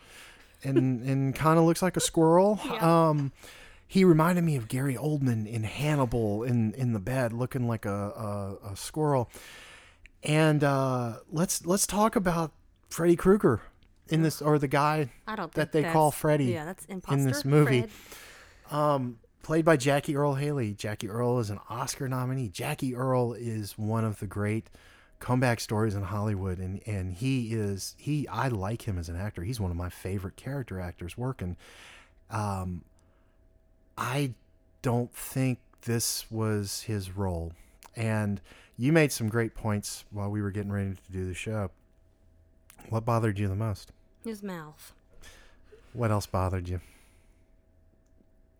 and 0.64 1.02
and 1.02 1.34
kind 1.34 1.58
of 1.58 1.64
looks 1.66 1.82
like 1.82 1.96
a 1.96 2.00
squirrel. 2.00 2.58
Yeah. 2.64 3.08
Um, 3.08 3.32
he 3.86 4.04
reminded 4.04 4.44
me 4.44 4.56
of 4.56 4.68
Gary 4.68 4.96
Oldman 4.96 5.46
in 5.46 5.64
Hannibal 5.64 6.42
in 6.42 6.72
in 6.74 6.92
the 6.92 6.98
bed, 7.00 7.32
looking 7.32 7.68
like 7.68 7.84
a 7.84 8.58
a, 8.64 8.72
a 8.72 8.76
squirrel. 8.76 9.30
And 10.22 10.64
uh, 10.64 11.18
let's 11.30 11.64
let's 11.66 11.86
talk 11.86 12.16
about 12.16 12.52
Freddy 12.88 13.16
Krueger 13.16 13.60
in 14.08 14.22
this, 14.22 14.40
or 14.42 14.58
the 14.58 14.68
guy 14.68 15.10
that 15.54 15.72
they 15.72 15.82
call 15.84 16.10
Freddy 16.10 16.46
Yeah, 16.46 16.64
that's 16.64 16.84
imposter. 16.86 17.18
in 17.18 17.26
this 17.26 17.44
movie. 17.44 17.86
Um, 18.70 19.18
played 19.42 19.64
by 19.64 19.76
Jackie 19.76 20.16
Earle 20.16 20.34
Haley. 20.34 20.74
Jackie 20.74 21.08
Earle 21.08 21.38
is 21.38 21.50
an 21.50 21.60
Oscar 21.68 22.08
nominee. 22.08 22.48
Jackie 22.48 22.94
Earle 22.96 23.34
is 23.34 23.78
one 23.78 24.04
of 24.04 24.18
the 24.18 24.26
great 24.26 24.68
comeback 25.20 25.60
stories 25.60 25.94
in 25.94 26.02
Hollywood, 26.02 26.58
and 26.58 26.80
and 26.86 27.12
he 27.14 27.52
is 27.54 27.94
he. 27.98 28.26
I 28.26 28.48
like 28.48 28.82
him 28.82 28.98
as 28.98 29.08
an 29.08 29.16
actor. 29.16 29.42
He's 29.44 29.60
one 29.60 29.70
of 29.70 29.76
my 29.76 29.88
favorite 29.90 30.36
character 30.36 30.80
actors 30.80 31.16
working. 31.16 31.56
Um, 32.30 32.82
I 33.98 34.34
don't 34.82 35.12
think 35.14 35.58
this 35.82 36.30
was 36.30 36.82
his 36.82 37.16
role, 37.16 37.52
and 37.94 38.40
you 38.76 38.92
made 38.92 39.12
some 39.12 39.28
great 39.28 39.54
points 39.54 40.04
while 40.10 40.30
we 40.30 40.42
were 40.42 40.50
getting 40.50 40.72
ready 40.72 40.94
to 40.94 41.12
do 41.12 41.26
the 41.26 41.34
show. 41.34 41.70
What 42.90 43.04
bothered 43.04 43.38
you 43.38 43.48
the 43.48 43.56
most? 43.56 43.92
His 44.24 44.42
mouth. 44.42 44.92
What 45.92 46.10
else 46.10 46.26
bothered 46.26 46.68
you? 46.68 46.80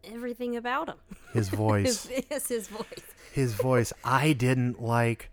Everything 0.05 0.57
about 0.57 0.89
him. 0.89 0.97
His 1.32 1.49
voice. 1.64 2.07
His, 2.07 2.24
it's 2.30 2.49
his 2.49 2.68
voice. 2.68 2.87
his 3.32 3.53
voice 3.55 3.93
i 4.05 4.32
didn't 4.32 4.80
like 4.80 5.30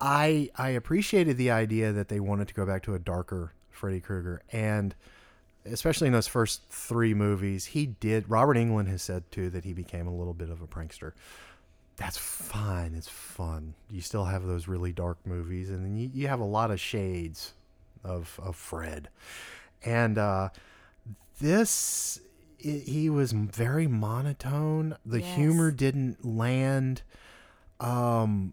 i 0.00 0.50
i 0.56 0.68
appreciated 0.70 1.36
the 1.38 1.50
idea 1.50 1.92
that 1.92 2.08
they 2.08 2.20
wanted 2.20 2.46
to 2.48 2.52
go 2.52 2.66
back 2.66 2.82
to 2.82 2.94
a 2.94 2.98
darker 2.98 3.52
freddy 3.70 4.00
krueger 4.00 4.42
and 4.52 4.94
especially 5.64 6.06
in 6.06 6.12
those 6.12 6.26
first 6.28 6.62
three 6.70 7.14
movies 7.14 7.66
he 7.66 7.86
did 7.86 8.28
robert 8.28 8.56
englund 8.56 8.88
has 8.88 9.02
said 9.02 9.22
too 9.30 9.50
that 9.50 9.64
he 9.64 9.72
became 9.72 10.06
a 10.06 10.14
little 10.14 10.34
bit 10.34 10.50
of 10.50 10.62
a 10.62 10.66
prankster. 10.66 11.12
That's 11.96 12.16
fine 12.16 12.94
it's 12.94 13.08
fun. 13.08 13.74
You 13.90 14.00
still 14.00 14.24
have 14.26 14.44
those 14.46 14.68
really 14.68 14.92
dark 14.92 15.18
movies 15.24 15.68
and 15.70 15.84
then 15.84 15.96
you, 15.96 16.10
you 16.14 16.28
have 16.28 16.40
a 16.40 16.44
lot 16.44 16.70
of 16.70 16.80
shades 16.80 17.54
of 18.04 18.38
of 18.42 18.54
fred. 18.56 19.08
And 19.84 20.16
uh 20.18 20.50
this 21.40 22.20
i 22.64 22.68
he 22.68 23.10
was 23.10 23.32
very 23.32 23.86
monotone. 23.88 24.96
The 25.04 25.20
humor 25.20 25.70
didn't 25.72 26.24
land 26.24 27.02
um 27.80 28.52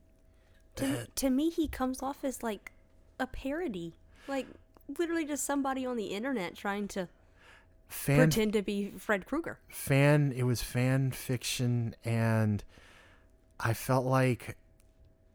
To, 0.76 1.08
to 1.16 1.30
me, 1.30 1.50
he 1.50 1.68
comes 1.68 2.02
off 2.02 2.24
as 2.24 2.44
like 2.44 2.72
a 3.20 3.28
parody. 3.28 3.94
Like, 4.28 4.48
literally 4.98 5.26
just 5.26 5.44
somebody 5.44 5.86
on 5.86 5.98
the 5.98 6.08
internet 6.08 6.56
trying 6.56 6.88
to 6.90 7.08
fan 7.88 8.18
pretend 8.18 8.54
to 8.54 8.62
be 8.62 8.92
Fred 8.98 9.26
Krueger. 9.26 9.60
fan 9.70 10.32
it 10.36 10.44
was 10.44 10.62
fan 10.62 11.12
fiction 11.12 11.96
and 12.04 12.64
i 13.60 13.74
felt 13.74 14.06
like 14.06 14.58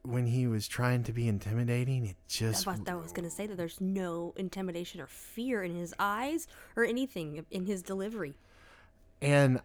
when 0.03 0.27
he 0.27 0.47
was 0.47 0.67
trying 0.67 1.03
to 1.05 1.13
be 1.13 1.29
intimidating 1.29 2.07
it 2.07 2.17
just 2.27 2.67
I 2.67 2.73
thought 2.75 2.89
I 2.89 2.95
was 2.95 3.13
going 3.13 3.29
to 3.29 3.35
say 3.35 3.47
that 3.47 3.57
there's 3.57 3.81
no 3.83 4.33
intimidation 4.37 4.99
or 5.01 5.07
fear 5.07 5.63
in 5.63 5.75
his 5.75 5.95
eyes 5.99 6.49
or 6.75 6.85
anything 6.85 7.45
in 7.51 7.67
his 7.67 7.83
delivery. 7.83 8.35
and 9.21 9.61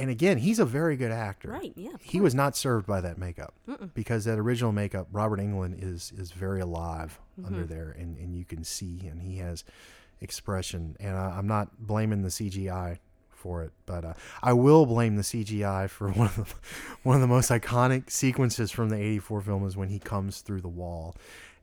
and 0.00 0.10
again 0.10 0.38
he's 0.38 0.58
a 0.58 0.64
very 0.64 0.96
good 0.96 1.12
actor. 1.12 1.48
Right, 1.50 1.72
yeah, 1.76 1.92
he 2.00 2.20
was 2.20 2.34
not 2.34 2.56
served 2.56 2.86
by 2.86 3.00
that 3.02 3.18
makeup 3.18 3.54
because 3.94 4.24
that 4.24 4.38
original 4.38 4.72
makeup 4.72 5.06
robert 5.12 5.38
englund 5.40 5.82
is 5.82 6.12
is 6.16 6.32
very 6.32 6.60
alive 6.60 7.18
Mm-hmm. 7.40 7.54
under 7.54 7.64
there 7.66 7.96
and 7.98 8.18
and 8.18 8.34
you 8.34 8.44
can 8.44 8.64
see 8.64 9.06
and 9.06 9.22
he 9.22 9.38
has 9.38 9.64
expression. 10.20 10.96
And 11.00 11.16
I, 11.16 11.30
i'm 11.38 11.46
not 11.46 11.78
blaming 11.78 12.22
the 12.22 12.28
cgi 12.28 12.98
for 13.30 13.62
it 13.62 13.72
but 13.86 14.04
uh, 14.04 14.12
i 14.42 14.52
will 14.52 14.84
blame 14.84 15.16
the 15.16 15.22
cgi 15.22 15.88
for 15.88 16.10
one 16.22 16.26
of 16.26 16.36
the 16.36 16.54
one 17.02 17.14
of 17.14 17.22
the 17.22 17.26
most 17.28 17.50
iconic 17.50 18.10
sequences 18.10 18.70
from 18.70 18.90
the 18.90 18.96
84 18.96 19.40
film 19.42 19.66
is 19.66 19.76
when 19.76 19.88
he 19.88 19.98
comes 19.98 20.40
through 20.42 20.60
the 20.60 20.68
wall. 20.68 21.16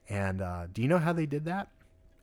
And 0.10 0.42
uh, 0.42 0.68
do 0.74 0.82
you 0.82 0.88
know 0.88 0.98
how 1.00 1.12
they 1.14 1.26
did 1.26 1.46
that 1.46 1.68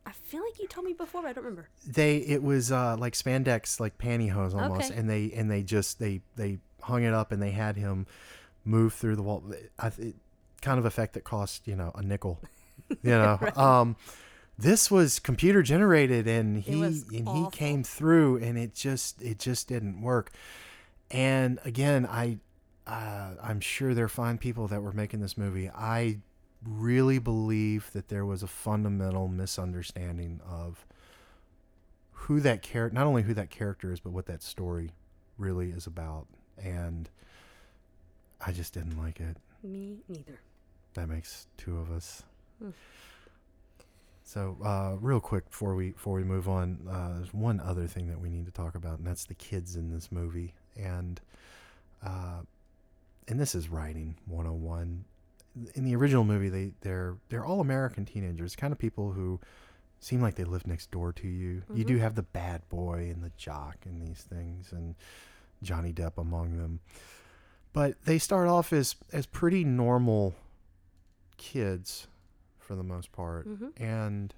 I 0.05 0.11
feel 0.11 0.41
like 0.43 0.59
you 0.59 0.67
told 0.67 0.85
me 0.85 0.93
before, 0.93 1.21
but 1.23 1.29
I 1.29 1.33
don't 1.33 1.43
remember. 1.45 1.67
they 1.87 2.17
it 2.17 2.43
was 2.43 2.71
uh 2.71 2.95
like 2.97 3.13
spandex 3.13 3.79
like 3.79 3.97
pantyhose 3.97 4.53
almost 4.53 4.91
Okay. 4.91 4.99
and 4.99 5.09
they 5.09 5.31
and 5.35 5.49
they 5.49 5.63
just 5.63 5.99
they 5.99 6.21
they 6.35 6.59
hung 6.81 7.03
it 7.03 7.13
up 7.13 7.31
and 7.31 7.41
they 7.41 7.51
had 7.51 7.75
him 7.75 8.05
move 8.63 8.93
through 8.93 9.15
the 9.15 9.23
wall 9.23 9.43
I, 9.79 9.87
it, 9.97 10.15
kind 10.61 10.77
of 10.79 10.85
effect 10.85 11.13
that 11.13 11.23
cost 11.23 11.67
you 11.67 11.75
know 11.75 11.91
a 11.95 12.01
nickel 12.03 12.39
you 12.89 12.95
know 13.11 13.39
um 13.55 13.95
this 14.57 14.89
was 14.91 15.19
computer 15.19 15.61
generated 15.63 16.27
and 16.27 16.61
he 16.61 16.81
and 16.83 17.27
awful. 17.27 17.45
he 17.45 17.49
came 17.51 17.83
through 17.83 18.37
and 18.37 18.57
it 18.57 18.73
just 18.73 19.21
it 19.21 19.37
just 19.39 19.67
didn't 19.67 20.01
work 20.01 20.31
and 21.11 21.59
again 21.65 22.05
i 22.05 22.37
uh, 22.87 23.31
i'm 23.41 23.59
sure 23.59 23.93
there 23.95 24.05
are 24.05 24.09
fine 24.09 24.37
people 24.37 24.67
that 24.67 24.81
were 24.81 24.93
making 24.93 25.19
this 25.21 25.37
movie 25.37 25.69
i 25.69 26.17
really 26.67 27.19
believe 27.19 27.89
that 27.93 28.07
there 28.09 28.25
was 28.25 28.43
a 28.43 28.47
fundamental 28.47 29.27
misunderstanding 29.27 30.41
of 30.49 30.85
who 32.11 32.39
that 32.39 32.61
character 32.61 32.95
not 32.95 33.05
only 33.05 33.21
who 33.21 33.33
that 33.33 33.49
character 33.49 33.91
is 33.91 33.99
but 33.99 34.11
what 34.11 34.25
that 34.25 34.41
story 34.41 34.91
really 35.37 35.69
is 35.71 35.85
about. 35.87 36.27
And 36.57 37.09
i 38.41 38.51
just 38.51 38.73
didn't 38.73 38.97
like 38.97 39.19
it. 39.19 39.37
Me 39.63 39.97
neither. 40.09 40.39
that 40.93 41.07
makes 41.09 41.47
two 41.57 41.77
of 41.77 41.91
us. 41.91 42.23
Hmm. 42.59 42.69
so 44.23 44.57
uh, 44.63 44.95
real 45.01 45.19
quick 45.19 45.49
before 45.49 45.75
we 45.75 45.91
before 45.91 46.13
we 46.13 46.23
move 46.23 46.47
on 46.47 46.79
uh, 46.89 47.15
there's 47.17 47.33
one 47.33 47.59
other 47.59 47.85
thing 47.85 48.07
that 48.07 48.19
we 48.19 48.29
need 48.29 48.45
to 48.45 48.51
talk 48.51 48.75
about 48.75 48.99
and 48.99 49.05
that's 49.07 49.25
the 49.25 49.33
kids 49.35 49.75
in 49.75 49.91
this 49.91 50.11
movie. 50.11 50.53
And 50.77 51.19
uh, 52.05 52.41
and 53.27 53.39
this 53.39 53.55
is 53.55 53.69
writing 53.69 54.15
101 54.27 55.05
in 55.73 55.85
the 55.85 55.95
original 55.95 56.23
movie 56.23 56.49
they 56.49 56.71
they're 56.81 57.15
they're 57.29 57.45
all 57.45 57.61
american 57.61 58.05
teenagers 58.05 58.55
kind 58.55 58.73
of 58.73 58.79
people 58.79 59.11
who 59.11 59.39
seem 60.05 60.21
like 60.21 60.35
they 60.35 60.43
live 60.43 60.67
next 60.67 60.91
door 60.91 61.11
to 61.13 61.27
you. 61.27 61.63
You 61.73 61.83
do 61.83 61.95
mm-hmm. 61.95 62.03
have 62.03 62.15
the 62.15 62.23
bad 62.23 62.67
boy 62.69 63.09
and 63.11 63.23
the 63.23 63.31
jock 63.37 63.77
and 63.85 64.01
these 64.01 64.21
things 64.21 64.71
and 64.71 64.95
johnny 65.63 65.91
depp 65.91 66.17
among 66.17 66.57
them. 66.57 66.79
But 67.73 67.95
they 68.05 68.19
start 68.19 68.47
off 68.47 68.71
as 68.71 68.95
as 69.11 69.25
pretty 69.25 69.63
normal 69.63 70.35
kids 71.37 72.07
for 72.59 72.75
the 72.75 72.83
most 72.83 73.11
part. 73.11 73.47
Mm-hmm. 73.47 73.83
And 73.83 74.33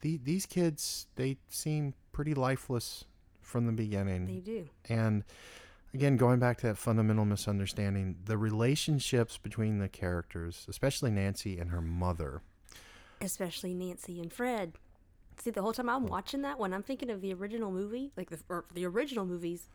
the, 0.00 0.18
these 0.18 0.44
kids 0.44 1.06
they 1.14 1.36
seem 1.48 1.94
pretty 2.12 2.34
lifeless 2.34 3.04
from 3.40 3.66
the 3.66 3.72
beginning. 3.72 4.26
They 4.26 4.40
do. 4.40 4.68
and 4.88 5.22
again, 5.96 6.18
going 6.18 6.38
back 6.38 6.58
to 6.58 6.66
that 6.66 6.76
fundamental 6.76 7.24
misunderstanding, 7.24 8.16
the 8.26 8.36
relationships 8.36 9.38
between 9.38 9.78
the 9.78 9.88
characters, 9.88 10.66
especially 10.68 11.10
Nancy 11.10 11.58
and 11.58 11.70
her 11.70 11.80
mother, 11.80 12.42
Especially 13.22 13.72
Nancy 13.72 14.20
and 14.20 14.30
Fred. 14.30 14.74
See, 15.38 15.50
the 15.50 15.62
whole 15.62 15.72
time 15.72 15.88
I'm 15.88 16.06
watching 16.06 16.42
that 16.42 16.58
one, 16.58 16.74
I'm 16.74 16.82
thinking 16.82 17.08
of 17.08 17.22
the 17.22 17.32
original 17.32 17.72
movie, 17.72 18.12
like 18.14 18.28
the 18.28 18.38
or 18.50 18.66
the 18.74 18.84
original 18.84 19.24
movies. 19.24 19.70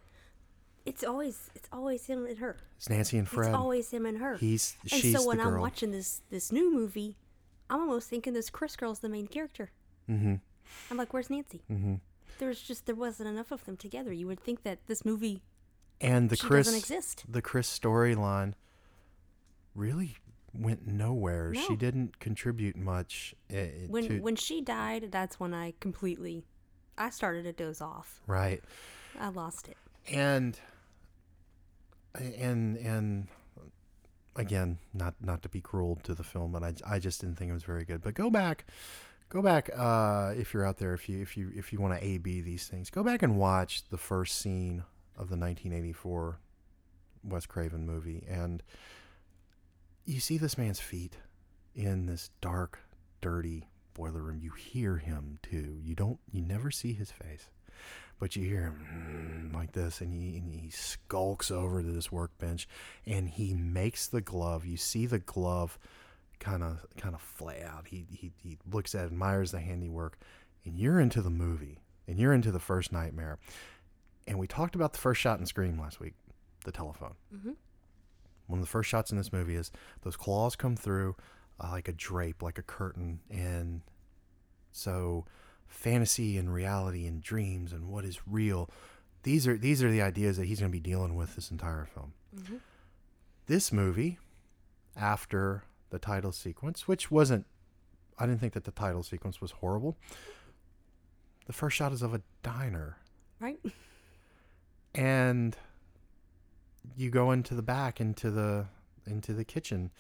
It's 0.86 1.04
always 1.04 1.50
it's 1.56 1.68
always 1.72 2.06
him 2.06 2.28
and 2.28 2.38
her. 2.38 2.58
It's 2.78 2.88
Nancy 2.90 3.18
and 3.18 3.28
Fred. 3.28 3.48
It's 3.48 3.58
always 3.58 3.90
him 3.90 4.06
and 4.06 4.20
her. 4.20 4.38
He's 4.38 4.76
and 4.84 5.02
she's 5.02 5.16
so 5.16 5.28
when 5.28 5.40
the 5.40 5.46
I'm 5.46 5.60
watching 5.60 5.92
this 5.92 6.22
this 6.30 6.52
new 6.52 6.72
movie, 6.72 7.18
I'm 7.68 7.82
almost 7.82 8.10
thinking 8.10 8.34
this 8.34 8.52
Chris 8.52 8.76
girl's 8.76 9.00
the 9.00 9.10
main 9.10 9.26
character. 9.26 9.72
mm-hmm. 10.08 10.36
I'm 10.92 10.98
like, 10.98 11.14
where's 11.14 11.32
Nancy? 11.32 11.62
Mm-hmm. 11.72 11.96
There's 12.38 12.62
just 12.62 12.86
there 12.86 12.96
wasn't 12.96 13.30
enough 13.30 13.52
of 13.52 13.66
them 13.66 13.76
together. 13.76 14.14
You 14.14 14.28
would 14.28 14.40
think 14.40 14.62
that 14.64 14.80
this 14.88 15.04
movie 15.04 15.42
And 16.02 16.30
the 16.30 16.36
She 16.36 16.48
Chris 16.48 16.66
doesn't 16.68 16.80
exist. 16.80 17.24
the 17.30 17.42
Chris 17.42 17.70
storyline 17.80 18.54
really 19.76 20.18
went 20.54 20.86
nowhere. 20.88 21.54
She 21.56 21.76
didn't 21.76 22.20
contribute 22.20 22.76
much. 22.76 23.34
eh, 23.50 23.68
when 23.88 24.08
to, 24.08 24.20
when 24.20 24.36
she 24.36 24.62
died, 24.62 25.10
that's 25.12 25.40
when 25.40 25.54
I 25.54 25.74
completely 25.80 26.44
I 26.98 27.10
started 27.10 27.44
to 27.44 27.54
doze 27.54 27.82
off. 27.82 28.22
right. 28.28 28.62
I 29.20 29.30
lost 29.30 29.68
it. 29.68 29.78
and 30.12 30.58
and 32.16 32.78
and 32.78 33.28
again 34.36 34.78
not 34.94 35.14
not 35.22 35.42
to 35.44 35.50
be 35.50 35.62
cruel 35.62 35.98
to 36.04 36.14
the 36.14 36.24
film 36.24 36.52
but 36.52 36.64
i, 36.64 36.74
I 36.86 37.00
just 37.00 37.22
didn't 37.22 37.38
think 37.38 37.52
it 37.52 37.54
was 37.54 37.64
very 37.64 37.84
good 37.86 38.02
but 38.02 38.14
go 38.14 38.30
back 38.30 38.66
go 39.30 39.42
back 39.42 39.70
uh, 39.76 40.34
if 40.38 40.54
you're 40.54 40.66
out 40.66 40.78
there 40.78 40.94
if 40.94 41.08
you 41.10 41.22
if 41.22 41.36
you 41.38 41.52
if 41.56 41.72
you 41.74 41.80
want 41.80 41.98
to 42.00 42.06
a 42.06 42.18
b 42.18 42.42
these 42.42 42.68
things 42.68 42.90
go 42.90 43.04
back 43.04 43.22
and 43.22 43.38
watch 43.38 43.84
the 43.90 43.98
first 43.98 44.38
scene 44.40 44.84
of 45.22 45.30
the 45.30 45.38
1984 45.38 46.40
wes 47.24 47.46
craven 47.46 47.86
movie 47.86 48.26
and 48.28 48.64
you 50.06 50.20
see 50.20 50.38
this 50.38 50.58
man's 50.58 50.80
feet 50.80 51.16
in 51.76 52.08
this 52.08 52.32
dark 52.42 52.80
dirty 53.22 53.68
boiler 53.94 54.22
room. 54.22 54.40
You 54.42 54.52
hear 54.52 54.98
him 54.98 55.38
too. 55.44 55.78
You 55.84 55.94
don't 55.94 56.20
you 56.32 56.42
never 56.42 56.72
see 56.72 56.94
his 56.94 57.12
face 57.12 57.50
but 58.20 58.36
you 58.36 58.44
hear 58.44 58.64
him 58.64 59.52
mm, 59.52 59.56
like 59.56 59.72
this 59.72 60.02
and 60.02 60.14
he, 60.14 60.38
and 60.38 60.54
he 60.54 60.70
skulks 60.70 61.50
over 61.50 61.82
to 61.82 61.92
this 61.92 62.12
workbench 62.12 62.68
and 63.06 63.30
he 63.30 63.54
makes 63.54 64.08
the 64.08 64.22
glove. 64.22 64.66
You 64.66 64.78
see 64.78 65.06
the 65.06 65.20
glove 65.20 65.78
kind 66.40 66.64
of 66.64 66.86
kind 66.98 67.14
of 67.14 67.22
flay 67.22 67.64
out. 67.64 67.88
He, 67.88 68.06
he 68.10 68.32
he 68.36 68.58
looks 68.72 68.96
at 68.96 69.06
admires 69.06 69.52
the 69.52 69.60
handiwork 69.60 70.18
and 70.66 70.80
you're 70.80 71.00
into 71.00 71.22
the 71.22 71.30
movie 71.30 71.80
and 72.08 72.20
you're 72.20 72.34
into 72.34 72.52
the 72.52 72.60
first 72.60 72.92
nightmare 72.92 73.38
and 74.32 74.40
we 74.40 74.48
talked 74.48 74.76
about 74.76 74.94
the 74.94 74.98
first 75.00 75.20
shot 75.20 75.40
in 75.40 75.46
scream 75.46 75.78
last 75.78 76.00
week 76.00 76.14
the 76.64 76.72
telephone 76.72 77.16
Mhm. 77.36 77.56
one 78.48 78.60
of 78.60 78.66
the 78.66 78.70
first 78.72 78.90
shots 78.90 79.12
in 79.12 79.18
this 79.18 79.34
movie 79.34 79.56
is 79.56 79.72
those 80.04 80.16
claws 80.16 80.56
come 80.56 80.76
through 80.78 81.16
uh, 81.60 81.70
like 81.72 81.88
a 81.90 81.92
drape 81.92 82.42
like 82.42 82.58
a 82.58 82.64
curtain 82.64 83.20
and 83.30 83.82
so 84.72 85.26
fantasy 85.68 86.38
and 86.38 86.54
reality 86.54 87.06
and 87.06 87.22
dreams 87.22 87.74
and 87.74 87.90
what 87.90 88.06
is 88.06 88.20
real 88.26 88.70
these 89.24 89.46
are 89.48 89.58
these 89.58 89.84
are 89.84 89.92
the 89.92 90.02
ideas 90.02 90.38
that 90.38 90.46
he's 90.46 90.60
going 90.62 90.72
to 90.72 90.76
be 90.76 90.80
dealing 90.80 91.16
with 91.16 91.36
this 91.36 91.52
entire 91.52 91.86
film 91.86 92.14
Mhm. 92.34 92.62
this 93.48 93.72
movie 93.74 94.18
after 94.96 95.64
the 95.90 96.00
title 96.00 96.32
sequence 96.32 96.88
which 96.88 97.12
wasn't 97.12 97.46
i 98.18 98.26
didn't 98.26 98.40
think 98.40 98.54
that 98.54 98.64
the 98.64 98.72
title 98.72 99.04
sequence 99.04 99.42
was 99.42 99.52
horrible 99.52 99.98
the 101.48 101.54
first 101.54 101.76
shot 101.76 101.92
is 101.92 102.02
of 102.02 102.14
a 102.14 102.22
diner 102.44 102.98
Right? 103.40 103.60
and 104.94 105.56
you 106.98 107.10
go 107.10 107.32
into 107.32 107.56
the 107.56 107.62
back 107.62 108.02
into 108.02 108.30
the 108.32 108.66
into 109.06 109.34
the 109.34 109.44
kitchen 109.44 109.92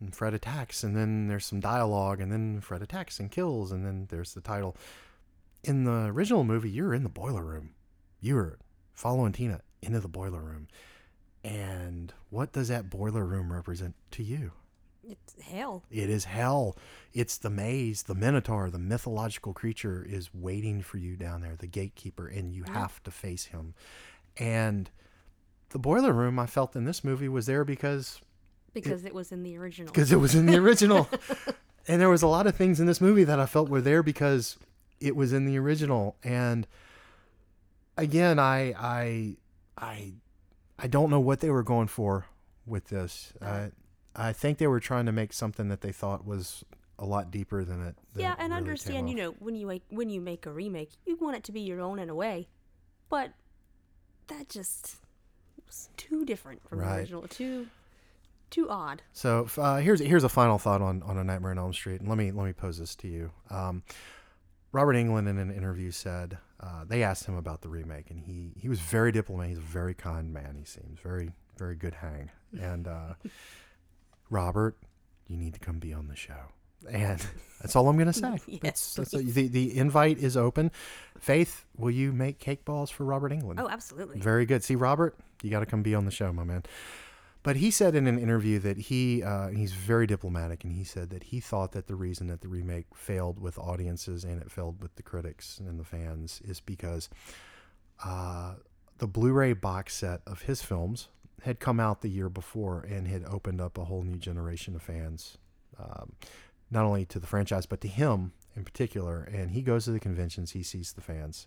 and 0.00 0.14
Fred 0.14 0.34
attacks 0.34 0.82
and 0.82 0.96
then 0.96 1.28
there's 1.28 1.46
some 1.46 1.60
dialogue 1.60 2.20
and 2.20 2.30
then 2.30 2.60
Fred 2.60 2.82
attacks 2.82 3.18
and 3.18 3.30
kills 3.30 3.72
and 3.72 3.84
then 3.84 4.06
there's 4.10 4.34
the 4.34 4.40
title. 4.40 4.76
In 5.64 5.84
the 5.84 6.06
original 6.06 6.44
movie 6.44 6.70
you're 6.70 6.94
in 6.94 7.02
the 7.02 7.08
boiler 7.08 7.42
room. 7.42 7.70
You're 8.20 8.58
following 8.94 9.32
Tina 9.32 9.60
into 9.82 10.00
the 10.00 10.08
boiler 10.08 10.40
room. 10.40 10.68
And 11.42 12.12
what 12.30 12.52
does 12.52 12.68
that 12.68 12.90
boiler 12.90 13.24
room 13.24 13.52
represent 13.52 13.94
to 14.12 14.22
you 14.22 14.52
It's 15.08 15.40
hell. 15.40 15.84
it 15.90 16.10
is 16.10 16.24
hell. 16.24 16.76
It's 17.12 17.38
the 17.38 17.50
maze. 17.50 18.02
The 18.04 18.14
Minotaur, 18.14 18.70
the 18.70 18.78
mythological 18.78 19.52
creature, 19.52 20.04
is 20.08 20.30
waiting 20.34 20.82
for 20.82 20.98
you 20.98 21.16
down 21.16 21.40
there, 21.42 21.54
the 21.56 21.66
gatekeeper, 21.66 22.26
and 22.26 22.52
you 22.52 22.64
have 22.72 23.02
to 23.04 23.10
face 23.10 23.46
him. 23.46 23.74
And 24.36 24.90
the 25.70 25.78
boiler 25.78 26.12
room, 26.12 26.38
I 26.38 26.46
felt 26.46 26.74
in 26.76 26.84
this 26.84 27.02
movie, 27.04 27.28
was 27.28 27.46
there 27.46 27.64
because 27.64 28.20
Because 28.74 29.04
it 29.04 29.14
was 29.14 29.32
in 29.32 29.42
the 29.42 29.56
original. 29.56 29.92
because 29.92 30.10
it 30.12 30.16
was 30.20 30.34
in 30.34 30.46
the 30.46 30.56
original. 30.56 31.08
and 31.88 32.00
there 32.00 32.10
was 32.10 32.22
a 32.22 32.26
lot 32.26 32.46
of 32.46 32.56
things 32.56 32.80
in 32.80 32.86
this 32.86 33.00
movie 33.00 33.24
that 33.24 33.38
I 33.40 33.46
felt 33.46 33.68
were 33.68 33.80
there 33.80 34.02
because 34.02 34.58
it 35.00 35.14
was 35.14 35.32
in 35.32 35.46
the 35.46 35.56
original. 35.58 36.16
And 36.24 36.66
again, 37.96 38.38
I 38.38 38.74
I 38.78 39.36
I 39.78 40.12
I 40.78 40.86
don't 40.88 41.10
know 41.10 41.20
what 41.20 41.40
they 41.40 41.50
were 41.50 41.62
going 41.62 41.86
for 41.88 42.26
with 42.66 42.88
this. 42.88 43.32
I 43.40 43.70
I 44.16 44.32
think 44.32 44.58
they 44.58 44.66
were 44.66 44.80
trying 44.80 45.06
to 45.06 45.12
make 45.12 45.32
something 45.32 45.68
that 45.68 45.80
they 45.82 45.92
thought 45.92 46.26
was 46.26 46.64
a 46.98 47.04
lot 47.04 47.30
deeper 47.30 47.64
than 47.64 47.82
it. 47.82 47.94
than 48.14 48.22
yeah, 48.22 48.34
and 48.38 48.48
really 48.50 48.56
understand, 48.62 49.10
you 49.10 49.14
know, 49.16 49.34
when 49.38 49.54
you 49.54 49.66
make 49.66 49.82
when 49.90 50.08
you 50.08 50.20
make 50.20 50.46
a 50.46 50.50
remake, 50.52 50.90
you 51.04 51.16
want 51.16 51.36
it 51.36 51.44
to 51.44 51.52
be 51.52 51.60
your 51.60 51.80
own 51.80 51.98
in 51.98 52.08
a 52.08 52.14
way, 52.14 52.48
but 53.08 53.32
that 54.28 54.48
just 54.48 54.96
was 55.66 55.90
too 55.96 56.24
different 56.24 56.66
from 56.68 56.78
Right. 56.80 56.88
the 56.94 56.98
original. 57.00 57.22
Too 57.28 57.66
too 58.50 58.70
odd. 58.70 59.02
So 59.12 59.48
uh, 59.58 59.76
here's 59.78 60.00
here's 60.00 60.24
a 60.24 60.28
final 60.28 60.58
thought 60.58 60.80
on, 60.80 61.02
on 61.02 61.18
a 61.18 61.24
Nightmare 61.24 61.50
on 61.50 61.58
Elm 61.58 61.72
Street, 61.72 62.00
and 62.00 62.08
let 62.08 62.16
me 62.16 62.30
let 62.32 62.46
me 62.46 62.52
pose 62.52 62.78
this 62.78 62.94
to 62.96 63.08
you. 63.08 63.30
Um, 63.50 63.82
Robert 64.72 64.94
Englund 64.94 65.28
in 65.28 65.38
an 65.38 65.50
interview 65.50 65.90
said 65.90 66.38
uh, 66.60 66.84
they 66.84 67.02
asked 67.02 67.26
him 67.26 67.36
about 67.36 67.60
the 67.62 67.68
remake, 67.68 68.10
and 68.10 68.20
he 68.20 68.52
he 68.56 68.68
was 68.68 68.80
very 68.80 69.12
diplomatic. 69.12 69.50
He's 69.50 69.58
a 69.58 69.62
very 69.62 69.94
kind 69.94 70.32
man. 70.32 70.56
He 70.58 70.64
seems 70.64 70.98
very 71.00 71.32
very 71.58 71.76
good 71.76 71.94
hang. 71.94 72.30
And 72.58 72.86
uh, 72.88 73.14
Robert, 74.30 74.76
you 75.26 75.36
need 75.36 75.54
to 75.54 75.60
come 75.60 75.78
be 75.78 75.92
on 75.92 76.08
the 76.08 76.16
show. 76.16 76.52
And 76.90 77.24
that's 77.60 77.74
all 77.74 77.88
I'm 77.88 77.96
gonna 77.98 78.12
say. 78.12 78.38
Yes, 78.46 78.94
That's- 78.94 78.96
that's- 78.96 79.10
please. 79.10 79.34
the 79.34 79.48
the 79.48 79.76
invite 79.78 80.18
is 80.18 80.36
open. 80.36 80.70
Faith, 81.18 81.64
will 81.76 81.90
you 81.90 82.12
make 82.12 82.38
cake 82.38 82.64
balls 82.64 82.90
for 82.90 83.04
Robert 83.04 83.32
Englund? 83.32 83.54
Oh, 83.58 83.68
absolutely. 83.68 84.20
Very 84.20 84.44
good. 84.46 84.62
See, 84.62 84.74
Robert, 84.76 85.16
you 85.42 85.50
got 85.50 85.60
to 85.60 85.66
come 85.66 85.82
be 85.82 85.94
on 85.94 86.04
the 86.04 86.10
show, 86.10 86.32
my 86.32 86.44
man. 86.44 86.62
But 87.42 87.56
he 87.56 87.70
said 87.70 87.94
in 87.94 88.06
an 88.08 88.18
interview 88.18 88.58
that 88.58 88.76
he 88.76 89.22
uh, 89.22 89.48
he's 89.48 89.72
very 89.72 90.06
diplomatic, 90.06 90.64
and 90.64 90.72
he 90.72 90.82
said 90.84 91.10
that 91.10 91.22
he 91.24 91.40
thought 91.40 91.72
that 91.72 91.86
the 91.86 91.94
reason 91.94 92.26
that 92.26 92.40
the 92.40 92.48
remake 92.48 92.86
failed 92.94 93.38
with 93.40 93.56
audiences 93.58 94.24
and 94.24 94.42
it 94.42 94.50
failed 94.50 94.82
with 94.82 94.94
the 94.96 95.02
critics 95.02 95.58
and 95.58 95.78
the 95.80 95.84
fans 95.84 96.40
is 96.44 96.60
because 96.60 97.08
uh, 98.04 98.54
the 98.98 99.06
Blu-ray 99.06 99.52
box 99.54 99.94
set 99.94 100.20
of 100.26 100.42
his 100.42 100.60
films 100.62 101.08
had 101.42 101.60
come 101.60 101.78
out 101.78 102.00
the 102.00 102.08
year 102.08 102.28
before 102.28 102.80
and 102.80 103.06
had 103.06 103.24
opened 103.24 103.60
up 103.60 103.78
a 103.78 103.84
whole 103.84 104.02
new 104.02 104.16
generation 104.16 104.74
of 104.74 104.82
fans, 104.82 105.38
um, 105.78 106.12
not 106.70 106.84
only 106.84 107.04
to 107.04 107.18
the 107.18 107.26
franchise 107.26 107.66
but 107.66 107.80
to 107.80 107.88
him 107.88 108.32
in 108.56 108.64
particular. 108.64 109.22
And 109.22 109.50
he 109.50 109.62
goes 109.62 109.84
to 109.84 109.92
the 109.92 110.00
conventions, 110.00 110.52
he 110.52 110.62
sees 110.62 110.92
the 110.92 111.02
fans. 111.02 111.46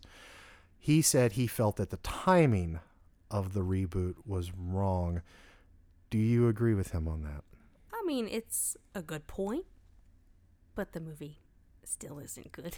He 0.77 1.01
said 1.01 1.33
he 1.33 1.47
felt 1.47 1.75
that 1.77 1.89
the 1.89 1.97
timing 1.97 2.79
of 3.29 3.53
the 3.53 3.61
reboot 3.61 4.15
was 4.25 4.51
wrong. 4.55 5.21
Do 6.09 6.17
you 6.17 6.47
agree 6.47 6.73
with 6.73 6.91
him 6.91 7.07
on 7.07 7.23
that? 7.23 7.43
I 7.93 8.01
mean, 8.05 8.27
it's 8.27 8.77
a 8.95 9.01
good 9.01 9.27
point, 9.27 9.65
but 10.75 10.93
the 10.93 10.99
movie 10.99 11.39
still 11.83 12.19
isn't 12.19 12.51
good. 12.51 12.77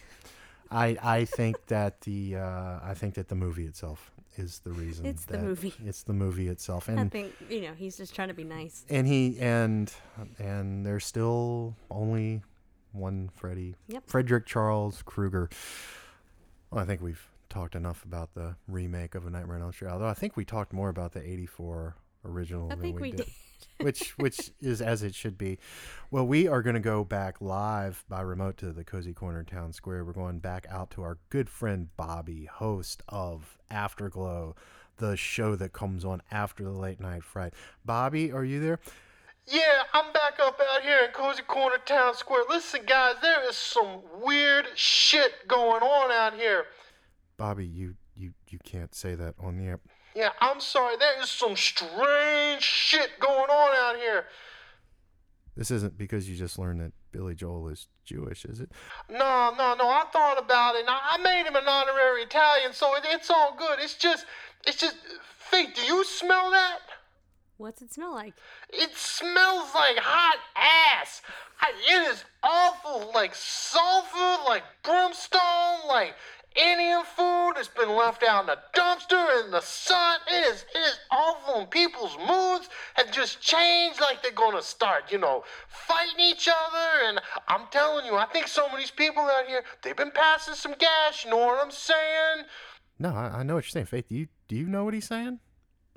I 0.72 0.98
I 1.02 1.26
think 1.26 1.68
that 1.68 2.02
the 2.02 2.38
uh, 2.38 2.80
I 2.82 2.94
think 2.96 3.16
that 3.16 3.28
the 3.28 3.36
movie 3.36 3.66
itself 3.66 4.12
is 4.38 4.60
the 4.60 4.72
reason. 4.72 5.06
It's 5.06 5.26
the 5.26 5.38
movie. 5.38 5.74
It's 5.86 6.04
the 6.04 6.14
movie 6.14 6.48
itself, 6.48 6.88
And 6.88 7.00
I 7.00 7.06
think 7.08 7.34
you 7.50 7.62
know 7.62 7.74
he's 7.76 7.98
just 7.98 8.14
trying 8.16 8.28
to 8.30 8.34
be 8.34 8.44
nice. 8.44 8.86
and 8.90 9.08
he 9.08 9.38
and 9.40 9.92
and 10.40 10.86
there's 10.86 11.06
still 11.06 11.76
only 11.90 12.42
one 12.94 13.30
Freddy. 13.36 13.76
Yep. 13.88 14.04
Frederick 14.08 14.46
Charles 14.46 15.02
Krueger. 15.04 15.50
Well, 16.70 16.82
I 16.82 16.86
think 16.86 17.02
we've 17.02 17.26
talked 17.50 17.76
enough 17.76 18.04
about 18.06 18.34
the 18.34 18.56
remake 18.68 19.16
of 19.16 19.26
A 19.26 19.30
Nightmare 19.30 19.58
on 19.58 19.62
Elm 19.64 19.72
Street. 19.74 19.90
Although 19.90 20.08
I 20.08 20.14
think 20.14 20.38
we 20.38 20.46
talked 20.46 20.72
more 20.74 20.90
about 20.90 21.12
the 21.14 21.22
'84 21.22 21.96
original 22.26 22.68
I 22.68 22.76
than 22.76 22.82
think 22.82 22.96
we, 22.98 23.02
we 23.02 23.12
did. 23.12 23.26
did. 23.26 23.34
Which 23.80 24.18
which 24.18 24.52
is 24.62 24.82
as 24.82 25.04
it 25.04 25.16
should 25.16 25.38
be. 25.38 25.60
Well, 26.10 26.26
we 26.26 26.48
are 26.48 26.62
going 26.62 26.76
to 26.76 26.80
go 26.80 27.04
back 27.04 27.42
live 27.42 28.04
by 28.10 28.22
remote 28.22 28.58
to 28.58 28.72
the 28.72 28.84
Cozy 28.84 29.14
Corner 29.14 29.44
Town 29.44 29.74
Square. 29.74 30.06
We're 30.06 30.14
going 30.14 30.40
back 30.40 30.66
out 30.70 30.92
to 30.92 31.04
our 31.04 31.18
good 31.30 31.50
friend 31.50 31.90
Bobby, 31.98 32.46
host 32.46 33.04
of 33.08 33.58
Afterglow, 33.70 34.56
the 34.98 35.16
show 35.16 35.56
that 35.56 35.74
comes 35.74 36.06
on 36.06 36.22
after 36.32 36.64
the 36.64 36.72
late 36.72 37.00
night 37.00 37.24
fright. 37.24 37.54
Bobby, 37.86 38.32
are 38.32 38.44
you 38.44 38.60
there? 38.60 38.80
Yeah, 39.48 39.84
I'm 39.94 40.14
back 40.14 40.40
up 40.40 40.60
out 40.74 40.84
here 40.84 41.06
in 41.06 41.12
Cozy 41.12 41.42
Corner 41.44 41.78
Town 41.86 42.14
Square. 42.14 42.44
Listen, 42.50 42.82
guys, 42.86 43.16
there 43.22 43.48
is 43.50 43.56
some 43.56 44.02
weird 44.22 44.68
shit 44.76 45.48
going 45.48 45.82
on 45.82 46.12
out 46.12 46.40
here. 46.40 46.66
Bobby, 47.38 47.66
you 47.66 47.96
you 48.16 48.34
you 48.50 48.60
can't 48.64 48.94
say 48.94 49.16
that 49.16 49.34
on 49.40 49.58
the 49.58 49.66
air. 49.66 49.80
Yeah, 50.16 50.30
I'm 50.40 50.60
sorry, 50.60 50.98
there 50.98 51.22
is 51.22 51.30
some 51.30 51.56
strange 51.56 52.62
shit 52.62 53.12
going 53.20 53.50
on 53.50 53.96
out 53.96 54.00
here. 54.00 54.26
This 55.56 55.72
isn't 55.72 55.98
because 55.98 56.30
you 56.30 56.36
just 56.36 56.58
learned 56.58 56.82
that 56.82 56.92
Billy 57.12 57.36
Joel 57.36 57.68
is 57.70 57.88
Jewish, 58.06 58.46
is 58.46 58.60
it? 58.62 58.72
No, 59.10 59.54
no, 59.58 59.76
no. 59.76 59.88
I 59.88 60.04
thought 60.12 60.38
about 60.40 60.76
it. 60.76 60.86
I, 60.88 61.18
I 61.18 61.18
made 61.22 61.48
him 61.48 61.56
an 61.56 61.68
honorary 61.68 62.24
Italian, 62.24 62.74
so 62.74 62.96
it, 62.96 63.04
it's 63.06 63.30
all 63.30 63.56
good. 63.58 63.80
It's 63.80 63.96
just, 63.96 64.26
it's 64.66 64.78
just. 64.78 64.96
Faith, 65.38 65.72
do 65.76 65.82
you 65.82 66.06
smell 66.06 66.52
that? 66.52 66.80
What's 67.58 67.82
it 67.82 67.94
smell 67.94 68.14
like? 68.14 68.34
It 68.70 68.96
smells 68.96 69.76
like 69.76 69.98
hot 69.98 70.40
ass. 70.56 71.22
I, 71.60 71.72
it 71.88 72.12
is 72.12 72.24
awful, 72.42 73.12
like 73.14 73.36
sulfur, 73.36 74.44
like 74.48 74.64
brimstone, 74.84 75.88
like 75.88 76.16
Indian 76.56 77.04
food 77.04 77.54
that's 77.56 77.70
been 77.70 77.90
left 77.96 78.24
out 78.24 78.42
in 78.42 78.48
the 78.48 78.58
dumpster 78.76 79.46
in 79.46 79.52
the 79.52 79.62
sun. 79.62 80.20
It 80.28 80.54
is, 80.54 80.66
it 80.76 80.80
is 80.80 81.00
awful, 81.10 81.62
and 81.62 81.70
people's 81.72 82.18
moods 82.18 82.70
have 82.96 83.12
just 83.12 83.40
changed. 83.42 84.02
Like 84.02 84.22
they're 84.22 84.32
gonna 84.32 84.62
start, 84.62 85.12
you 85.12 85.18
know, 85.18 85.44
fighting 85.70 86.20
each 86.20 86.50
other. 86.50 87.06
And 87.08 87.22
I'm 87.48 87.68
telling 87.72 88.06
you, 88.06 88.16
I 88.16 88.26
think 88.26 88.48
some 88.48 88.70
of 88.72 88.78
these 88.78 88.92
people 88.92 89.24
out 89.24 89.48
here, 89.48 89.64
they've 89.82 89.96
been 89.96 90.12
passing 90.12 90.56
some 90.56 90.76
gas. 90.78 91.24
You 91.24 91.32
know 91.32 91.38
what 91.38 91.64
I'm 91.64 91.72
saying? 91.72 92.46
No, 93.00 93.10
I, 93.10 93.40
I 93.40 93.44
know 93.44 93.56
what 93.56 93.66
you're 93.66 93.72
saying. 93.72 93.86
Faith, 93.86 94.10
do 94.10 94.16
you 94.16 94.28
do 94.48 94.56
you 94.56 94.68
know 94.68 94.84
what 94.84 94.94
he's 94.94 95.08
saying? 95.08 95.40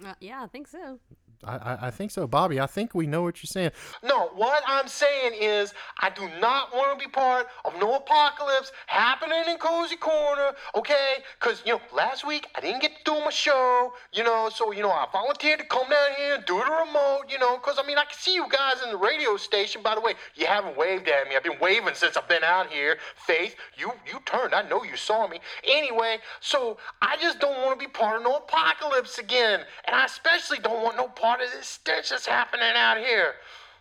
Uh, 0.04 0.14
yeah, 0.20 0.42
I 0.42 0.46
think 0.46 0.68
so. 0.68 0.98
I, 1.46 1.78
I, 1.88 1.90
think 1.90 2.10
so, 2.10 2.26
Bobby. 2.26 2.60
I 2.60 2.66
think 2.66 2.94
we 2.94 3.06
know 3.06 3.22
what 3.22 3.42
you're 3.42 3.48
saying. 3.48 3.72
No, 4.02 4.28
what 4.34 4.62
I'm 4.66 4.88
saying 4.88 5.32
is 5.40 5.74
I 6.00 6.10
do 6.10 6.28
not 6.40 6.74
want 6.74 6.98
to 6.98 7.04
be 7.04 7.10
part 7.10 7.46
of 7.64 7.74
no 7.80 7.96
apocalypse 7.96 8.72
happening 8.86 9.42
in 9.48 9.58
Cozy 9.58 9.96
Corner, 9.96 10.52
okay? 10.74 11.16
Because, 11.38 11.62
you 11.64 11.74
know, 11.74 11.80
last 11.94 12.26
week 12.26 12.46
I 12.54 12.60
didn't 12.60 12.82
get 12.82 12.96
to 12.98 13.04
do 13.04 13.20
my 13.20 13.30
show, 13.30 13.92
you 14.12 14.24
know, 14.24 14.50
so, 14.52 14.72
you 14.72 14.82
know, 14.82 14.90
I 14.90 15.06
volunteered 15.12 15.60
to 15.60 15.66
come 15.66 15.88
down 15.88 16.10
here 16.16 16.34
and 16.36 16.44
do 16.46 16.56
the 16.58 16.84
remote, 16.86 17.24
you 17.28 17.38
know, 17.38 17.56
because, 17.56 17.78
I 17.78 17.86
mean, 17.86 17.98
I 17.98 18.04
can 18.04 18.18
see 18.18 18.34
you 18.34 18.46
guys 18.48 18.82
in 18.84 18.90
the 18.90 18.96
radio 18.96 19.36
station. 19.36 19.82
By 19.82 19.94
the 19.94 20.00
way, 20.00 20.14
you 20.34 20.46
haven't 20.46 20.76
waved 20.76 21.08
at 21.08 21.28
me. 21.28 21.36
I've 21.36 21.44
been 21.44 21.58
waving 21.60 21.94
since 21.94 22.16
I've 22.16 22.28
been 22.28 22.44
out 22.44 22.70
here. 22.70 22.98
Faith, 23.16 23.56
you, 23.76 23.92
you 24.06 24.20
turned. 24.24 24.54
I 24.54 24.68
know 24.68 24.82
you 24.82 24.96
saw 24.96 25.28
me. 25.28 25.40
Anyway, 25.68 26.18
so 26.40 26.78
I 27.02 27.16
just 27.20 27.40
don't 27.40 27.62
want 27.62 27.78
to 27.78 27.86
be 27.86 27.90
part 27.90 28.18
of 28.18 28.22
no 28.22 28.36
apocalypse 28.36 29.18
again. 29.18 29.60
And 29.86 29.94
I 29.94 30.04
especially 30.04 30.58
don't 30.58 30.82
want 30.82 30.96
no 30.96 31.08
part 31.08 31.33
of 31.42 31.50
this 31.50 31.66
stench 31.66 32.10
that's 32.10 32.26
happening 32.26 32.72
out 32.74 32.98
here. 32.98 33.34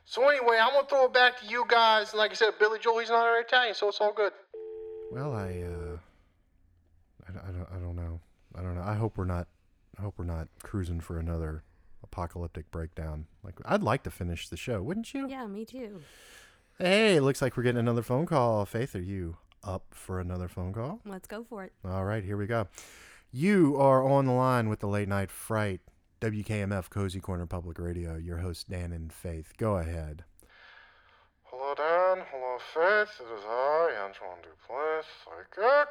So 0.06 0.28
anyway, 0.28 0.60
I'm 0.62 0.74
gonna 0.74 0.88
throw 0.88 1.06
it 1.06 1.14
back 1.14 1.40
to 1.40 1.46
you 1.46 1.66
guys. 1.68 2.12
And 2.12 2.20
like 2.20 2.32
I 2.32 2.34
said, 2.36 2.52
Billy 2.60 2.80
Joel, 2.80 3.00
he's 3.00 3.10
not 3.10 3.26
an 3.26 3.44
Italian, 3.46 3.74
so 3.74 3.90
it's 3.90 4.02
all 4.02 4.14
good. 4.14 4.34
Well, 5.12 5.34
I, 5.34 5.64
uh, 5.64 5.98
I, 7.28 7.50
I 7.50 7.52
don't, 7.52 7.68
I 7.76 7.80
don't 7.80 7.96
know. 7.96 8.20
I 8.56 8.62
don't 8.62 8.76
know. 8.76 8.84
I 8.84 8.96
hope 8.96 9.18
we're 9.18 9.26
not, 9.26 9.48
I 9.98 10.02
hope 10.02 10.16
we're 10.18 10.26
not 10.26 10.48
cruising 10.62 11.00
for 11.00 11.20
another 11.20 11.64
apocalyptic 12.04 12.70
breakdown. 12.72 13.26
Like, 13.44 13.56
I'd 13.66 13.84
like 13.84 14.04
to 14.04 14.12
finish 14.12 14.50
the 14.50 14.58
show, 14.58 14.82
wouldn't 14.82 15.14
you? 15.14 15.28
Yeah, 15.30 15.48
me 15.48 15.66
too. 15.66 16.02
Hey, 16.80 17.20
looks 17.20 17.42
like 17.42 17.56
we're 17.56 17.64
getting 17.64 17.80
another 17.80 18.02
phone 18.02 18.26
call. 18.26 18.66
Faith, 18.66 18.96
are 18.96 19.02
you 19.02 19.38
up 19.64 19.86
for 19.92 20.20
another 20.20 20.48
phone 20.48 20.74
call? 20.74 21.00
Let's 21.06 21.28
go 21.28 21.44
for 21.44 21.64
it. 21.64 21.72
All 21.86 22.04
right, 22.04 22.24
here 22.24 22.36
we 22.38 22.46
go. 22.46 22.68
You 23.32 23.78
are 23.78 24.04
on 24.04 24.26
the 24.26 24.34
line 24.34 24.70
with 24.70 24.80
the 24.80 24.88
late 24.88 25.08
night 25.08 25.32
fright. 25.32 25.82
WKMF 26.24 26.90
Cozy 26.90 27.20
Corner 27.20 27.46
Public 27.46 27.78
Radio. 27.78 28.16
Your 28.16 28.38
host 28.38 28.70
Dan 28.70 28.94
and 28.94 29.12
Faith. 29.12 29.52
Go 29.58 29.76
ahead. 29.76 30.24
Hello, 31.44 31.76
Dan. 31.76 32.24
Hello, 32.32 32.58
Faith. 32.74 33.20
It 33.20 33.28
is 33.28 33.44
I, 33.46 33.90
Antoine 34.06 34.40
Duplass, 34.40 35.04
psychic. 35.20 35.90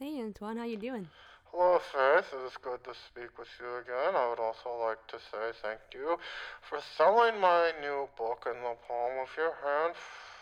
Hey, 0.00 0.20
Antoine, 0.20 0.56
how 0.56 0.64
you 0.64 0.76
doing? 0.76 1.06
Hello, 1.44 1.78
Faith. 1.78 2.34
It 2.34 2.44
is 2.44 2.56
good 2.60 2.82
to 2.82 2.90
speak 3.06 3.38
with 3.38 3.46
you 3.60 3.68
again. 3.76 4.16
I 4.16 4.30
would 4.30 4.40
also 4.40 4.70
like 4.84 5.06
to 5.06 5.18
say 5.30 5.54
thank 5.62 5.78
you 5.94 6.16
for 6.68 6.80
selling 6.96 7.40
my 7.40 7.70
new 7.80 8.08
book 8.18 8.48
in 8.50 8.60
the 8.62 8.74
palm 8.88 9.12
of 9.22 9.28
your 9.36 9.54
hand, 9.62 9.94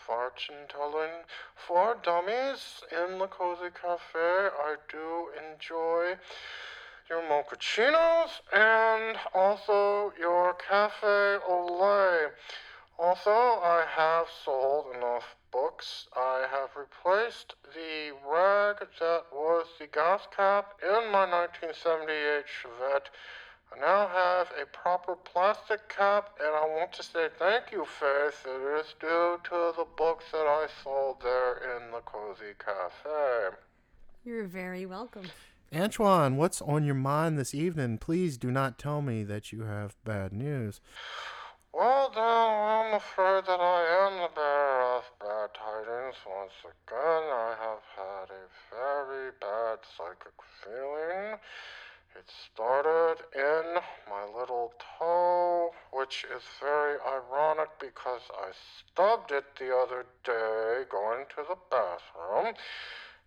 Fortune 0.07 0.65
Telling 0.67 1.13
for 1.53 1.95
Dummies, 2.01 2.81
in 2.89 3.19
the 3.19 3.27
Cozy 3.27 3.69
Cafe. 3.79 4.17
I 4.17 4.77
do 4.89 5.29
enjoy 5.37 6.17
your 7.09 7.21
mochachinos 7.21 8.41
and 8.53 9.17
also 9.33 10.11
your 10.19 10.53
cafe 10.55 11.37
au 11.47 11.65
lait. 11.79 12.31
Also, 12.99 13.31
I 13.31 13.85
have 13.95 14.27
sold 14.43 14.95
enough 14.95 15.35
books. 15.51 16.07
I 16.15 16.45
have 16.51 16.69
replaced 16.75 17.55
the 17.73 18.11
rag 18.27 18.79
that 18.99 19.23
was 19.31 19.67
the 19.79 19.87
gas 19.87 20.21
cap 20.35 20.73
in 20.81 21.11
my 21.11 21.25
1978 21.29 22.45
Chevette. 22.45 23.09
I 23.73 23.79
now 23.79 24.07
have 24.07 24.51
a 24.61 24.65
proper 24.65 25.15
plastic 25.15 25.87
cap, 25.89 26.37
and 26.39 26.55
I 26.55 26.65
want 26.65 26.93
to 26.93 27.03
say 27.03 27.27
thank 27.37 27.71
you, 27.71 27.85
Faith. 27.85 28.45
It 28.45 28.79
is 28.79 28.95
due 28.99 29.39
to 29.43 29.73
the 29.77 29.85
books 29.97 30.25
that 30.31 30.47
I 30.47 30.67
sold 30.83 31.21
there 31.21 31.57
in 31.75 31.91
the 31.91 31.99
Cozy 31.99 32.55
Cafe. 32.57 33.55
You're 34.23 34.45
very 34.45 34.85
welcome. 34.85 35.25
Antoine, 35.75 36.37
what's 36.37 36.61
on 36.61 36.85
your 36.85 36.95
mind 36.95 37.37
this 37.37 37.53
evening? 37.53 37.97
Please 37.97 38.37
do 38.37 38.51
not 38.51 38.79
tell 38.79 39.01
me 39.01 39.23
that 39.23 39.51
you 39.51 39.63
have 39.63 39.97
bad 40.05 40.31
news. 40.31 40.79
Well, 41.73 42.09
then, 42.15 42.23
I'm 42.23 42.93
afraid 42.95 43.43
that 43.45 43.59
I 43.59 44.07
am 44.07 44.21
the 44.21 44.29
bearer 44.33 44.97
of 44.97 45.03
bad 45.19 45.49
tidings 45.53 46.15
once 46.25 46.53
again. 46.63 47.23
I 47.29 47.53
have 47.59 47.83
had 47.97 48.29
a 48.31 48.47
very 48.71 49.31
bad 49.41 49.79
psychic 49.97 50.33
feeling. 50.63 51.37
It 52.15 52.31
started 52.51 53.17
in 53.35 53.81
my 54.09 54.25
little 54.39 54.73
toe, 54.97 55.71
which 55.91 56.25
is 56.35 56.43
very 56.61 56.97
ironic 57.05 57.69
because 57.79 58.21
I 58.33 58.51
stubbed 58.87 59.31
it 59.31 59.43
the 59.59 59.75
other 59.75 60.05
day 60.23 60.85
going 60.89 61.25
to 61.35 61.43
the 61.47 61.57
bathroom. 61.69 62.55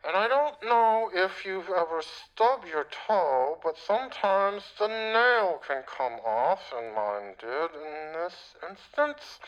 And 0.03 0.17
I 0.17 0.29
don't 0.29 0.63
know 0.63 1.11
if 1.13 1.45
you've 1.45 1.69
ever 1.69 2.01
stubbed 2.03 2.67
your 2.67 2.87
toe, 3.07 3.59
but 3.63 3.77
sometimes 3.77 4.63
the 4.79 4.89
nail 4.89 5.61
can 5.67 5.83
come 5.83 6.21
off, 6.25 6.73
and 6.75 6.95
mine 6.95 7.35
did 7.39 7.75
in 7.75 8.13
this 8.15 8.57
instance. 8.69 9.39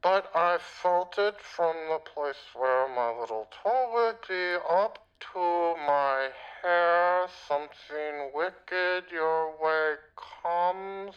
But 0.00 0.30
I 0.34 0.58
felt 0.58 1.18
it 1.18 1.40
from 1.40 1.74
the 1.88 1.98
place 1.98 2.54
where 2.54 2.88
my 2.88 3.10
little 3.10 3.48
toe 3.62 3.90
would 3.94 4.28
be 4.28 4.54
up 4.70 5.04
to 5.32 5.74
my 5.86 6.28
hair. 6.62 7.26
Something 7.48 8.30
wicked 8.32 9.10
your 9.10 9.50
way 9.60 9.96
comes. 10.16 11.16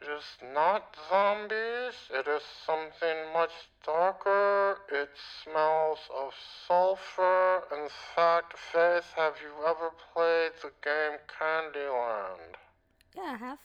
It 0.00 0.08
is 0.08 0.52
not 0.54 0.96
zombies. 1.08 1.94
It 2.10 2.28
is 2.28 2.42
something 2.64 3.32
much 3.32 3.50
darker. 3.84 4.78
It 4.92 5.10
smells 5.42 5.98
of 6.16 6.32
sulfur. 6.66 7.64
In 7.72 7.88
fact, 8.14 8.56
Faith, 8.56 9.12
have 9.16 9.34
you 9.42 9.66
ever 9.66 9.90
played 10.14 10.52
the 10.62 10.70
game 10.82 11.18
Candyland? 11.26 12.54
Yeah, 13.16 13.22
I 13.22 13.36
have. 13.36 13.58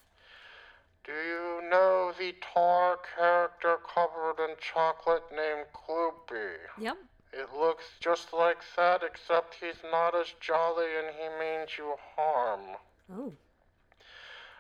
Do 1.03 1.11
you 1.11 1.69
know 1.69 2.13
the 2.17 2.34
tar 2.53 2.97
character 3.15 3.77
covered 3.93 4.39
in 4.39 4.55
chocolate 4.59 5.23
named 5.31 5.67
Gloopy? 5.73 6.55
Yep. 6.79 6.97
It 7.34 7.49
looks 7.53 7.84
just 7.99 8.31
like 8.31 8.63
that, 8.77 9.01
except 9.03 9.55
he's 9.59 9.84
not 9.91 10.15
as 10.15 10.34
jolly 10.39 10.86
and 10.97 11.13
he 11.15 11.27
means 11.39 11.77
you 11.77 11.95
harm. 12.15 12.77
Oh. 13.11 13.34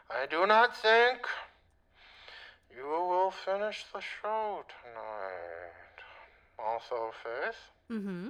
I 0.09 0.25
do 0.25 0.45
not 0.45 0.75
think 0.75 1.27
you 2.75 2.85
will 2.85 3.31
finish 3.31 3.85
the 3.93 4.01
show 4.01 4.63
tonight. 4.81 5.97
Also, 6.59 7.11
Faith, 7.23 7.55
Mm-hmm. 7.91 8.27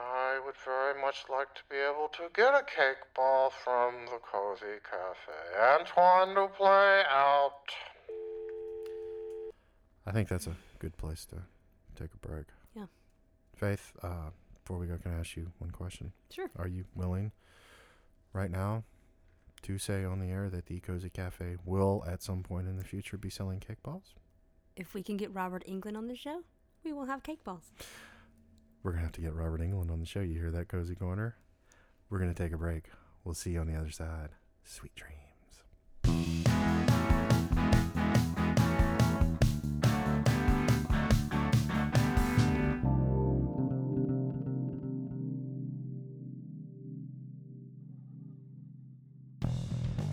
I 0.00 0.40
would 0.44 0.54
very 0.64 1.00
much 1.00 1.24
like 1.28 1.52
to 1.56 1.62
be 1.68 1.76
able 1.76 2.08
to 2.12 2.28
get 2.32 2.54
a 2.54 2.62
cake 2.62 3.02
ball 3.16 3.50
from 3.64 3.94
the 4.06 4.18
Cozy 4.18 4.78
Cafe. 4.88 5.80
Antoine 5.80 6.36
to 6.36 6.46
play 6.54 7.02
out. 7.10 7.50
I 10.06 10.12
think 10.12 10.28
that's 10.28 10.46
a 10.46 10.54
good 10.78 10.96
place 10.96 11.24
to 11.26 11.36
take 12.00 12.10
a 12.14 12.26
break. 12.26 12.46
Yeah. 12.76 12.84
Faith, 13.56 13.92
uh, 14.02 14.30
before 14.62 14.78
we 14.78 14.86
go, 14.86 14.98
can 14.98 15.14
I 15.14 15.20
ask 15.20 15.36
you 15.36 15.50
one 15.58 15.72
question? 15.72 16.12
Sure. 16.30 16.48
Are 16.56 16.68
you 16.68 16.84
willing 16.94 17.32
right 18.32 18.50
now 18.50 18.84
to 19.68 19.76
say 19.76 20.02
on 20.02 20.18
the 20.18 20.30
air 20.30 20.48
that 20.48 20.64
the 20.64 20.80
Cozy 20.80 21.10
Cafe 21.10 21.56
will 21.62 22.02
at 22.06 22.22
some 22.22 22.42
point 22.42 22.68
in 22.68 22.78
the 22.78 22.84
future 22.84 23.18
be 23.18 23.28
selling 23.28 23.60
cake 23.60 23.82
balls? 23.82 24.14
If 24.76 24.94
we 24.94 25.02
can 25.02 25.18
get 25.18 25.34
Robert 25.34 25.62
Englund 25.68 25.94
on 25.94 26.08
the 26.08 26.16
show, 26.16 26.40
we 26.84 26.94
will 26.94 27.04
have 27.04 27.22
cake 27.22 27.44
balls. 27.44 27.70
We're 28.82 28.92
going 28.92 29.02
to 29.02 29.06
have 29.06 29.12
to 29.12 29.20
get 29.20 29.34
Robert 29.34 29.60
Englund 29.60 29.90
on 29.90 30.00
the 30.00 30.06
show. 30.06 30.20
You 30.20 30.38
hear 30.38 30.50
that, 30.52 30.68
Cozy 30.68 30.94
Corner? 30.94 31.36
We're 32.08 32.18
going 32.18 32.32
to 32.32 32.42
take 32.42 32.54
a 32.54 32.56
break. 32.56 32.86
We'll 33.24 33.34
see 33.34 33.50
you 33.50 33.60
on 33.60 33.66
the 33.66 33.78
other 33.78 33.90
side. 33.90 34.30
Sweet 34.64 34.94
dreams. 34.94 35.27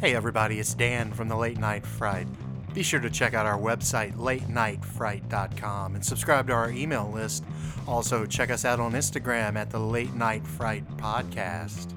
Hey 0.06 0.14
everybody, 0.14 0.60
it's 0.60 0.76
Dan 0.76 1.12
from 1.12 1.30
the 1.30 1.36
Late 1.36 1.58
Night 1.58 1.84
Fright. 1.84 2.28
Be 2.76 2.84
sure 2.84 3.00
to 3.00 3.10
check 3.10 3.34
out 3.34 3.48
our 3.48 3.58
website, 3.58 4.14
latenightfright.com, 4.14 5.96
and 5.96 6.06
subscribe 6.06 6.46
to 6.46 6.54
our 6.54 6.70
email 6.70 7.10
list. 7.12 7.44
Also, 7.88 8.24
check 8.28 8.52
us 8.52 8.66
out 8.66 8.80
on 8.80 8.92
Instagram 8.92 9.56
at 9.56 9.72
the 9.72 9.80
Late 9.80 10.14
Night 10.14 10.46
Fright 10.46 10.88
Podcast. 10.98 11.92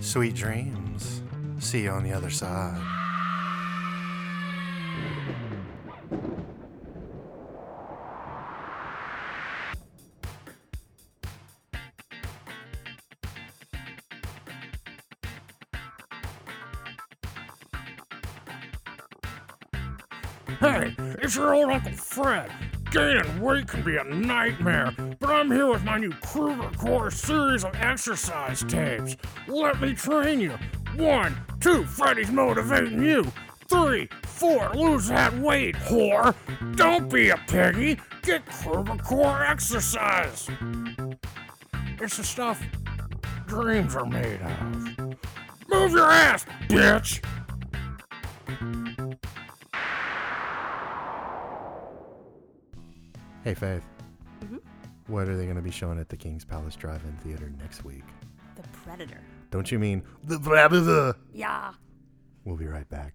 Sweet 0.00 0.34
dreams. 0.34 1.22
See 1.60 1.84
you 1.84 1.90
on 1.90 2.02
the 2.02 2.12
other 2.12 2.30
side. 2.30 3.01
Hey, 20.60 20.94
it's 20.98 21.36
your 21.36 21.54
old 21.54 21.70
Uncle 21.70 21.92
Fred. 21.92 22.50
Gaining 22.90 23.40
weight 23.40 23.66
can 23.66 23.82
be 23.82 23.96
a 23.96 24.04
nightmare, 24.04 24.94
but 25.18 25.30
I'm 25.30 25.50
here 25.50 25.66
with 25.66 25.82
my 25.84 25.98
new 25.98 26.12
Krueger 26.12 26.70
Core 26.76 27.10
series 27.10 27.64
of 27.64 27.74
exercise 27.76 28.62
tapes. 28.64 29.16
Let 29.48 29.80
me 29.80 29.94
train 29.94 30.40
you. 30.40 30.58
One, 30.96 31.36
two, 31.60 31.84
Freddy's 31.84 32.30
motivating 32.30 33.02
you. 33.02 33.24
Three, 33.68 34.08
four, 34.24 34.70
lose 34.74 35.08
that 35.08 35.36
weight, 35.38 35.74
whore. 35.76 36.34
Don't 36.76 37.10
be 37.10 37.30
a 37.30 37.36
piggy. 37.48 37.98
Get 38.22 38.44
Krueger 38.46 38.96
Core 38.96 39.44
exercise. 39.44 40.48
It's 41.98 42.16
the 42.16 42.24
stuff 42.24 42.62
dreams 43.46 43.96
are 43.96 44.06
made 44.06 44.40
of. 44.40 45.18
Move 45.68 45.92
your 45.92 46.10
ass, 46.10 46.44
bitch. 46.68 47.22
Hey, 53.44 53.54
Faith. 53.54 53.82
Mm-hmm. 54.44 54.58
What 55.08 55.28
are 55.28 55.36
they 55.36 55.44
going 55.44 55.56
to 55.56 55.62
be 55.62 55.72
showing 55.72 55.98
at 55.98 56.08
the 56.08 56.16
King's 56.16 56.44
Palace 56.44 56.76
Drive-In 56.76 57.16
Theater 57.24 57.52
next 57.58 57.84
week? 57.84 58.04
The 58.54 58.62
Predator. 58.68 59.20
Don't 59.50 59.70
you 59.72 59.80
mean 59.80 60.04
the 60.22 60.38
Predator? 60.38 61.16
Yeah. 61.34 61.72
We'll 62.44 62.56
be 62.56 62.66
right 62.66 62.88
back. 62.88 63.14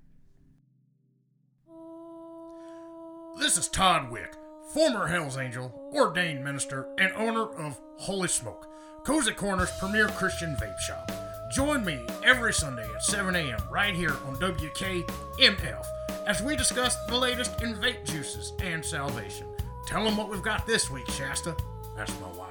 This 3.39 3.57
is 3.57 3.69
Todd 3.69 4.11
Wick, 4.11 4.35
former 4.73 5.07
Hells 5.07 5.37
Angel, 5.37 5.73
ordained 5.93 6.43
minister, 6.43 6.89
and 6.97 7.13
owner 7.13 7.43
of 7.43 7.79
Holy 7.97 8.27
Smoke, 8.27 8.67
Cozy 9.05 9.31
Corner's 9.31 9.71
premier 9.79 10.09
Christian 10.09 10.57
vape 10.61 10.79
shop. 10.79 11.09
Join 11.53 11.85
me 11.85 12.05
every 12.25 12.51
Sunday 12.51 12.87
at 12.93 13.03
7 13.03 13.33
a.m. 13.33 13.61
right 13.71 13.93
here 13.95 14.15
on 14.25 14.35
WKMF 14.35 15.85
as 16.25 16.41
we 16.41 16.57
discuss 16.57 16.97
the 17.05 17.17
latest 17.17 17.61
in 17.61 17.75
vape 17.75 18.05
juices 18.05 18.51
and 18.61 18.83
salvation. 18.83 19.47
Tell 19.88 20.03
them 20.03 20.18
what 20.18 20.30
we've 20.30 20.41
got 20.41 20.68
this 20.68 20.91
week, 20.91 21.09
Shasta. 21.09 21.55
That's 21.95 22.11
my 22.19 22.27
wife. 22.38 22.49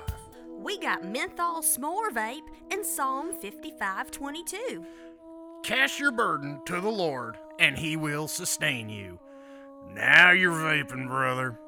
We 0.59 0.79
got 0.79 1.05
menthol 1.05 1.61
s'more 1.61 2.09
vape 2.11 2.49
and 2.71 2.85
Psalm 2.85 3.31
5522. 3.31 4.85
Cast 5.63 6.01
your 6.01 6.13
burden 6.13 6.63
to 6.65 6.81
the 6.81 6.89
Lord, 6.89 7.37
and 7.59 7.77
He 7.77 7.95
will 7.95 8.27
sustain 8.27 8.89
you. 8.89 9.21
Now 9.93 10.31
you're 10.31 10.51
vaping, 10.51 11.09
brother. 11.09 11.59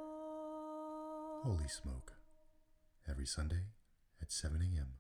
Holy 1.45 1.69
Smoke. 1.69 2.15
Every 3.07 3.27
Sunday 3.27 3.67
at 4.23 4.33
7 4.33 4.63
a.m. 4.63 4.95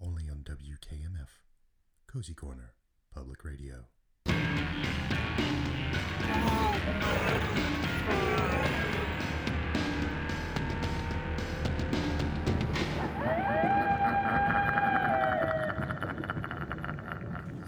Only 0.00 0.30
on 0.30 0.44
WKMF. 0.44 1.28
Cozy 2.10 2.34
Corner 2.34 2.72
Public 3.14 3.44
Radio. 3.44 3.84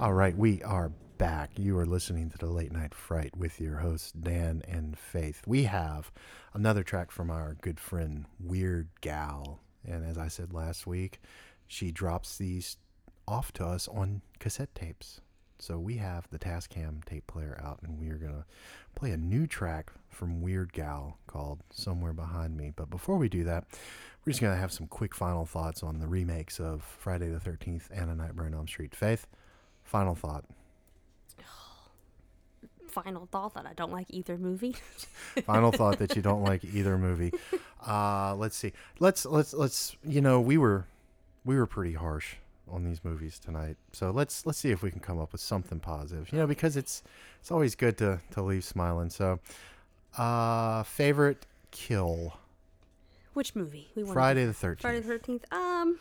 All 0.00 0.14
right, 0.14 0.34
we 0.34 0.62
are 0.62 0.90
back. 1.18 1.50
You 1.58 1.76
are 1.76 1.84
listening 1.84 2.30
to 2.30 2.38
the 2.38 2.46
Late 2.46 2.72
Night 2.72 2.94
Fright 2.94 3.36
with 3.36 3.60
your 3.60 3.76
hosts, 3.76 4.12
Dan 4.12 4.62
and 4.66 4.98
Faith. 4.98 5.42
We 5.46 5.64
have 5.64 6.10
another 6.54 6.82
track 6.82 7.10
from 7.10 7.30
our 7.30 7.58
good 7.60 7.78
friend, 7.78 8.24
Weird 8.42 8.88
Gal. 9.02 9.60
And 9.86 10.06
as 10.06 10.16
I 10.16 10.28
said 10.28 10.54
last 10.54 10.86
week, 10.86 11.20
she 11.66 11.92
drops 11.92 12.38
these 12.38 12.78
off 13.28 13.52
to 13.52 13.66
us 13.66 13.88
on 13.88 14.22
cassette 14.38 14.74
tapes. 14.74 15.20
So 15.58 15.78
we 15.78 15.98
have 15.98 16.26
the 16.30 16.38
Tascam 16.38 17.04
tape 17.04 17.26
player 17.26 17.60
out, 17.62 17.80
and 17.82 18.00
we 18.00 18.08
are 18.08 18.16
going 18.16 18.32
to 18.32 18.46
play 18.94 19.10
a 19.10 19.18
new 19.18 19.46
track 19.46 19.92
from 20.08 20.40
Weird 20.40 20.72
Gal 20.72 21.18
called 21.26 21.60
Somewhere 21.68 22.14
Behind 22.14 22.56
Me. 22.56 22.72
But 22.74 22.88
before 22.88 23.18
we 23.18 23.28
do 23.28 23.44
that, 23.44 23.66
we're 24.24 24.32
just 24.32 24.40
going 24.40 24.54
to 24.54 24.60
have 24.60 24.72
some 24.72 24.86
quick 24.86 25.14
final 25.14 25.44
thoughts 25.44 25.82
on 25.82 25.98
the 25.98 26.08
remakes 26.08 26.58
of 26.58 26.82
Friday 26.82 27.28
the 27.28 27.38
13th 27.38 27.90
and 27.90 28.10
A 28.10 28.14
Nightmare 28.14 28.46
on 28.46 28.54
Elm 28.54 28.66
Street. 28.66 28.94
Faith, 28.94 29.26
final 29.90 30.14
thought. 30.14 30.44
Final 32.88 33.26
thought 33.26 33.54
that 33.54 33.66
I 33.66 33.72
don't 33.74 33.92
like 33.92 34.06
either 34.10 34.36
movie. 34.36 34.74
final 35.44 35.70
thought 35.70 35.98
that 35.98 36.16
you 36.16 36.22
don't 36.22 36.42
like 36.42 36.64
either 36.64 36.98
movie. 36.98 37.32
Uh, 37.86 38.34
let's 38.36 38.56
see. 38.56 38.72
Let's 38.98 39.24
let's 39.26 39.52
let's 39.54 39.96
you 40.04 40.20
know 40.20 40.40
we 40.40 40.58
were 40.58 40.86
we 41.44 41.56
were 41.56 41.66
pretty 41.66 41.94
harsh 41.94 42.34
on 42.68 42.84
these 42.84 43.04
movies 43.04 43.38
tonight. 43.38 43.76
So 43.92 44.10
let's 44.10 44.44
let's 44.46 44.58
see 44.58 44.70
if 44.70 44.82
we 44.82 44.90
can 44.90 45.00
come 45.00 45.20
up 45.20 45.30
with 45.32 45.40
something 45.40 45.78
positive. 45.78 46.32
You 46.32 46.38
know 46.38 46.46
because 46.48 46.76
it's 46.76 47.02
it's 47.40 47.50
always 47.52 47.74
good 47.76 47.96
to 47.98 48.20
to 48.32 48.42
leave 48.42 48.64
smiling. 48.64 49.10
So 49.10 49.38
uh 50.18 50.82
favorite 50.82 51.46
kill 51.70 52.34
Which 53.34 53.54
movie? 53.54 53.88
We 53.94 54.04
Friday 54.04 54.44
the 54.46 54.52
13th. 54.52 54.80
Friday 54.80 54.98
the 55.00 55.06
Thirteenth. 55.06 55.44
Um, 55.52 55.98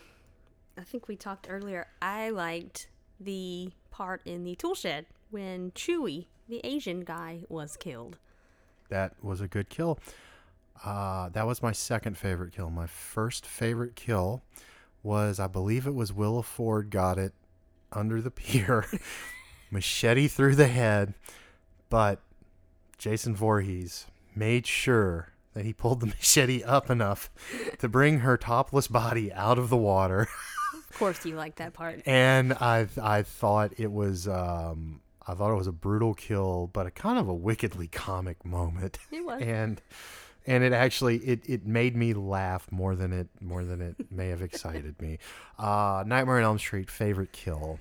I 0.77 0.81
think 0.83 1.07
we 1.07 1.15
talked 1.15 1.45
earlier. 1.49 1.85
I 2.01 2.31
liked 2.31 2.87
the 3.19 3.71
part 3.91 4.21
in 4.25 4.43
the 4.43 4.55
tool 4.55 4.75
shed 4.75 5.05
when 5.29 5.71
Chewie, 5.71 6.25
the 6.47 6.61
Asian 6.63 7.01
guy, 7.01 7.43
was 7.49 7.77
killed. 7.77 8.17
That 8.89 9.13
was 9.21 9.41
a 9.41 9.47
good 9.47 9.69
kill. 9.69 9.99
Uh, 10.83 11.29
that 11.29 11.45
was 11.45 11.61
my 11.61 11.71
second 11.71 12.17
favorite 12.17 12.53
kill. 12.53 12.69
My 12.69 12.87
first 12.87 13.45
favorite 13.45 13.95
kill 13.95 14.41
was, 15.03 15.39
I 15.39 15.47
believe 15.47 15.85
it 15.85 15.93
was 15.93 16.13
Willa 16.13 16.43
Ford 16.43 16.89
got 16.89 17.17
it 17.17 17.33
under 17.91 18.21
the 18.21 18.31
pier, 18.31 18.85
machete 19.71 20.27
through 20.27 20.55
the 20.55 20.67
head, 20.67 21.13
but 21.89 22.19
Jason 22.97 23.35
Voorhees 23.35 24.07
made 24.35 24.65
sure 24.65 25.29
that 25.53 25.65
he 25.65 25.73
pulled 25.73 25.99
the 25.99 26.05
machete 26.07 26.63
up 26.63 26.89
enough 26.89 27.29
to 27.79 27.89
bring 27.89 28.19
her 28.19 28.37
topless 28.37 28.87
body 28.87 29.31
out 29.33 29.59
of 29.59 29.69
the 29.69 29.77
water. 29.77 30.27
Of 30.89 30.97
course, 30.97 31.25
you 31.25 31.35
like 31.35 31.55
that 31.57 31.73
part. 31.73 32.01
and 32.05 32.53
I 32.53 32.87
I 33.01 33.23
thought 33.23 33.71
it 33.77 33.91
was 33.91 34.27
um 34.27 35.01
I 35.27 35.33
thought 35.35 35.51
it 35.51 35.57
was 35.57 35.67
a 35.67 35.71
brutal 35.71 36.13
kill, 36.15 36.69
but 36.73 36.87
a 36.87 36.91
kind 36.91 37.19
of 37.19 37.27
a 37.27 37.33
wickedly 37.33 37.87
comic 37.87 38.43
moment. 38.45 38.97
It 39.11 39.23
was. 39.25 39.41
and 39.41 39.81
and 40.47 40.63
it 40.63 40.73
actually 40.73 41.17
it, 41.17 41.41
it 41.47 41.65
made 41.67 41.95
me 41.95 42.13
laugh 42.13 42.71
more 42.71 42.95
than 42.95 43.13
it 43.13 43.27
more 43.39 43.63
than 43.63 43.81
it 43.81 44.11
may 44.11 44.29
have 44.29 44.41
excited 44.41 44.99
me. 45.01 45.19
Uh, 45.57 46.03
Nightmare 46.07 46.37
on 46.37 46.43
Elm 46.43 46.59
Street 46.59 46.89
favorite 46.89 47.31
kill. 47.31 47.79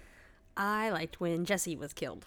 I 0.56 0.90
liked 0.90 1.20
when 1.20 1.44
Jesse 1.44 1.76
was 1.76 1.93
killed. 1.93 2.26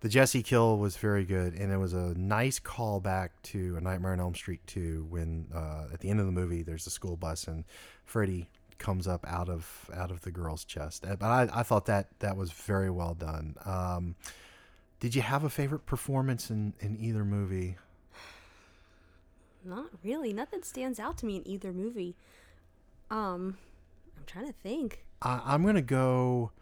The 0.00 0.10
Jesse 0.10 0.42
kill 0.42 0.76
was 0.76 0.98
very 0.98 1.24
good, 1.24 1.54
and 1.54 1.72
it 1.72 1.78
was 1.78 1.94
a 1.94 2.12
nice 2.14 2.60
callback 2.60 3.30
to 3.44 3.74
A 3.78 3.80
Nightmare 3.80 4.12
on 4.12 4.20
Elm 4.20 4.34
Street 4.34 4.60
2 4.66 5.06
when 5.08 5.46
uh, 5.54 5.86
at 5.94 6.00
the 6.00 6.10
end 6.10 6.20
of 6.20 6.26
the 6.26 6.32
movie 6.32 6.62
there's 6.62 6.86
a 6.86 6.90
school 6.90 7.16
bus 7.16 7.48
and 7.48 7.64
Freddy 8.04 8.50
comes 8.78 9.06
up 9.08 9.24
out 9.26 9.48
of 9.48 9.90
out 9.94 10.10
of 10.10 10.22
the 10.22 10.30
girl's 10.30 10.64
chest. 10.64 11.04
Uh, 11.06 11.16
But 11.16 11.26
I, 11.26 11.60
I 11.60 11.62
thought 11.62 11.86
that 11.86 12.08
that 12.20 12.36
was 12.36 12.52
very 12.52 12.90
well 12.90 13.14
done. 13.14 13.56
Um, 13.64 14.16
did 15.00 15.14
you 15.14 15.22
have 15.22 15.44
a 15.44 15.50
favorite 15.50 15.86
performance 15.86 16.50
in, 16.50 16.74
in 16.80 16.96
either 16.98 17.24
movie? 17.24 17.76
Not 19.64 19.86
really. 20.02 20.32
Nothing 20.32 20.62
stands 20.62 20.98
out 21.00 21.16
to 21.18 21.26
me 21.26 21.36
in 21.36 21.48
either 21.48 21.72
movie. 21.72 22.16
Um, 23.10 23.56
I'm 24.16 24.24
trying 24.26 24.46
to 24.46 24.52
think. 24.52 25.04
I, 25.22 25.40
I'm 25.44 25.64
gonna 25.64 25.80
go. 25.82 26.52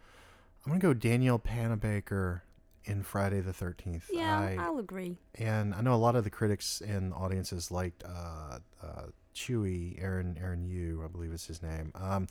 I'm 0.65 0.71
gonna 0.71 0.79
go 0.81 0.93
Danielle 0.93 1.39
Panabaker 1.39 2.41
in 2.85 3.03
Friday 3.03 3.41
the 3.41 3.51
Thirteenth. 3.53 4.09
Yeah, 4.11 4.39
I, 4.39 4.57
I'll 4.59 4.77
agree. 4.79 5.17
and 5.35 5.73
I 5.73 5.81
know 5.81 5.93
a 5.93 5.95
lot 5.95 6.15
of 6.15 6.23
the 6.23 6.29
critics 6.29 6.81
and 6.81 7.13
audiences 7.13 7.71
liked 7.71 8.03
uh, 8.05 8.59
uh, 8.81 9.03
Chewy, 9.33 10.01
Aaron 10.01 10.37
Aaron 10.41 10.65
Yoo, 10.65 11.01
I 11.03 11.07
believe 11.07 11.31
is 11.31 11.45
his 11.45 11.61
name. 11.61 11.91
Um, 11.95 12.27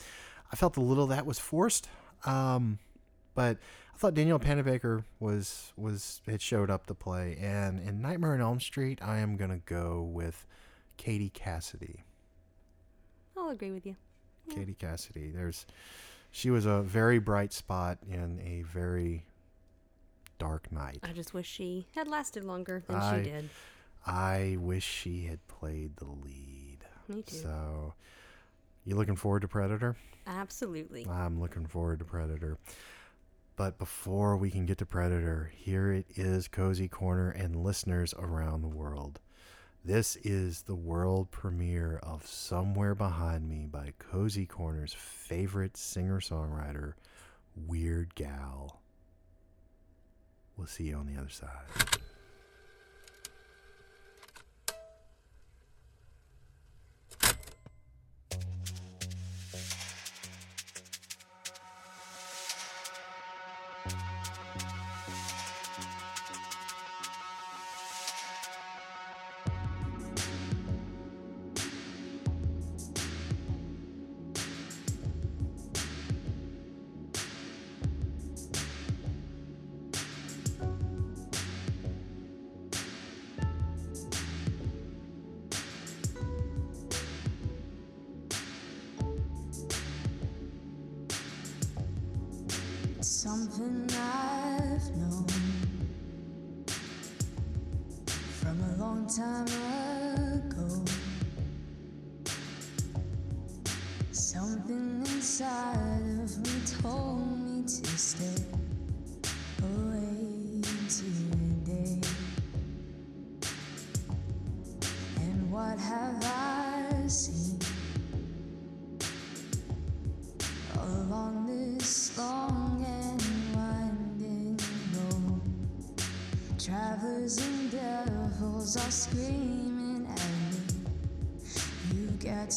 I 0.52 0.56
felt 0.56 0.76
a 0.76 0.80
little 0.80 1.06
that 1.08 1.26
was 1.26 1.38
forced, 1.38 1.88
um, 2.24 2.78
but 3.34 3.58
I 3.94 3.98
thought 3.98 4.14
Danielle 4.14 4.38
Panabaker 4.38 5.04
was 5.20 5.72
was 5.76 6.20
had 6.26 6.40
showed 6.42 6.70
up 6.70 6.86
to 6.86 6.94
play. 6.94 7.36
And 7.40 7.80
in 7.80 8.02
Nightmare 8.02 8.34
on 8.34 8.40
Elm 8.40 8.60
Street, 8.60 9.00
I 9.02 9.18
am 9.18 9.36
gonna 9.36 9.60
go 9.64 10.02
with 10.02 10.46
Katie 10.96 11.30
Cassidy. 11.30 12.04
I'll 13.36 13.50
agree 13.50 13.72
with 13.72 13.86
you. 13.86 13.96
Yeah. 14.48 14.54
Katie 14.54 14.76
Cassidy. 14.78 15.30
There's 15.30 15.66
she 16.30 16.50
was 16.50 16.66
a 16.66 16.82
very 16.82 17.18
bright 17.18 17.52
spot 17.52 17.98
in 18.08 18.40
a 18.40 18.62
very 18.62 19.24
dark 20.38 20.72
night. 20.72 20.98
I 21.02 21.12
just 21.12 21.34
wish 21.34 21.48
she 21.48 21.86
had 21.94 22.08
lasted 22.08 22.42
longer 22.42 22.82
than 22.86 22.96
I, 22.96 23.18
she 23.18 23.30
did. 23.30 23.50
I 24.04 24.56
wish 24.58 24.82
she 24.82 25.26
had 25.26 25.46
played 25.46 25.96
the 25.96 26.06
lead. 26.06 26.61
Me 27.14 27.22
too. 27.22 27.36
So, 27.36 27.94
you 28.84 28.96
looking 28.96 29.16
forward 29.16 29.42
to 29.42 29.48
Predator? 29.48 29.96
Absolutely. 30.26 31.06
I'm 31.08 31.40
looking 31.40 31.66
forward 31.66 31.98
to 31.98 32.04
Predator. 32.04 32.58
But 33.56 33.78
before 33.78 34.36
we 34.36 34.50
can 34.50 34.64
get 34.66 34.78
to 34.78 34.86
Predator, 34.86 35.52
here 35.54 35.92
it 35.92 36.06
is 36.16 36.48
Cozy 36.48 36.88
Corner 36.88 37.30
and 37.30 37.56
listeners 37.56 38.14
around 38.18 38.62
the 38.62 38.68
world. 38.68 39.20
This 39.84 40.16
is 40.22 40.62
the 40.62 40.74
world 40.74 41.30
premiere 41.30 42.00
of 42.02 42.26
Somewhere 42.26 42.94
Behind 42.94 43.48
Me 43.48 43.66
by 43.66 43.92
Cozy 43.98 44.46
Corner's 44.46 44.94
favorite 44.94 45.76
singer 45.76 46.20
songwriter, 46.20 46.94
Weird 47.54 48.14
Gal. 48.14 48.80
We'll 50.56 50.68
see 50.68 50.84
you 50.84 50.96
on 50.96 51.06
the 51.12 51.20
other 51.20 51.30
side. 51.30 51.98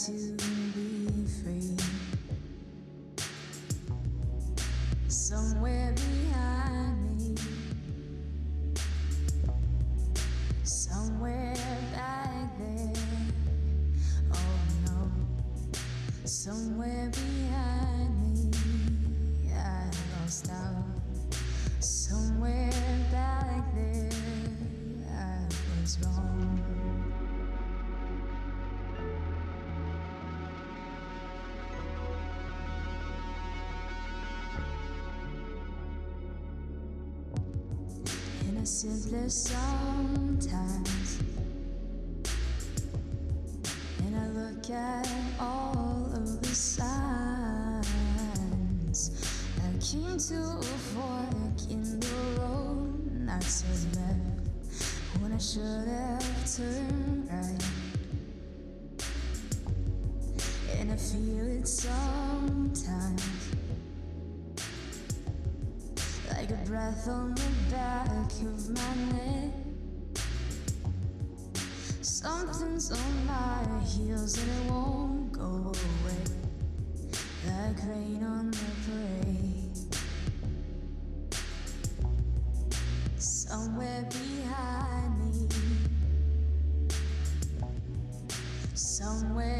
minutes. 0.04 0.55
simplest 38.66 39.50
song. 39.50 40.15
breath 66.66 67.08
on 67.08 67.36
the 67.36 67.52
back 67.72 68.32
of 68.42 68.70
my 68.70 68.96
neck. 69.14 69.54
Something's 72.02 72.92
on 72.92 73.26
my 73.28 73.84
heels 73.84 74.36
and 74.40 74.50
it 74.50 74.72
won't 74.72 75.32
go 75.32 75.44
away. 75.44 76.24
Like 77.46 77.78
rain 77.88 78.24
on 78.24 78.50
the 78.50 78.58
parade. 78.84 79.78
Somewhere 83.18 84.10
behind 84.10 85.20
me. 85.20 85.48
Somewhere. 88.74 89.55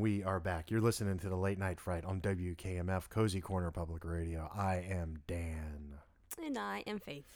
We 0.00 0.22
are 0.24 0.40
back. 0.40 0.70
You're 0.70 0.80
listening 0.80 1.18
to 1.18 1.28
the 1.28 1.36
Late 1.36 1.58
Night 1.58 1.80
Fright 1.80 2.04
on 2.04 2.20
WKMF 2.20 3.08
Cozy 3.08 3.40
Corner 3.40 3.70
Public 3.70 4.04
Radio. 4.04 4.50
I 4.54 4.76
am 4.76 5.18
Dan. 5.26 5.94
And 6.44 6.58
I 6.58 6.82
am 6.86 6.98
Faith. 6.98 7.26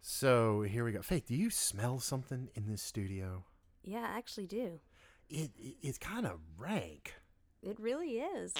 So 0.00 0.62
here 0.62 0.84
we 0.84 0.92
go. 0.92 1.02
Faith, 1.02 1.26
do 1.26 1.34
you 1.34 1.48
smell 1.48 2.00
something 2.00 2.48
in 2.54 2.68
this 2.68 2.82
studio? 2.82 3.44
Yeah, 3.82 4.00
I 4.00 4.18
actually 4.18 4.46
do. 4.46 4.80
It, 5.30 5.50
it 5.58 5.76
it's 5.80 5.98
kind 5.98 6.26
of 6.26 6.40
rank. 6.58 7.14
It 7.62 7.78
really 7.80 8.18
is. 8.18 8.52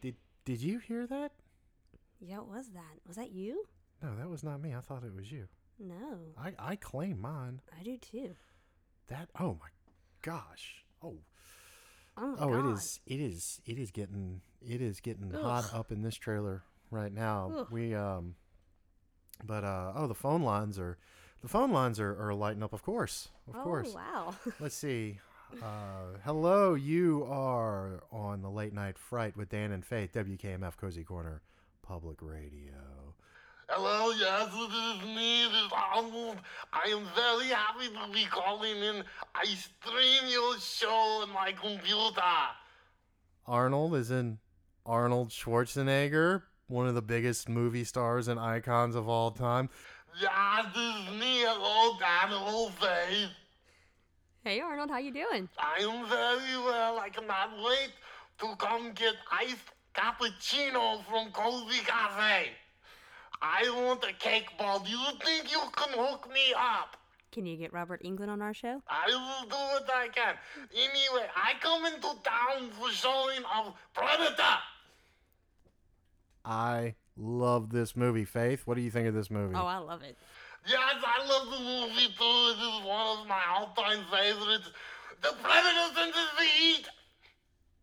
Did 0.00 0.16
did 0.44 0.60
you 0.60 0.78
hear 0.78 1.06
that? 1.06 1.32
Yeah, 2.20 2.38
what 2.38 2.48
was 2.48 2.68
that? 2.70 2.98
Was 3.06 3.16
that 3.16 3.30
you? 3.30 3.64
No, 4.02 4.14
that 4.16 4.28
was 4.28 4.42
not 4.42 4.60
me. 4.60 4.74
I 4.74 4.80
thought 4.80 5.04
it 5.04 5.14
was 5.14 5.30
you. 5.30 5.46
No. 5.78 6.18
I 6.36 6.52
I 6.58 6.76
claim 6.76 7.20
mine. 7.20 7.60
I 7.78 7.82
do 7.82 7.96
too. 7.96 8.34
That 9.06 9.28
oh 9.38 9.56
my 9.60 9.68
gosh. 10.22 10.84
Oh. 11.02 11.18
Oh 12.20 12.36
Oh, 12.38 12.48
god. 12.50 12.66
it 12.66 12.72
is 12.72 13.00
it 13.06 13.20
is 13.20 13.60
it 13.66 13.78
is 13.78 13.90
getting 13.90 14.40
it 14.60 14.80
is 14.82 15.00
getting 15.00 15.30
hot 15.30 15.72
up 15.72 15.92
in 15.92 16.02
this 16.02 16.16
trailer 16.16 16.62
right 16.90 17.12
now. 17.12 17.52
Ugh. 17.58 17.68
We 17.70 17.94
um 17.94 18.34
but 19.44 19.64
uh 19.64 19.92
oh 19.94 20.06
the 20.06 20.14
phone 20.14 20.42
lines 20.42 20.78
are 20.78 20.98
the 21.42 21.48
phone 21.48 21.70
lines 21.70 22.00
are, 22.00 22.10
are 22.20 22.34
lighting 22.34 22.62
up 22.62 22.72
of 22.72 22.82
course. 22.82 23.28
Of 23.48 23.56
oh, 23.56 23.62
course. 23.62 23.94
wow. 23.94 24.34
Let's 24.60 24.74
see. 24.74 25.18
Uh, 25.62 26.18
hello, 26.24 26.74
you 26.74 27.24
are 27.30 28.02
on 28.12 28.42
the 28.42 28.50
late 28.50 28.74
night 28.74 28.98
fright 28.98 29.34
with 29.34 29.48
Dan 29.48 29.72
and 29.72 29.82
Faith, 29.82 30.12
WKMF 30.12 30.76
Cozy 30.76 31.04
Corner 31.04 31.40
Public 31.80 32.18
Radio. 32.20 32.74
Hello, 33.70 34.10
yes, 34.18 34.48
it 34.54 35.04
is 35.04 35.14
me, 35.14 35.44
it 35.44 35.50
is 35.52 35.70
Arnold. 35.92 36.38
I 36.72 36.88
am 36.88 37.04
very 37.14 37.48
happy 37.48 37.88
to 37.88 38.12
be 38.12 38.24
calling 38.24 38.78
in. 38.78 39.04
I 39.34 39.44
stream 39.44 40.30
your 40.30 40.58
show 40.58 41.20
on 41.22 41.30
my 41.34 41.52
computer. 41.52 42.22
Arnold 43.46 43.94
is 43.94 44.10
in 44.10 44.38
Arnold 44.86 45.28
Schwarzenegger, 45.28 46.44
one 46.68 46.88
of 46.88 46.94
the 46.94 47.02
biggest 47.02 47.46
movie 47.46 47.84
stars 47.84 48.28
and 48.28 48.40
icons 48.40 48.94
of 48.94 49.06
all 49.06 49.30
time. 49.30 49.68
Yes, 50.18 50.64
this 50.74 50.94
is 50.94 51.20
me. 51.20 51.42
Hello, 51.44 51.98
Dan. 51.98 52.30
Hello, 52.30 52.70
Faith. 52.70 53.28
hey 54.44 54.60
Arnold, 54.60 54.88
how 54.88 54.98
you 54.98 55.12
doing? 55.12 55.46
I 55.58 55.82
am 55.82 56.08
very 56.08 56.64
well. 56.64 56.98
I 56.98 57.10
cannot 57.10 57.50
wait 57.62 57.92
to 58.38 58.56
come 58.56 58.92
get 58.92 59.14
iced 59.30 59.58
cappuccino 59.94 61.04
from 61.04 61.30
Cozy 61.32 61.84
Cafe. 61.84 62.48
I 63.40 63.68
want 63.70 64.04
a 64.04 64.12
cake 64.12 64.48
ball. 64.58 64.80
Do 64.80 64.90
you 64.90 64.98
think 65.24 65.50
you 65.50 65.60
can 65.72 65.98
hook 65.98 66.28
me 66.32 66.54
up? 66.56 66.96
Can 67.30 67.46
you 67.46 67.56
get 67.56 67.72
Robert 67.72 68.02
Englund 68.02 68.30
on 68.30 68.40
our 68.40 68.54
show? 68.54 68.82
I 68.88 69.06
will 69.06 69.48
do 69.48 69.56
what 69.56 69.88
I 69.94 70.08
can. 70.08 70.34
Anyway, 70.72 71.26
I 71.36 71.52
come 71.60 71.84
into 71.84 72.08
town 72.24 72.70
for 72.70 72.90
showing 72.90 73.42
of 73.56 73.74
Predator. 73.94 74.58
I 76.44 76.94
love 77.16 77.70
this 77.70 77.94
movie. 77.94 78.24
Faith, 78.24 78.62
what 78.64 78.76
do 78.76 78.80
you 78.80 78.90
think 78.90 79.06
of 79.08 79.14
this 79.14 79.30
movie? 79.30 79.54
Oh, 79.54 79.66
I 79.66 79.78
love 79.78 80.02
it. 80.02 80.16
Yes, 80.66 80.80
I 80.80 81.26
love 81.28 81.50
the 81.50 81.60
movie 81.60 82.08
too. 82.08 82.54
This 82.54 82.58
is 82.58 82.86
one 82.86 83.18
of 83.18 83.26
my 83.26 83.42
all-time 83.50 84.04
favorites. 84.10 84.70
The 85.20 85.34
Predator 85.42 85.94
senses 85.94 86.28
the 86.38 86.44
heat. 86.44 86.88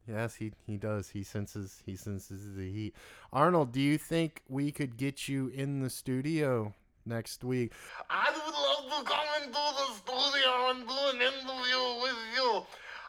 Yes, 0.07 0.36
he 0.36 0.52
he 0.65 0.77
does. 0.77 1.10
He 1.10 1.23
senses 1.23 1.82
he 1.86 1.95
senses 1.95 2.56
the 2.56 2.72
heat. 2.72 2.95
Arnold, 3.36 3.74
do 3.74 3.82
you 3.82 3.98
think 3.98 4.41
we 4.48 4.72
could 4.72 4.95
get 4.95 5.28
you 5.28 5.48
in 5.53 5.82
the 5.82 5.90
studio 5.90 6.74
next 7.06 7.44
week? 7.44 7.74
I 8.10 8.32
would 8.32 8.53
love 8.56 9.03
to 9.03 9.12
come 9.12 9.28
into 9.44 9.52
the 9.52 9.88
studio 9.99 10.70
and 10.70 10.88
do 10.88 10.95
an 11.10 11.16
interview 11.22 12.02
with 12.02 12.16
you. 12.34 12.64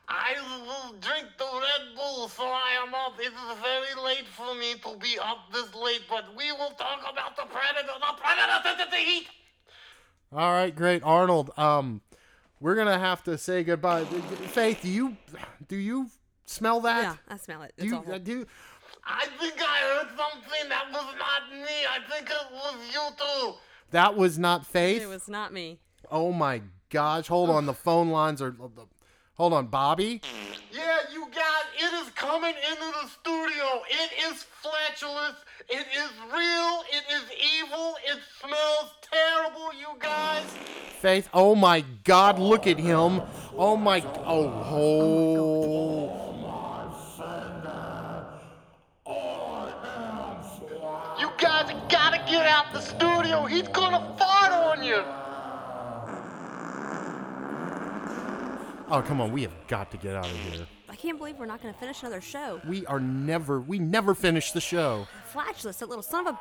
I 0.08 0.34
will 0.66 0.94
drink 0.98 1.28
the 1.38 1.44
Red 1.44 1.94
Bull, 1.94 2.26
so 2.28 2.42
I 2.42 2.84
am 2.84 2.92
up. 2.92 3.14
It 3.20 3.26
is 3.26 3.58
very 3.62 4.04
late 4.04 4.26
for 4.26 4.52
me 4.56 4.74
to 4.74 4.98
be 4.98 5.16
up 5.20 5.52
this 5.52 5.72
late, 5.76 6.02
but 6.10 6.24
we 6.36 6.50
will 6.50 6.70
talk 6.70 7.02
about 7.08 7.36
the 7.36 7.42
Predator. 7.44 7.86
The 7.86 8.20
Predator 8.20 8.62
senses 8.64 8.86
the 8.90 8.96
heat. 8.96 9.26
All 10.32 10.50
right, 10.50 10.74
great, 10.74 11.04
Arnold. 11.04 11.52
Um, 11.56 12.00
we're 12.58 12.74
gonna 12.74 12.98
have 12.98 13.22
to 13.24 13.38
say 13.38 13.62
goodbye. 13.62 14.04
Faith, 14.06 14.80
do 14.82 14.88
you 14.88 15.16
do 15.68 15.76
you 15.76 16.08
smell 16.46 16.80
that? 16.80 17.02
Yeah, 17.02 17.14
I 17.28 17.36
smell 17.36 17.62
it. 17.62 17.74
Do 17.78 17.86
you, 17.86 17.96
awful. 17.96 18.14
uh, 18.14 18.18
do 18.18 18.32
you- 18.40 18.46
I 19.06 19.26
think 19.38 19.54
I 19.60 19.78
heard 19.94 20.08
something 20.16 20.68
that 20.68 20.90
was 20.90 21.14
not 21.18 21.52
me. 21.52 21.86
I 21.88 22.00
think 22.10 22.28
it 22.28 22.52
was 22.52 22.74
you 22.92 23.08
too. 23.16 23.54
that 23.92 24.16
was 24.16 24.38
not 24.38 24.66
Faith. 24.66 25.02
It 25.02 25.06
was 25.06 25.28
not 25.28 25.52
me. 25.52 25.78
Oh 26.10 26.32
my 26.32 26.62
gosh! 26.90 27.28
Hold 27.28 27.50
on, 27.50 27.66
the 27.66 27.74
phone 27.74 28.10
lines 28.10 28.42
are. 28.42 28.54
Hold 29.34 29.52
on, 29.52 29.66
Bobby. 29.66 30.22
Yeah, 30.72 30.98
you 31.12 31.26
guys, 31.26 31.66
it 31.78 31.92
is 32.02 32.10
coming 32.14 32.54
into 32.70 32.92
the 33.02 33.08
studio. 33.08 33.82
It 33.88 34.32
is 34.32 34.42
flatulence. 34.42 35.36
It 35.68 35.86
is 35.94 36.10
real. 36.32 36.82
It 36.90 37.04
is 37.12 37.22
evil. 37.60 37.96
It 38.06 38.18
smells 38.40 38.92
terrible, 39.02 39.72
you 39.78 39.98
guys. 40.00 40.44
Faith. 41.00 41.28
Oh 41.32 41.54
my 41.54 41.84
God! 42.02 42.38
Look 42.38 42.66
at 42.66 42.78
him. 42.78 43.22
Oh 43.56 43.76
my. 43.76 44.00
Oh. 44.24 44.48
oh. 44.70 46.26
You 51.18 51.24
guys 51.38 51.72
gotta 51.90 52.18
get 52.30 52.46
out 52.46 52.72
the 52.72 52.80
studio. 52.80 53.44
He's 53.44 53.68
gonna 53.68 54.16
fart 54.18 54.52
on 54.52 54.84
you. 54.84 55.02
Oh 58.88 59.02
come 59.02 59.20
on! 59.20 59.32
We 59.32 59.42
have 59.42 59.54
got 59.66 59.90
to 59.90 59.96
get 59.96 60.14
out 60.14 60.26
of 60.26 60.36
here. 60.36 60.66
I 60.88 60.94
can't 60.94 61.18
believe 61.18 61.36
we're 61.38 61.46
not 61.46 61.60
going 61.60 61.74
to 61.74 61.78
finish 61.78 62.02
another 62.02 62.20
show. 62.20 62.60
We 62.66 62.86
are 62.86 63.00
never. 63.00 63.60
We 63.60 63.78
never 63.78 64.14
finish 64.14 64.52
the 64.52 64.60
show. 64.60 65.06
Flatulus, 65.32 65.78
that 65.78 65.88
little 65.88 66.02
son 66.02 66.26
of 66.26 66.34
a 66.34 66.38